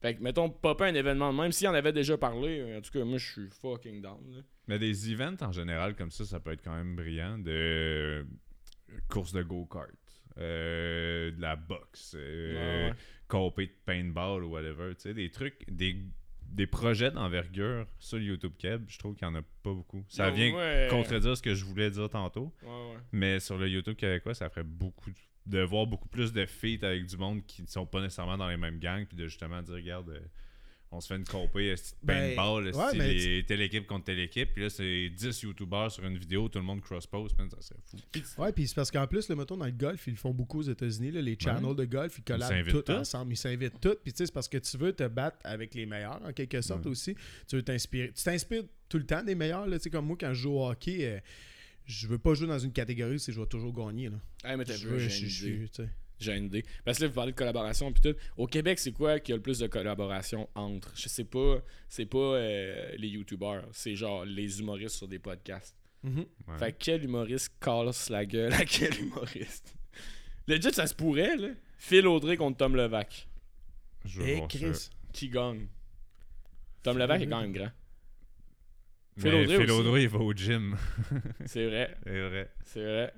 Fait 0.00 0.16
que, 0.16 0.22
mettons, 0.22 0.50
popper 0.50 0.84
un 0.86 0.94
événement 0.94 1.32
de 1.32 1.38
même, 1.38 1.52
s'il 1.52 1.68
en 1.68 1.74
avait 1.74 1.92
déjà 1.92 2.18
parlé, 2.18 2.76
en 2.76 2.80
tout 2.80 2.90
cas, 2.90 3.04
moi, 3.04 3.18
je 3.18 3.32
suis 3.32 3.48
fucking 3.60 4.02
down, 4.02 4.18
là. 4.34 4.42
Mais 4.66 4.78
des 4.78 5.12
events 5.12 5.36
en 5.42 5.52
général 5.52 5.94
comme 5.94 6.10
ça, 6.10 6.24
ça 6.24 6.40
peut 6.40 6.52
être 6.52 6.62
quand 6.62 6.74
même 6.74 6.96
brillant. 6.96 7.38
De 7.38 7.50
euh, 7.50 8.24
courses 9.08 9.32
de 9.32 9.42
go-kart, 9.42 9.90
euh, 10.38 11.30
de 11.30 11.40
la 11.40 11.54
boxe, 11.56 12.14
euh, 12.18 12.54
Ouais, 12.86 12.90
ouais. 12.90 12.96
compé 13.28 13.66
de 13.66 13.74
paintball 13.84 14.44
ou 14.44 14.50
whatever. 14.50 14.94
Tu 14.94 15.02
sais, 15.02 15.14
des 15.14 15.30
trucs, 15.30 15.64
des, 15.70 15.96
des 16.52 16.66
projets 16.66 17.10
d'envergure 17.10 17.86
sur 17.98 18.18
YouTube 18.18 18.52
Keb, 18.58 18.84
je 18.88 18.98
trouve 18.98 19.14
qu'il 19.16 19.26
n'y 19.26 19.34
en 19.34 19.38
a 19.38 19.42
pas 19.42 19.72
beaucoup. 19.72 20.04
Ça 20.08 20.28
Non, 20.28 20.34
vient 20.36 20.54
ouais. 20.54 20.86
contredire 20.90 21.36
ce 21.36 21.42
que 21.42 21.54
je 21.54 21.64
voulais 21.64 21.90
dire 21.90 22.08
tantôt. 22.10 22.52
Ouais, 22.62 22.68
ouais. 22.68 22.98
Mais 23.12 23.40
sur 23.40 23.56
le 23.58 23.68
YouTube 23.68 23.96
québécois, 23.96 24.34
ça 24.34 24.48
ferait 24.50 24.62
beaucoup 24.64 25.10
de, 25.10 25.16
de 25.46 25.62
voir 25.62 25.86
beaucoup 25.86 26.08
plus 26.08 26.32
de 26.32 26.44
feats 26.46 26.84
avec 26.86 27.06
du 27.06 27.16
monde 27.16 27.44
qui 27.46 27.62
ne 27.62 27.66
sont 27.66 27.86
pas 27.86 28.00
nécessairement 28.00 28.36
dans 28.36 28.48
les 28.48 28.56
mêmes 28.58 28.78
gangs, 28.78 29.06
puis 29.06 29.16
de 29.16 29.26
justement 29.26 29.62
dire, 29.62 29.74
regarde, 29.74 30.10
euh, 30.10 30.20
on 30.92 31.00
se 31.00 31.08
fait 31.08 31.16
une 31.16 31.24
compé, 31.24 31.74
de 31.74 31.76
Ben, 32.02 32.36
paintball, 32.36 32.64
ouais, 32.64 32.70
esti, 32.70 32.98
mais 32.98 33.14
les 33.14 33.44
telle 33.44 33.62
équipe 33.62 33.86
contre 33.86 34.04
telle 34.04 34.18
équipe, 34.20 34.50
puis 34.52 34.62
là, 34.64 34.70
c'est 34.70 35.08
10 35.08 35.42
YouTubers 35.42 35.90
sur 35.90 36.04
une 36.04 36.18
vidéo, 36.18 36.48
tout 36.48 36.58
le 36.58 36.64
monde 36.64 36.80
cross-post, 36.82 37.34
ça 37.36 37.60
serait 37.62 37.80
fou. 37.84 38.42
Ouais, 38.42 38.52
puis 38.52 38.68
c'est 38.68 38.74
parce 38.74 38.90
qu'en 38.90 39.06
plus, 39.06 39.28
le 39.28 39.36
mettons 39.36 39.56
dans 39.56 39.64
le 39.64 39.70
golf, 39.72 40.06
ils 40.06 40.10
le 40.10 40.16
font 40.16 40.32
beaucoup 40.32 40.58
aux 40.60 40.62
États-Unis. 40.70 41.10
là, 41.10 41.22
les 41.22 41.36
channels 41.40 41.74
de 41.74 41.84
golf, 41.86 42.18
ils 42.18 42.24
collabent 42.24 42.50
s'invitent 42.50 42.72
tous 42.74 42.82
tous. 42.82 42.92
ensemble. 42.92 43.32
Ils 43.32 43.36
s'invitent 43.36 43.80
tous. 43.80 43.96
Puis 44.02 44.12
tu 44.12 44.18
sais, 44.18 44.26
c'est 44.26 44.32
parce 44.32 44.48
que 44.48 44.58
tu 44.58 44.76
veux 44.76 44.92
te 44.92 45.08
battre 45.08 45.38
avec 45.44 45.74
les 45.74 45.86
meilleurs, 45.86 46.20
en 46.24 46.32
quelque 46.32 46.60
sorte 46.60 46.84
Ouais. 46.84 46.90
aussi. 46.90 47.14
Tu 47.48 47.56
veux 47.56 47.62
t'inspirer. 47.62 48.12
Tu 48.14 48.22
t'inspires 48.22 48.64
tout 48.88 48.98
le 48.98 49.06
temps 49.06 49.22
des 49.24 49.34
meilleurs. 49.34 49.66
Là, 49.66 49.78
tu 49.78 49.84
sais, 49.84 49.90
comme 49.90 50.06
moi, 50.06 50.16
quand 50.20 50.34
je 50.34 50.42
joue 50.42 50.52
au 50.52 50.68
hockey, 50.68 51.06
euh, 51.06 51.18
je 51.86 52.06
veux 52.06 52.18
pas 52.18 52.34
jouer 52.34 52.46
dans 52.48 52.58
une 52.58 52.72
catégorie 52.72 53.16
où 53.16 53.18
je 53.18 53.40
vais 53.40 53.46
toujours 53.46 53.72
gagner. 53.72 54.10
Là. 54.10 54.18
Hey, 54.44 54.56
mais 54.56 54.64
t'as 54.64 54.74
Je 54.76 54.86
vu, 54.86 54.94
veux, 54.94 54.98
je 54.98 55.82
J'ai 56.22 56.36
une 56.36 56.46
idée. 56.46 56.64
Parce 56.84 56.98
que 56.98 57.02
là, 57.04 57.08
vous 57.08 57.14
parlez 57.14 57.32
de 57.32 57.36
collaboration 57.36 57.92
puis 57.92 58.00
tout. 58.02 58.18
Au 58.36 58.46
Québec, 58.46 58.78
c'est 58.78 58.92
quoi 58.92 59.18
qui 59.20 59.32
a 59.32 59.36
le 59.36 59.42
plus 59.42 59.58
de 59.58 59.66
collaboration 59.66 60.48
entre 60.54 60.92
Je 60.96 61.08
sais 61.08 61.24
pas, 61.24 61.56
c'est 61.88 62.06
pas 62.06 62.18
euh, 62.18 62.92
les 62.96 63.08
YouTubers, 63.08 63.64
c'est 63.72 63.94
genre 63.96 64.24
les 64.24 64.60
humoristes 64.60 64.96
sur 64.96 65.08
des 65.08 65.18
podcasts. 65.18 65.76
Mhm. 66.02 66.26
Ouais. 66.48 66.58
Fait 66.58 66.72
que 66.72 66.76
quel 66.78 67.04
humoriste 67.04 67.52
casse 67.60 68.10
la 68.10 68.24
gueule 68.26 68.52
à 68.54 68.64
quel 68.64 68.98
humoriste? 68.98 69.76
Legit, 70.48 70.72
ça 70.72 70.86
se 70.86 70.94
pourrait, 70.94 71.36
là. 71.36 71.48
Phil 71.78 72.06
Audrey 72.06 72.36
contre 72.36 72.56
Tom 72.58 72.74
Levac. 72.76 73.28
Je 74.04 74.22
Et 74.22 74.38
ça. 74.38 74.46
Chris. 74.48 74.88
Qui 75.12 75.28
gagne? 75.28 75.66
Tom 76.82 76.98
Levac 76.98 77.20
est 77.22 77.28
quand 77.28 77.40
même 77.40 77.52
grand. 77.52 77.70
Mais 79.16 79.22
Phil 79.22 79.34
Audrey 79.34 79.58
Phil. 79.60 79.70
Audrey, 79.70 80.02
il 80.04 80.08
va 80.08 80.18
au 80.18 80.32
gym. 80.32 80.76
C'est 81.44 81.66
vrai, 81.66 81.96
C'est 82.04 82.28
vrai. 82.28 82.50
c'est 82.64 82.82
vrai. 82.82 83.14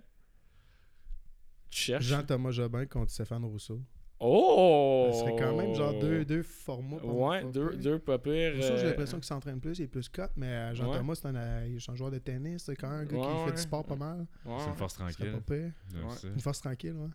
Tu 1.74 1.80
cherches? 1.80 2.04
Jean-Thomas 2.04 2.52
Jobin 2.52 2.86
contre 2.86 3.10
Stéphane 3.10 3.44
Rousseau. 3.44 3.80
Oh 4.20 5.10
Ce 5.12 5.18
serait 5.20 5.34
quand 5.36 5.56
même 5.56 5.74
genre 5.74 5.98
deux, 5.98 6.24
deux 6.24 6.42
formats. 6.44 7.04
Ouais, 7.04 7.42
pas 7.42 7.48
deux, 7.50 7.70
pire. 7.70 7.78
deux 7.80 7.98
pas 7.98 8.18
pires. 8.18 8.54
Rousseau, 8.54 8.76
j'ai 8.76 8.84
euh, 8.84 8.88
l'impression 8.90 9.16
qu'il 9.18 9.26
s'entraîne 9.26 9.60
plus, 9.60 9.78
il 9.80 9.82
est 9.82 9.88
plus 9.88 10.08
cut, 10.08 10.22
mais 10.36 10.46
euh, 10.46 10.74
Jean-Thomas, 10.74 11.16
c'est 11.16 11.26
un, 11.26 11.34
euh, 11.34 11.66
il 11.68 11.76
est 11.76 11.90
un 11.90 11.94
joueur 11.96 12.12
de 12.12 12.18
tennis, 12.18 12.62
c'est 12.62 12.76
quand 12.76 12.88
même 12.90 13.00
un 13.00 13.04
gars 13.06 13.16
Ouais, 13.18 13.26
qui 13.26 13.38
fait 13.40 13.44
ouais. 13.46 13.52
du 13.56 13.60
sport 13.60 13.84
pas 13.84 13.96
mal. 13.96 14.20
ouais. 14.46 14.54
C'est 14.60 14.68
une 14.70 14.76
force 14.76 14.94
pas 14.96 15.04
tranquille. 15.10 15.42
pire. 15.46 15.72
Ouais. 15.94 16.30
Une 16.32 16.40
force 16.40 16.60
tranquille, 16.60 16.94
ouais. 16.94 17.08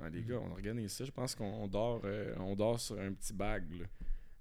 Ouais, 0.00 0.10
les 0.10 0.22
gars, 0.22 0.40
on 0.42 0.50
organise 0.50 0.92
ça. 0.92 1.04
Je 1.04 1.10
pense 1.10 1.34
qu'on 1.34 1.68
dort, 1.68 2.00
euh, 2.04 2.34
on 2.40 2.56
dort 2.56 2.80
sur 2.80 2.98
un 2.98 3.12
petit 3.12 3.34
bag. 3.34 3.64
Là. 3.78 3.86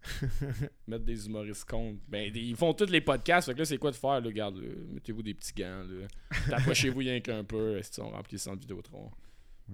Mettre 0.87 1.03
des 1.05 1.25
humoristes 1.27 1.65
contre. 1.69 1.99
Ben, 2.07 2.31
des- 2.31 2.39
ils 2.41 2.55
font 2.55 2.73
tous 2.73 2.89
les 2.89 3.01
podcasts. 3.01 3.47
Fait 3.47 3.53
que 3.53 3.59
là, 3.59 3.65
c'est 3.65 3.77
quoi 3.77 3.91
de 3.91 3.95
faire? 3.95 4.19
Là? 4.19 4.25
Regarde, 4.25 4.57
là, 4.57 4.67
mettez-vous 4.93 5.21
des 5.21 5.33
petits 5.33 5.53
gants. 5.53 5.83
là. 5.83 6.07
T'approchez-vous 6.49 6.99
rien 6.99 7.19
qu'un 7.19 7.43
peu. 7.43 7.79
Si 7.83 7.99
on 8.01 8.09
remplit 8.09 8.39
centre 8.39 8.59
Vidéotron? 8.61 9.11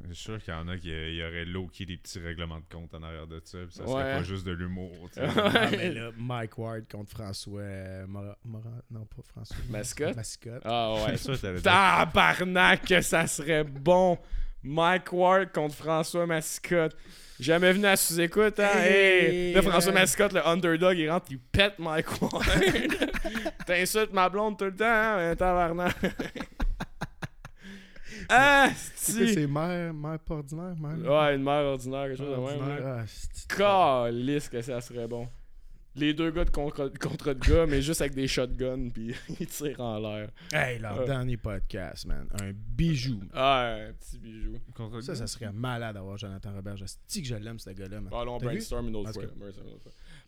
Je 0.07 0.13
suis 0.13 0.23
sûr 0.23 0.39
qu'il 0.43 0.53
y 0.53 0.57
en 0.57 0.67
a 0.67 0.77
qui 0.77 0.89
il 0.89 1.15
y 1.15 1.23
aurait 1.23 1.45
low-key 1.45 1.85
des 1.85 1.97
petits 1.97 2.19
règlements 2.19 2.59
de 2.59 2.65
compte 2.73 2.93
en 2.93 3.01
arrière 3.03 3.25
de 3.27 3.41
ça. 3.43 3.57
puis 3.59 3.75
ça 3.75 3.83
Ouais. 3.83 3.89
serait 3.89 4.13
pas 4.17 4.23
juste 4.23 4.45
de 4.45 4.51
l'humour. 4.51 4.91
Ah, 5.17 5.67
mais 5.71 5.91
là, 5.91 6.11
Mike 6.17 6.57
Ward 6.57 6.83
contre 6.91 7.09
François 7.11 7.61
euh, 7.61 8.05
Non, 8.07 9.05
pas 9.05 9.21
François. 9.33 9.57
Mascotte? 9.69 10.15
Mascotte. 10.15 10.61
Ah 10.63 10.93
ouais. 11.05 11.15
Dire- 11.15 11.61
Tabarnak, 11.63 12.85
que 12.85 13.01
ça 13.01 13.25
serait 13.27 13.63
bon. 13.63 14.17
Mike 14.61 15.11
Ward 15.11 15.51
contre 15.53 15.75
François 15.75 16.25
Mascotte. 16.27 16.95
Jamais 17.39 17.71
venu 17.71 17.85
à 17.85 17.95
sous-écoute, 17.95 18.59
hein? 18.59 18.69
Hey, 18.75 19.25
Hey! 19.47 19.53
Là, 19.53 19.61
François. 19.61 19.93
Mascotte, 19.93 20.33
le 20.33 20.45
underdog, 20.45 20.97
il 20.97 21.09
rentre, 21.09 21.27
il 21.31 21.39
pète 21.39 21.79
Mike 21.79 22.21
Ward. 22.21 22.43
T'insultes 23.65 24.11
ma 24.13 24.27
blonde 24.29 24.57
tout 24.57 24.65
le 24.65 24.75
temps, 24.75 24.85
hein? 24.85 25.35
Tabarnak. 25.35 25.95
Ah, 28.30 28.69
C'est 28.95 29.47
mère, 29.47 29.93
mère 29.93 30.19
pas 30.19 30.36
ordinaire, 30.36 30.75
mère. 30.80 30.97
Ouais, 31.11 31.36
une 31.36 31.43
mère 31.43 31.65
ordinaire, 31.65 32.05
quelque 32.07 32.17
chose 32.17 32.36
de 32.38 32.59
même. 32.59 32.82
Ah, 32.86 33.03
c'est- 33.07 33.47
Calisse 33.55 34.49
que 34.49 34.61
ça 34.61 34.80
serait 34.82 35.07
bon. 35.07 35.27
Les 35.95 36.13
deux 36.13 36.30
gars 36.32 36.45
de 36.45 36.51
contre, 36.51 36.88
contre 36.99 37.34
de 37.34 37.39
gars, 37.49 37.65
mais 37.65 37.82
juste 37.82 37.99
avec 38.01 38.13
des 38.13 38.27
shotguns, 38.27 38.89
puis 38.93 39.13
ils 39.39 39.47
tirent 39.47 39.82
en 39.82 39.99
l'air. 39.99 40.30
Hey, 40.53 40.80
leur 40.80 40.99
Ouais. 40.99 41.05
dernier 41.05 41.36
podcast, 41.36 42.05
man. 42.05 42.27
Un 42.39 42.51
bijou. 42.53 43.19
Ah, 43.34 43.75
un 43.89 43.93
petit 43.93 44.19
bijou. 44.19 44.57
Contre- 44.75 45.01
Ça, 45.01 45.15
ça 45.15 45.27
serait 45.27 45.51
malade 45.51 45.95
d'avoir 45.95 46.15
Jonathan 46.17 46.53
Robert. 46.53 46.77
Je 46.77 46.86
sais 47.07 47.21
que 47.21 47.27
je 47.27 47.36
l'aime, 47.36 47.59
ce 47.59 47.71
gars-là. 47.71 47.97
Ah, 48.11 48.23
là, 48.23 48.32
on 48.32 48.38
brainstorm 48.38 48.88
une 48.88 48.95
autre 48.95 49.11
fois. 49.11 49.23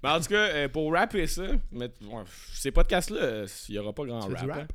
Mais 0.03 0.09
en 0.09 0.19
tout 0.19 0.29
cas, 0.29 0.47
euh, 0.47 0.67
pour 0.67 0.91
rapper 0.91 1.27
ça, 1.27 1.43
mais, 1.71 1.91
ces 2.53 2.71
podcasts-là, 2.71 3.21
euh, 3.21 3.47
il 3.69 3.73
n'y 3.73 3.77
aura 3.77 3.93
pas 3.93 4.03
grand 4.05 4.19
rap? 4.21 4.73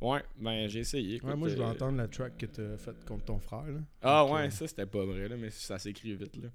Ouais, 0.00 0.22
ben 0.38 0.68
j'ai 0.68 0.80
essayé. 0.80 1.16
écoute, 1.16 1.28
Ouais, 1.28 1.36
moi, 1.36 1.48
je 1.48 1.56
veux 1.56 1.62
euh, 1.62 1.66
entendre 1.70 1.96
la 1.98 2.06
track 2.08 2.36
que 2.38 2.46
t'as 2.46 2.76
faite 2.78 3.04
contre 3.04 3.24
ton 3.24 3.40
frère, 3.40 3.66
là. 3.66 3.80
Ah 4.02 4.22
Donc, 4.24 4.34
ouais, 4.36 4.46
euh, 4.46 4.50
ça 4.50 4.68
c'était 4.68 4.86
pas 4.86 5.04
vrai, 5.04 5.28
là, 5.28 5.36
mais 5.36 5.50
ça 5.50 5.78
s'écrit 5.78 6.14
vite. 6.14 6.36
là. 6.36 6.48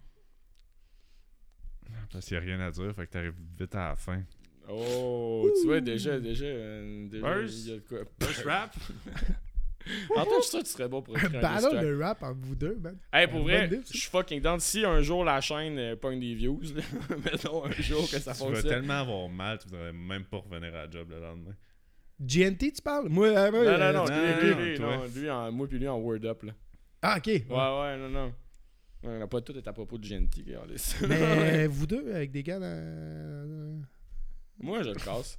Parce 2.11 2.25
qu'il 2.25 2.37
n'y 2.37 2.43
a 2.43 2.45
rien 2.55 2.59
à 2.65 2.71
dire, 2.71 2.93
fait 2.95 3.05
que 3.07 3.11
t'arrives 3.11 3.33
vite 3.59 3.75
à 3.75 3.89
la 3.89 3.95
fin. 3.95 4.23
Oh, 4.69 5.49
tu 5.61 5.67
vois, 5.67 5.81
déjà, 5.81 6.19
déjà. 6.19 6.45
euh, 6.45 7.07
déjà 7.09 7.33
Burst? 7.33 7.65
il 7.65 7.69
y 7.69 7.73
a 7.73 7.75
de 7.75 7.81
quoi. 7.81 7.99
Burst 8.19 8.43
rap? 8.45 8.75
Antoine, 10.15 10.37
je 10.37 10.41
suis 10.43 10.49
sûr 10.51 10.59
que 10.59 10.63
tu 10.65 10.71
serais 10.71 10.87
bon 10.87 11.01
pour 11.01 11.13
Un 11.17 11.19
écrire 11.19 11.39
un 11.39 11.41
battle 11.41 11.79
de 11.81 11.99
rap 12.01 12.23
entre 12.23 12.37
vous 12.39 12.55
deux, 12.55 12.75
man. 12.77 12.97
Hey, 13.11 13.27
pour 13.27 13.41
vrai, 13.41 13.69
je 13.91 13.97
suis 13.97 14.09
fucking 14.09 14.39
down. 14.39 14.57
Si 14.61 14.85
un 14.85 15.01
jour 15.01 15.25
la 15.25 15.41
chaîne 15.41 15.77
euh, 15.77 15.95
pogne 15.97 16.21
des 16.21 16.33
views, 16.35 16.61
là, 16.73 16.81
mettons 17.25 17.65
un 17.65 17.71
jour 17.71 17.99
que 18.09 18.17
ça 18.17 18.19
tu 18.19 18.39
vas 18.39 18.45
fonctionne. 18.45 18.69
tellement 18.69 19.01
avoir 19.01 19.27
mal, 19.27 19.59
tu 19.59 19.67
voudrais 19.67 19.91
même 19.91 20.23
pas 20.23 20.37
revenir 20.37 20.73
à 20.73 20.85
la 20.85 20.89
job 20.89 21.09
le 21.09 21.19
lendemain. 21.19 21.53
GNT, 22.19 22.71
tu 22.73 22.81
parles? 22.81 23.09
Moi, 23.09 23.27
euh, 23.27 23.51
moi, 23.51 23.63
Non, 23.63 23.69
euh, 23.69 23.93
non, 23.93 23.99
non, 23.99 24.05
lui, 24.05 24.15
non, 24.15 24.37
lui, 24.37 24.79
non, 24.79 25.05
lui, 25.05 25.27
non, 25.27 25.33
en, 25.33 25.51
moi 25.51 25.67
puis 25.67 25.79
lui 25.79 25.87
en 25.87 25.97
word 25.97 26.25
up, 26.25 26.43
là. 26.43 26.53
Ah, 27.01 27.17
ok. 27.17 27.25
Ouais, 27.27 27.41
ouais, 27.49 27.97
non, 27.97 28.09
non. 28.09 28.33
On 29.03 29.19
n'a 29.19 29.27
pas 29.27 29.41
tout 29.41 29.57
est 29.57 29.67
à 29.67 29.73
propos 29.73 29.97
de 29.97 30.07
GNT, 30.07 30.43
regardez 30.45 30.77
ça. 30.77 30.95
Mais 31.07 31.67
vous 31.67 31.85
deux, 31.85 32.13
avec 32.13 32.31
des 32.31 32.43
gars 32.43 32.59
dans... 32.59 33.83
Moi, 34.59 34.81
je 34.83 34.89
le 34.89 34.95
casse. 34.95 35.37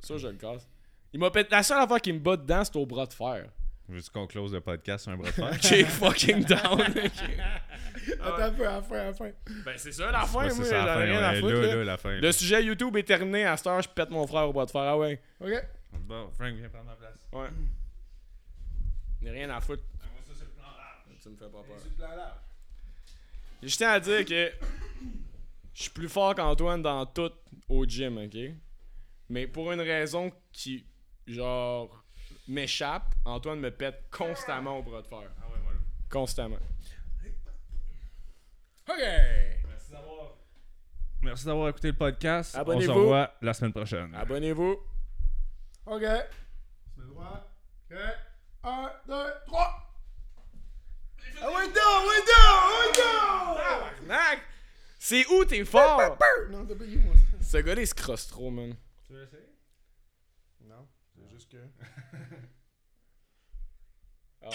Ça, 0.00 0.16
je 0.16 0.26
le 0.26 0.34
casse. 0.34 0.68
Il 1.12 1.20
m'a 1.20 1.30
pété. 1.30 1.50
La 1.50 1.62
seule 1.62 1.86
fois 1.86 2.00
qu'il 2.00 2.14
me 2.14 2.18
bat 2.18 2.36
dedans, 2.36 2.64
c'est 2.64 2.76
au 2.76 2.86
bras 2.86 3.06
de 3.06 3.12
fer. 3.12 3.48
Veux-tu 3.88 4.10
qu'on 4.10 4.26
close 4.26 4.52
le 4.52 4.60
podcast 4.60 5.04
sur 5.04 5.12
un 5.12 5.16
bras 5.16 5.28
de 5.28 5.32
fer? 5.32 5.52
J'ai 5.62 5.84
fucking 5.84 6.44
down. 6.44 6.82
Attends 8.28 8.42
un 8.42 8.52
peu, 8.52 8.68
à 8.68 8.72
la 8.72 8.82
fin, 8.82 8.96
à 8.98 9.04
la 9.04 9.12
fin. 9.14 9.30
ben, 9.64 9.74
c'est 9.76 9.92
ça 9.92 10.10
la 10.10 10.20
fin, 10.26 10.42
moi. 10.42 10.50
c'est 10.50 10.56
J'en 10.64 10.64
ça, 10.70 10.82
ai 10.82 10.86
la 10.86 10.94
fin, 10.94 11.00
rien 11.00 11.22
à 11.22 11.34
foutre. 11.34 11.54
là, 11.54 11.60
là. 11.66 11.74
là, 11.76 11.84
la 11.84 11.96
fin. 11.96 12.10
Le 12.20 12.32
sujet 12.32 12.64
YouTube 12.64 12.96
est 12.96 13.02
terminé. 13.04 13.44
À 13.44 13.56
cette 13.56 13.66
heure, 13.66 13.80
je 13.82 13.88
pète 13.88 14.10
mon 14.10 14.26
frère 14.26 14.48
au 14.48 14.52
bras 14.52 14.66
de 14.66 14.70
fer. 14.70 14.82
Ah 14.82 14.98
ouais. 14.98 15.20
Ok. 15.40 15.50
Bon, 16.00 16.30
Frank, 16.32 16.54
viens 16.54 16.68
prendre 16.68 16.84
ma 16.86 16.94
place. 16.96 17.26
Ouais. 17.32 17.48
J'ai 19.22 19.30
rien 19.30 19.50
à 19.50 19.60
foutre. 19.60 19.82
Tu 21.22 21.28
me 21.30 21.36
fais 21.36 21.44
pas 21.46 21.62
peur. 21.62 22.36
Je 23.62 23.76
tiens 23.76 23.90
à 23.90 23.98
dire 24.00 24.24
que 24.24 24.52
je 25.74 25.82
suis 25.82 25.90
plus 25.90 26.08
fort 26.08 26.34
qu'Antoine 26.34 26.82
dans 26.82 27.04
tout 27.06 27.32
au 27.68 27.84
gym, 27.84 28.18
ok? 28.18 28.36
Mais 29.28 29.46
pour 29.48 29.72
une 29.72 29.80
raison 29.80 30.30
qui, 30.52 30.86
genre, 31.26 32.04
m'échappe, 32.46 33.12
Antoine 33.24 33.58
me 33.58 33.70
pète 33.72 34.04
constamment 34.10 34.78
au 34.78 34.82
bras 34.82 35.02
de 35.02 35.06
fer. 35.08 35.18
Ah 35.42 35.46
ouais, 35.48 35.58
voilà. 35.64 35.78
Constamment. 36.08 36.58
Ok. 38.88 38.98
Merci 38.98 39.90
d'avoir... 39.90 40.36
Merci 41.22 41.44
d'avoir 41.46 41.68
écouté 41.68 41.88
le 41.88 41.96
podcast. 41.96 42.56
On 42.66 42.80
se 42.80 42.90
revoit 42.90 43.34
la 43.42 43.52
semaine 43.54 43.72
prochaine. 43.72 44.14
Abonnez-vous. 44.14 44.78
Ok. 45.86 46.02
Se 46.02 47.00
met 47.00 47.06
droit. 47.08 47.50
Ok. 47.90 47.96
Un, 48.64 48.92
deux, 49.06 49.32
trois. 49.46 49.82
Ah 51.40 51.46
ouais, 51.46 51.66
non, 51.66 52.06
ouais, 52.06 52.22
non, 52.26 52.46
ouais, 52.78 52.90
non! 52.96 53.54
Tabarnak! 53.54 54.40
C'est 54.98 55.26
où 55.28 55.44
t'es 55.44 55.64
fort? 55.64 56.16
Non, 56.50 56.64
W, 56.64 56.96
moi. 56.96 57.14
Ce 57.42 57.58
gars-là, 57.58 57.82
il 57.82 57.86
se 57.86 57.94
crosse 57.94 58.26
trop, 58.26 58.50
man. 58.50 58.74
Tu 59.04 59.12
veux 59.12 59.20
l'essayer? 59.20 59.42
Non, 60.64 60.88
c'est 61.14 61.28
juste 61.30 61.52
que. 61.52 61.58
Ah. 64.42 64.50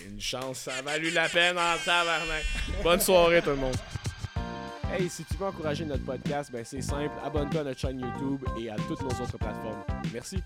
Une 0.00 0.20
chance, 0.20 0.58
ça 0.58 0.74
a 0.76 0.82
valu 0.82 1.10
la 1.10 1.28
peine 1.28 1.56
en 1.58 1.76
tabarnak. 1.84 2.44
Bonne 2.82 3.00
soirée 3.00 3.42
tout 3.42 3.50
le 3.50 3.56
monde. 3.56 3.76
Hey, 4.92 5.08
si 5.08 5.24
tu 5.24 5.36
veux 5.36 5.46
encourager 5.46 5.84
notre 5.84 6.04
podcast, 6.04 6.50
ben 6.52 6.64
c'est 6.64 6.82
simple, 6.82 7.14
abonne-toi 7.24 7.62
à 7.62 7.64
notre 7.64 7.80
chaîne 7.80 8.00
YouTube 8.00 8.44
et 8.60 8.70
à 8.70 8.76
toutes 8.76 9.00
nos 9.00 9.24
autres 9.24 9.38
plateformes. 9.38 9.82
Merci. 10.12 10.42